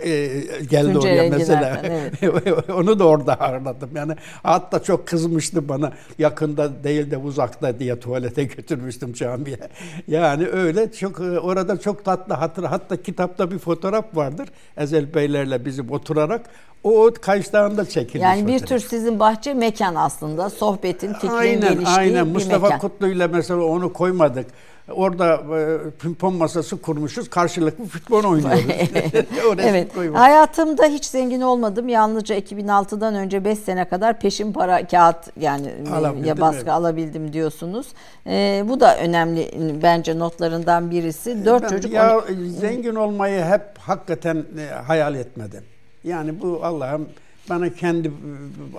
e, 0.04 0.28
geldi 0.70 0.94
Tuncer 0.94 1.12
oraya 1.12 1.30
mesela. 1.30 1.82
Evet. 1.84 2.70
Onu 2.70 3.00
da 3.00 3.08
orada 3.08 3.34
ağırladım. 3.34 3.90
Yani 3.96 4.14
hatta 4.44 4.84
çok 4.84 5.08
kızmıştı 5.08 5.70
bana 5.70 5.92
yakında 6.20 6.84
değil 6.84 7.12
de 7.12 7.18
uzakta 7.18 7.80
diye 7.80 8.00
tuvalete 8.00 8.44
götürmüştüm 8.44 9.14
camiye. 9.14 9.58
Yani 10.08 10.48
öyle 10.48 10.92
çok 10.92 11.20
e, 11.20 11.40
orada 11.40 11.80
çok 11.80 12.06
tatlı 12.06 12.34
hatır. 12.34 12.64
Hatta 12.64 13.02
kitapta 13.02 13.52
bir 13.52 13.60
fotoğraf 13.60 14.06
vardır. 14.14 14.50
Ezel 14.78 15.14
Beylerle 15.14 15.66
bizim 15.66 15.92
oturarak 15.92 16.50
o 16.84 17.12
Kayış 17.22 17.54
Dağı'nda 17.54 17.86
çekilmiş. 17.86 18.24
Yani 18.24 18.48
bir 18.48 18.60
tür 18.60 18.80
sizin 18.80 19.20
bahçe 19.20 19.54
mekan 19.54 19.96
aslında. 19.96 20.50
Sohbetin, 20.50 21.14
fikrin 21.14 21.30
aynen, 21.30 21.62
geliştiği 21.62 21.98
aynen. 21.98 22.26
bir 22.26 22.32
Mustafa 22.32 22.68
mekan. 22.68 22.80
Kutlu 22.80 23.08
ile 23.08 23.28
mesela 23.28 23.64
onu 23.64 23.94
koymadık. 23.94 24.46
Orada 24.92 25.36
e, 25.60 25.90
pimpon 25.90 26.36
masası 26.36 26.82
kurmuşuz. 26.82 27.30
Karşılıklı 27.30 27.86
futbol 27.86 28.24
oynuyoruz. 28.24 28.64
evet. 29.60 29.92
Hayatımda 30.14 30.86
hiç 30.86 31.06
zengin 31.06 31.42
olmadım. 31.42 31.90
Yalnızca 31.90 32.40
2006'dan 32.40 33.16
önce 33.16 33.46
5 33.46 33.60
sene 33.60 33.90
kadar 33.90 34.20
peşin 34.20 34.54
para 34.54 34.88
kağıt 34.88 35.18
yani 35.40 35.74
alabildim, 35.94 36.26
ya 36.26 36.42
baskı 36.42 36.58
evet. 36.58 36.70
alabildim 36.70 37.34
diyorsunuz. 37.34 37.88
E, 38.28 38.64
bu 38.68 38.80
da 38.80 38.98
önemli 38.98 39.52
bence 39.84 40.20
notlarından 40.20 40.92
birisi. 40.92 41.46
4 41.46 41.70
çocuk 41.70 41.92
ya 41.94 42.18
on... 42.18 42.24
zengin 42.60 42.96
olmayı 42.96 43.44
hep 43.44 43.62
hakikaten 43.78 44.46
e, 44.60 44.74
hayal 44.74 45.16
etmedim. 45.16 45.64
Yani 46.04 46.42
bu 46.42 46.60
Allah'ım 46.64 47.10
bana 47.50 47.70
kendi 47.74 48.12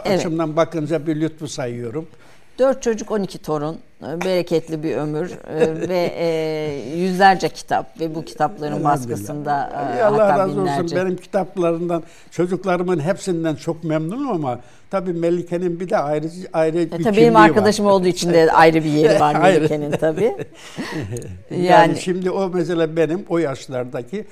evet. 0.05 0.19
açımdan 0.19 0.57
bakınca 0.57 1.07
bir 1.07 1.21
lütfu 1.21 1.49
sayıyorum. 1.49 2.07
Dört 2.59 2.83
çocuk 2.83 3.11
12 3.11 3.39
torun, 3.39 3.79
e, 4.03 4.21
bereketli 4.25 4.83
bir 4.83 4.97
ömür 4.97 5.31
e, 5.31 5.89
ve 5.89 6.13
e, 6.17 6.97
yüzlerce 6.97 7.49
kitap 7.49 8.01
ve 8.01 8.15
bu 8.15 8.25
kitapların 8.25 8.85
baskısında 8.85 9.71
e, 9.99 10.03
Allah 10.03 10.25
hatta 10.25 10.39
razı 10.39 10.57
binlerce. 10.57 10.83
olsun 10.83 10.99
benim 10.99 11.17
kitaplarından 11.17 12.03
çocuklarımın 12.31 13.01
hepsinden 13.01 13.55
çok 13.55 13.85
memnunum 13.85 14.31
ama 14.31 14.61
tabii 14.91 15.13
Melike'nin 15.13 15.81
bir 15.81 15.91
de 15.91 15.99
ayrı 15.99 16.27
ayrı 16.53 16.79
e, 16.79 16.99
bir 16.99 17.05
tabii 17.05 17.17
benim 17.17 17.37
arkadaşım 17.37 17.87
var. 17.87 17.91
olduğu 17.91 18.09
için 18.09 18.33
de 18.33 18.53
ayrı 18.53 18.85
bir 18.85 18.91
yeri 18.91 19.21
var 19.21 19.35
Melike'nin 19.35 19.91
tabii. 19.91 20.35
yani, 21.51 21.65
yani 21.65 22.01
şimdi 22.01 22.31
o 22.31 22.49
mesela 22.49 22.97
benim 22.97 23.25
o 23.29 23.39
yaşlardaki 23.39 24.25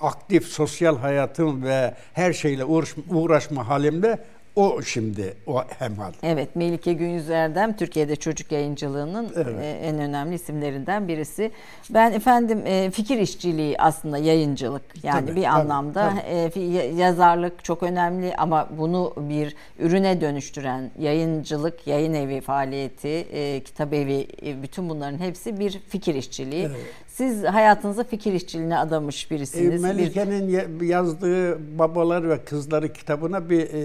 aktif 0.00 0.46
sosyal 0.46 0.98
hayatım 0.98 1.62
ve 1.62 1.94
her 2.12 2.32
şeyle 2.32 2.64
uğraş, 2.64 2.94
uğraşma 3.10 3.68
halimde 3.68 4.18
o 4.56 4.82
şimdi 4.82 5.34
o 5.46 5.62
hemhal. 5.78 6.12
Evet 6.22 6.56
Melike 6.56 6.92
Günyüz 6.92 7.30
Erdem 7.30 7.76
Türkiye'de 7.76 8.16
çocuk 8.16 8.52
yayıncılığının 8.52 9.32
evet. 9.36 9.62
E, 9.62 9.70
en 9.70 9.98
önemli 9.98 10.34
isimlerinden 10.34 11.08
birisi. 11.08 11.50
Ben 11.90 12.12
efendim 12.12 12.62
e, 12.66 12.90
fikir 12.90 13.18
işçiliği 13.18 13.78
aslında 13.78 14.18
yayıncılık 14.18 14.82
yani 15.02 15.26
tabii, 15.26 15.36
bir 15.36 15.42
tabii, 15.42 15.48
anlamda 15.48 16.12
tabii. 16.52 16.60
E, 16.60 16.76
yazarlık 16.96 17.64
çok 17.64 17.82
önemli 17.82 18.36
ama 18.36 18.68
bunu 18.78 19.14
bir 19.16 19.56
ürüne 19.78 20.20
dönüştüren 20.20 20.90
yayıncılık, 20.98 21.86
yayın 21.86 22.14
evi 22.14 22.40
faaliyeti, 22.40 23.26
kitap 23.64 23.92
evi 23.92 24.28
bütün 24.62 24.88
bunların 24.88 25.18
hepsi 25.18 25.58
bir 25.58 25.78
fikir 25.88 26.14
işçiliği. 26.14 26.64
Evet. 26.64 26.76
Siz 27.20 27.44
hayatınızı 27.44 28.04
fikir 28.04 28.32
işçiliğine 28.32 28.78
adamış 28.78 29.30
birisiniz. 29.30 29.84
E, 29.84 29.86
Melike'nin 29.86 30.80
bir... 30.80 30.86
yazdığı 30.86 31.58
Babalar 31.78 32.28
ve 32.28 32.44
Kızları 32.44 32.92
kitabına 32.92 33.50
bir 33.50 33.74
e, 33.74 33.78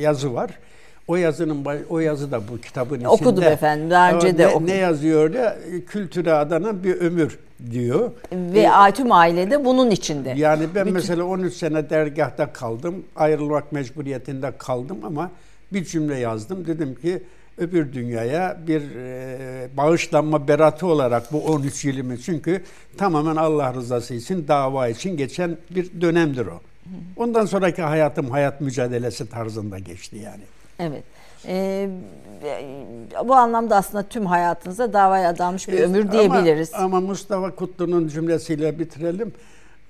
yazı 0.00 0.34
var. 0.34 0.50
O 1.08 1.16
yazının 1.16 1.64
o 1.88 1.98
yazı 1.98 2.32
da 2.32 2.48
bu 2.48 2.60
kitabın 2.60 2.94
içinde. 2.94 3.08
Okudum 3.08 3.44
efendim. 3.44 3.90
Daha 3.90 4.12
önce 4.12 4.38
de 4.38 4.48
okudum. 4.48 4.66
Ne 4.66 4.74
yazıyor 4.74 5.34
da 5.34 5.56
kültüre 5.86 6.32
adanan 6.32 6.84
bir 6.84 7.00
ömür 7.00 7.38
diyor. 7.70 8.10
Ve 8.32 8.60
ee, 8.60 8.92
tüm 8.94 9.12
ailede 9.12 9.64
bunun 9.64 9.90
içinde. 9.90 10.34
Yani 10.36 10.66
ben 10.74 10.84
Bütün... 10.84 10.94
mesela 10.94 11.24
13 11.24 11.54
sene 11.54 11.90
dergahta 11.90 12.52
kaldım. 12.52 13.04
Ayrılmak 13.16 13.72
mecburiyetinde 13.72 14.52
kaldım 14.58 14.98
ama 15.04 15.30
bir 15.72 15.84
cümle 15.84 16.18
yazdım. 16.18 16.66
Dedim 16.66 16.94
ki 16.94 17.22
öbür 17.58 17.92
dünyaya 17.92 18.58
bir 18.66 18.82
e, 18.96 19.68
bağışlanma 19.76 20.48
beratı 20.48 20.86
olarak 20.86 21.32
bu 21.32 21.44
13 21.44 21.84
yılımı 21.84 22.18
çünkü 22.18 22.62
tamamen 22.98 23.36
Allah 23.36 23.74
rızası 23.74 24.14
için 24.14 24.48
dava 24.48 24.88
için 24.88 25.16
geçen 25.16 25.56
bir 25.70 26.00
dönemdir 26.00 26.46
o. 26.46 26.60
Ondan 27.16 27.46
sonraki 27.46 27.82
hayatım 27.82 28.30
hayat 28.30 28.60
mücadelesi 28.60 29.30
tarzında 29.30 29.78
geçti 29.78 30.16
yani. 30.16 30.42
Evet. 30.78 31.02
Ee, 31.46 31.88
bu 33.24 33.34
anlamda 33.34 33.76
aslında 33.76 34.02
tüm 34.02 34.26
hayatınıza 34.26 34.92
davaya 34.92 35.28
adanmış 35.28 35.68
bir 35.68 35.80
ömür 35.80 36.12
diyebiliriz. 36.12 36.74
Ama, 36.74 36.84
ama 36.84 37.00
Mustafa 37.00 37.50
Kutlu'nun 37.54 38.08
cümlesiyle 38.08 38.78
bitirelim. 38.78 39.32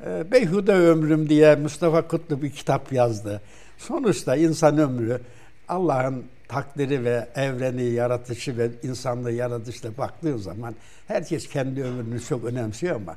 Ee, 0.07 0.31
Beyhude 0.33 0.73
Ömrüm 0.73 1.29
diye 1.29 1.57
Mustafa 1.57 2.09
Kutlu 2.09 2.43
bir 2.43 2.51
kitap 2.51 2.93
yazdı. 2.93 3.43
Sonuçta 3.79 4.37
insan 4.37 4.79
ömrü 4.79 5.21
Allah'ın 5.69 6.25
takdiri 6.49 7.05
ve 7.05 7.29
evreni, 7.35 7.83
yaratışı 7.83 8.59
ve 8.59 8.71
insanlığı 8.83 9.33
yaratışla 9.33 9.97
baktığın 9.99 10.37
zaman 10.37 10.75
herkes 11.07 11.49
kendi 11.49 11.83
ömrünü 11.83 12.21
çok 12.21 12.45
önemsiyor 12.45 12.97
ama 12.97 13.17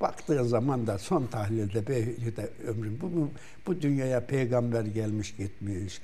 baktığın 0.00 0.42
zaman 0.42 0.86
da 0.86 0.98
son 0.98 1.26
tahlilde 1.26 1.86
de 1.86 2.48
ömrüm 2.66 2.98
bu, 3.00 3.30
bu, 3.66 3.82
dünyaya 3.82 4.26
peygamber 4.26 4.82
gelmiş 4.82 5.36
gitmiş, 5.36 6.00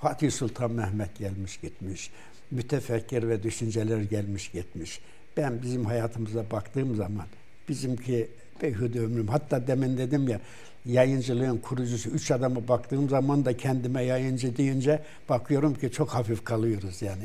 Fatih 0.00 0.30
Sultan 0.30 0.70
Mehmet 0.70 1.18
gelmiş 1.18 1.56
gitmiş, 1.56 2.10
mütefekkir 2.50 3.28
ve 3.28 3.42
düşünceler 3.42 4.00
gelmiş 4.00 4.50
gitmiş. 4.50 5.00
Ben 5.36 5.62
bizim 5.62 5.84
hayatımıza 5.84 6.50
baktığım 6.50 6.96
zaman 6.96 7.26
bizimki 7.68 8.28
beyhude 8.62 9.00
ömrüm. 9.00 9.28
Hatta 9.28 9.66
demin 9.66 9.98
dedim 9.98 10.28
ya 10.28 10.40
yayıncılığın 10.86 11.56
kurucusu 11.56 12.10
üç 12.10 12.30
adamı 12.30 12.68
baktığım 12.68 13.08
zaman 13.08 13.44
da 13.44 13.56
kendime 13.56 14.02
yayıncı 14.02 14.56
deyince 14.56 15.02
bakıyorum 15.28 15.74
ki 15.74 15.92
çok 15.92 16.10
hafif 16.10 16.44
kalıyoruz 16.44 17.02
yani. 17.02 17.24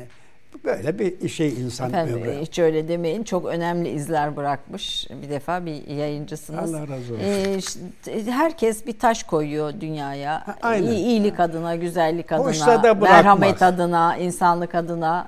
Böyle 0.64 0.98
bir 0.98 1.28
şey 1.28 1.48
insan 1.48 1.88
Efendim, 1.88 2.14
ömrü. 2.14 2.40
Hiç 2.40 2.58
öyle 2.58 2.88
demeyin. 2.88 3.24
Çok 3.24 3.46
önemli 3.46 3.88
izler 3.88 4.36
bırakmış. 4.36 5.06
Bir 5.22 5.30
defa 5.30 5.66
bir 5.66 5.86
yayıncısınız. 5.86 6.74
Allah 6.74 6.82
razı 6.82 7.14
olsun. 7.14 7.80
Ee, 8.06 8.30
herkes 8.30 8.86
bir 8.86 8.98
taş 8.98 9.22
koyuyor 9.22 9.72
dünyaya. 9.80 10.46
Ha, 10.46 10.56
aynen. 10.62 10.92
İyi, 10.92 11.04
iyilik 11.04 11.40
adına, 11.40 11.76
güzellik 11.76 12.32
adına, 12.32 12.94
merhamet 12.94 13.62
adına, 13.62 14.16
insanlık 14.16 14.74
adına, 14.74 15.26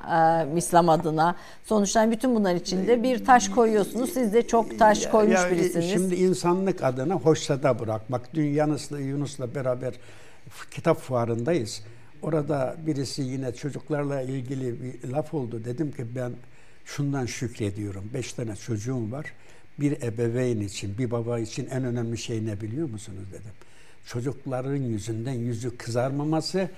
e, 0.54 0.58
İslam 0.58 0.88
adına. 0.88 1.34
Sonuçta 1.64 2.10
bütün 2.10 2.34
bunlar 2.34 2.54
içinde 2.54 3.02
bir 3.02 3.24
taş 3.24 3.48
koyuyorsunuz. 3.48 4.12
Siz 4.12 4.34
de 4.34 4.46
çok 4.46 4.78
taş 4.78 5.06
koymuş 5.06 5.40
ya, 5.40 5.50
birisiniz. 5.50 5.90
Şimdi 5.90 6.14
insanlık 6.14 6.84
adına 6.84 7.14
hoşsa 7.14 7.62
da 7.62 7.78
bırakmak. 7.78 8.34
Dün 8.34 8.46
Yunus'la 8.98 9.54
beraber 9.54 9.94
kitap 10.70 10.98
fuarındayız. 11.00 11.82
Orada 12.22 12.76
birisi 12.86 13.22
yine 13.22 13.54
çocuklarla 13.54 14.22
ilgili 14.22 14.82
bir 14.82 15.08
laf 15.08 15.34
oldu. 15.34 15.64
Dedim 15.64 15.92
ki 15.92 16.06
ben 16.16 16.32
şundan 16.84 17.26
şükrediyorum. 17.26 18.10
Beş 18.14 18.32
tane 18.32 18.56
çocuğum 18.56 19.12
var. 19.12 19.26
Bir 19.80 20.02
ebeveyn 20.02 20.60
için, 20.60 20.98
bir 20.98 21.10
baba 21.10 21.38
için 21.38 21.66
en 21.66 21.84
önemli 21.84 22.18
şey 22.18 22.46
ne 22.46 22.60
biliyor 22.60 22.88
musunuz 22.88 23.24
dedim. 23.30 23.52
Çocukların 24.06 24.76
yüzünden 24.76 25.32
yüzü 25.32 25.76
kızarmaması 25.76 26.68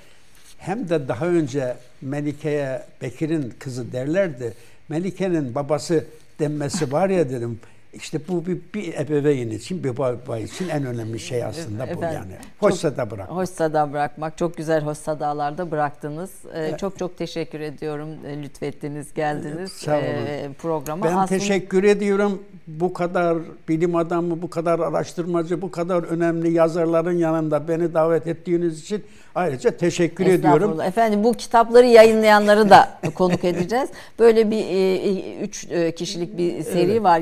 hem 0.58 0.88
de 0.88 1.08
daha 1.08 1.26
önce 1.26 1.76
Melike'ye 2.02 2.82
Bekir'in 3.02 3.54
kızı 3.58 3.92
derlerdi. 3.92 4.54
Melike'nin 4.88 5.54
babası 5.54 6.04
denmesi 6.40 6.92
var 6.92 7.10
ya 7.10 7.30
dedim. 7.30 7.60
İşte 7.92 8.20
bu 8.28 8.46
bir, 8.46 8.58
bir 8.74 8.94
ebeveyn 8.94 9.50
için, 9.50 9.84
bir 9.84 9.96
baba 9.96 10.38
için 10.38 10.68
en 10.68 10.86
önemli 10.86 11.20
şey 11.20 11.44
aslında 11.44 11.82
Efendim, 11.82 12.08
bu 12.10 12.14
yani. 12.14 12.32
Hoşsada 12.58 13.10
bırakmak. 13.10 13.36
Hoşsada 13.36 13.92
bırakmak. 13.92 14.38
Çok 14.38 14.56
güzel 14.56 14.84
hoşsadalarda 14.84 15.70
bıraktınız. 15.70 16.30
Ee, 16.44 16.58
evet. 16.58 16.78
Çok 16.78 16.98
çok 16.98 17.18
teşekkür 17.18 17.60
ediyorum. 17.60 18.08
E, 18.26 18.42
lütfettiniz, 18.42 19.14
geldiniz 19.14 19.72
Sağ 19.72 19.96
olun. 19.96 20.02
E, 20.02 20.50
programa. 20.58 21.04
Ben 21.06 21.16
aslında... 21.16 21.26
teşekkür 21.26 21.84
ediyorum. 21.84 22.42
Bu 22.66 22.92
kadar 22.92 23.38
bilim 23.68 23.96
adamı, 23.96 24.42
bu 24.42 24.50
kadar 24.50 24.78
araştırmacı, 24.78 25.62
bu 25.62 25.70
kadar 25.70 26.02
önemli 26.02 26.52
yazarların 26.52 27.18
yanında 27.18 27.68
beni 27.68 27.94
davet 27.94 28.26
ettiğiniz 28.26 28.80
için 28.80 29.04
Ayrıca 29.34 29.70
teşekkür 29.70 30.26
ediyorum. 30.26 30.80
Efendim 30.80 31.24
bu 31.24 31.32
kitapları 31.32 31.86
yayınlayanları 31.86 32.70
da 32.70 32.98
konuk 33.14 33.44
edeceğiz. 33.44 33.88
Böyle 34.18 34.50
bir 34.50 34.64
e, 34.64 34.94
e, 34.94 35.40
üç 35.40 35.66
e, 35.70 35.94
kişilik 35.94 36.38
bir 36.38 36.62
seri 36.62 36.92
evet. 36.92 37.02
var 37.02 37.18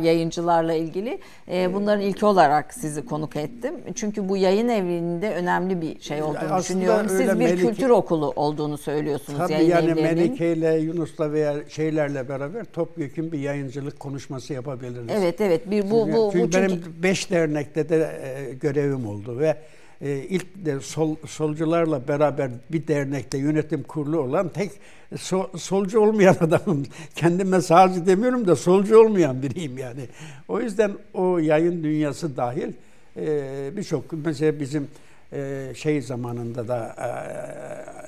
yayıncılarla 0.58 0.72
ilgili. 0.74 1.18
E, 1.48 1.74
bunların 1.74 2.00
ilki 2.00 2.26
olarak 2.26 2.74
sizi 2.74 3.06
konuk 3.06 3.36
ettim. 3.36 3.74
Çünkü 3.94 4.28
bu 4.28 4.36
yayın 4.36 4.68
evinde 4.68 5.34
önemli 5.34 5.80
bir 5.80 6.00
şey 6.00 6.22
olduğunu 6.22 6.38
Aslında 6.38 6.58
düşünüyorum. 6.58 7.08
Siz 7.08 7.20
bir 7.20 7.32
Melike, 7.32 7.66
kültür 7.66 7.90
okulu 7.90 8.32
olduğunu 8.36 8.78
söylüyorsunuz 8.78 9.38
tabii 9.38 9.52
yayın 9.52 9.70
yani 9.70 9.90
evlerinin. 9.90 10.22
Melike 10.22 10.52
ile 10.52 10.78
Yunus'la 10.78 11.32
veya 11.32 11.54
şeylerle 11.68 12.28
beraber 12.28 12.64
topyekun 12.64 13.32
bir 13.32 13.38
yayıncılık 13.38 14.00
konuşması 14.00 14.52
yapabiliriz. 14.52 15.08
Evet 15.10 15.40
evet. 15.40 15.70
Bir 15.70 15.90
bu 15.90 16.12
bu 16.12 16.30
çünkü 16.32 16.48
bu 16.48 16.52
benim 16.52 16.68
çünkü... 16.68 17.02
beş 17.02 17.30
dernekte 17.30 17.88
de 17.88 18.10
görevim 18.60 19.06
oldu 19.06 19.38
ve 19.38 19.56
e, 20.00 20.16
ilk 20.16 20.46
de 20.66 20.80
sol, 20.80 21.16
solcularla 21.26 22.08
beraber 22.08 22.50
bir 22.70 22.88
dernekte 22.88 23.38
yönetim 23.38 23.82
kurulu 23.82 24.20
olan 24.20 24.48
tek 24.48 24.70
so, 25.16 25.50
solcu 25.56 26.00
olmayan 26.00 26.36
adamım. 26.40 26.86
Kendime 27.14 27.60
sağcı 27.60 28.06
demiyorum 28.06 28.46
da 28.46 28.56
solcu 28.56 28.98
olmayan 28.98 29.42
biriyim 29.42 29.78
yani. 29.78 30.08
O 30.48 30.60
yüzden 30.60 30.92
o 31.14 31.38
yayın 31.38 31.84
dünyası 31.84 32.36
dahil 32.36 32.72
e, 33.16 33.76
birçok 33.76 34.12
mesela 34.12 34.60
bizim 34.60 34.88
e, 35.32 35.72
şey 35.76 36.02
zamanında 36.02 36.68
da 36.68 36.94
e, 36.98 37.08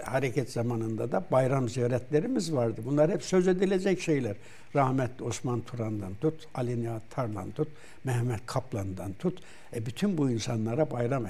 hareket 0.05 0.51
zamanında 0.51 1.12
da 1.12 1.25
bayram 1.33 1.69
ziyaretlerimiz 1.69 2.55
vardı. 2.55 2.81
Bunlar 2.85 3.11
hep 3.11 3.23
söz 3.23 3.49
edilecek 3.49 4.01
şeyler. 4.01 4.37
Rahmetli 4.75 5.25
Osman 5.25 5.61
Turan'dan 5.61 6.15
tut, 6.15 6.49
Ali 6.55 6.83
Nihat 6.83 7.03
Tarlan 7.11 7.51
tut, 7.51 7.69
Mehmet 8.05 8.47
Kaplan'dan 8.47 9.12
tut. 9.12 9.39
E, 9.77 9.87
bütün 9.87 10.19
bu 10.19 10.31
insanlara 10.31 10.91
bayram 10.91 11.27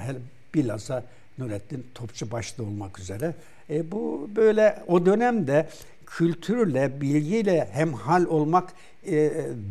bilhassa 0.55 1.03
Nurettin 1.37 1.85
Topçu 1.95 2.31
başta 2.31 2.63
olmak 2.63 2.99
üzere. 2.99 3.35
E, 3.69 3.91
bu 3.91 4.29
böyle 4.35 4.83
o 4.87 5.05
dönemde 5.05 5.67
kültürle, 6.05 7.01
bilgiyle 7.01 7.69
hemhal 7.71 8.25
olmak 8.25 8.73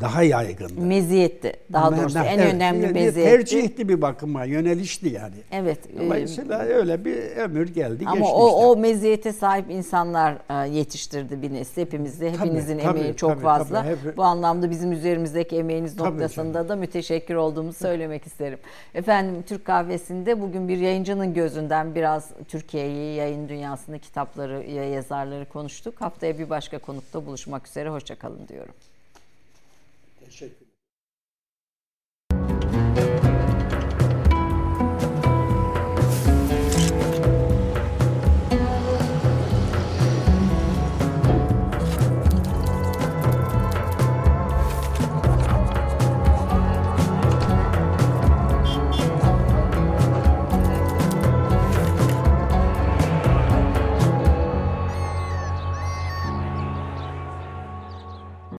daha 0.00 0.22
yaygındı. 0.22 0.80
Meziyetti 0.80 1.52
daha 1.72 1.96
doğrusu 1.96 2.18
en 2.18 2.38
evet, 2.38 2.54
önemli 2.54 2.86
meziyetti. 2.86 3.30
Tercihti 3.30 3.88
bir 3.88 4.02
bakıma, 4.02 4.44
yönelişti 4.44 5.08
yani. 5.08 5.34
Evet. 5.52 5.78
E, 5.96 6.00
Dolayısıyla 6.00 6.64
e, 6.64 6.68
öyle 6.68 7.04
bir 7.04 7.36
ömür 7.36 7.68
geldi 7.68 8.04
ama 8.06 8.16
geçti 8.16 8.32
o, 8.34 8.46
işte. 8.46 8.66
o 8.66 8.76
meziyete 8.76 9.32
sahip 9.32 9.70
insanlar 9.70 10.64
e, 10.64 10.68
yetiştirdi 10.68 11.42
bir 11.42 11.52
nesil. 11.52 11.82
Hepimizde, 11.82 12.32
hepinizin 12.32 12.78
tabii, 12.78 12.88
emeği 12.88 13.06
tabii, 13.06 13.16
çok 13.16 13.30
tabii, 13.30 13.42
fazla. 13.42 13.82
Tabii, 13.82 13.90
hep... 13.90 14.16
Bu 14.16 14.22
anlamda 14.22 14.70
bizim 14.70 14.92
üzerimizdeki 14.92 15.56
emeğiniz 15.56 15.96
tabii 15.96 16.08
noktasında 16.08 16.52
canım. 16.52 16.68
da 16.68 16.76
müteşekkir 16.76 17.34
olduğumuzu 17.34 17.78
söylemek 17.78 18.26
isterim. 18.26 18.58
Efendim 18.94 19.42
Türk 19.46 19.64
Kahvesi'nde 19.64 20.40
bugün 20.40 20.68
bir 20.68 20.78
yayıncının 20.78 21.34
gözünden 21.34 21.94
biraz 21.94 22.30
Türkiye'yi, 22.48 23.16
yayın 23.16 23.48
dünyasını, 23.48 23.98
kitapları, 23.98 24.70
yazarları 24.70 25.44
konuştuk. 25.44 26.00
Haftaya 26.00 26.32
e, 26.32 26.38
bir 26.38 26.50
başka 26.50 26.78
konukta 26.78 27.26
buluşmak 27.26 27.66
üzere. 27.66 27.88
Hoşçakalın 27.88 28.48
diyorum. 28.48 28.74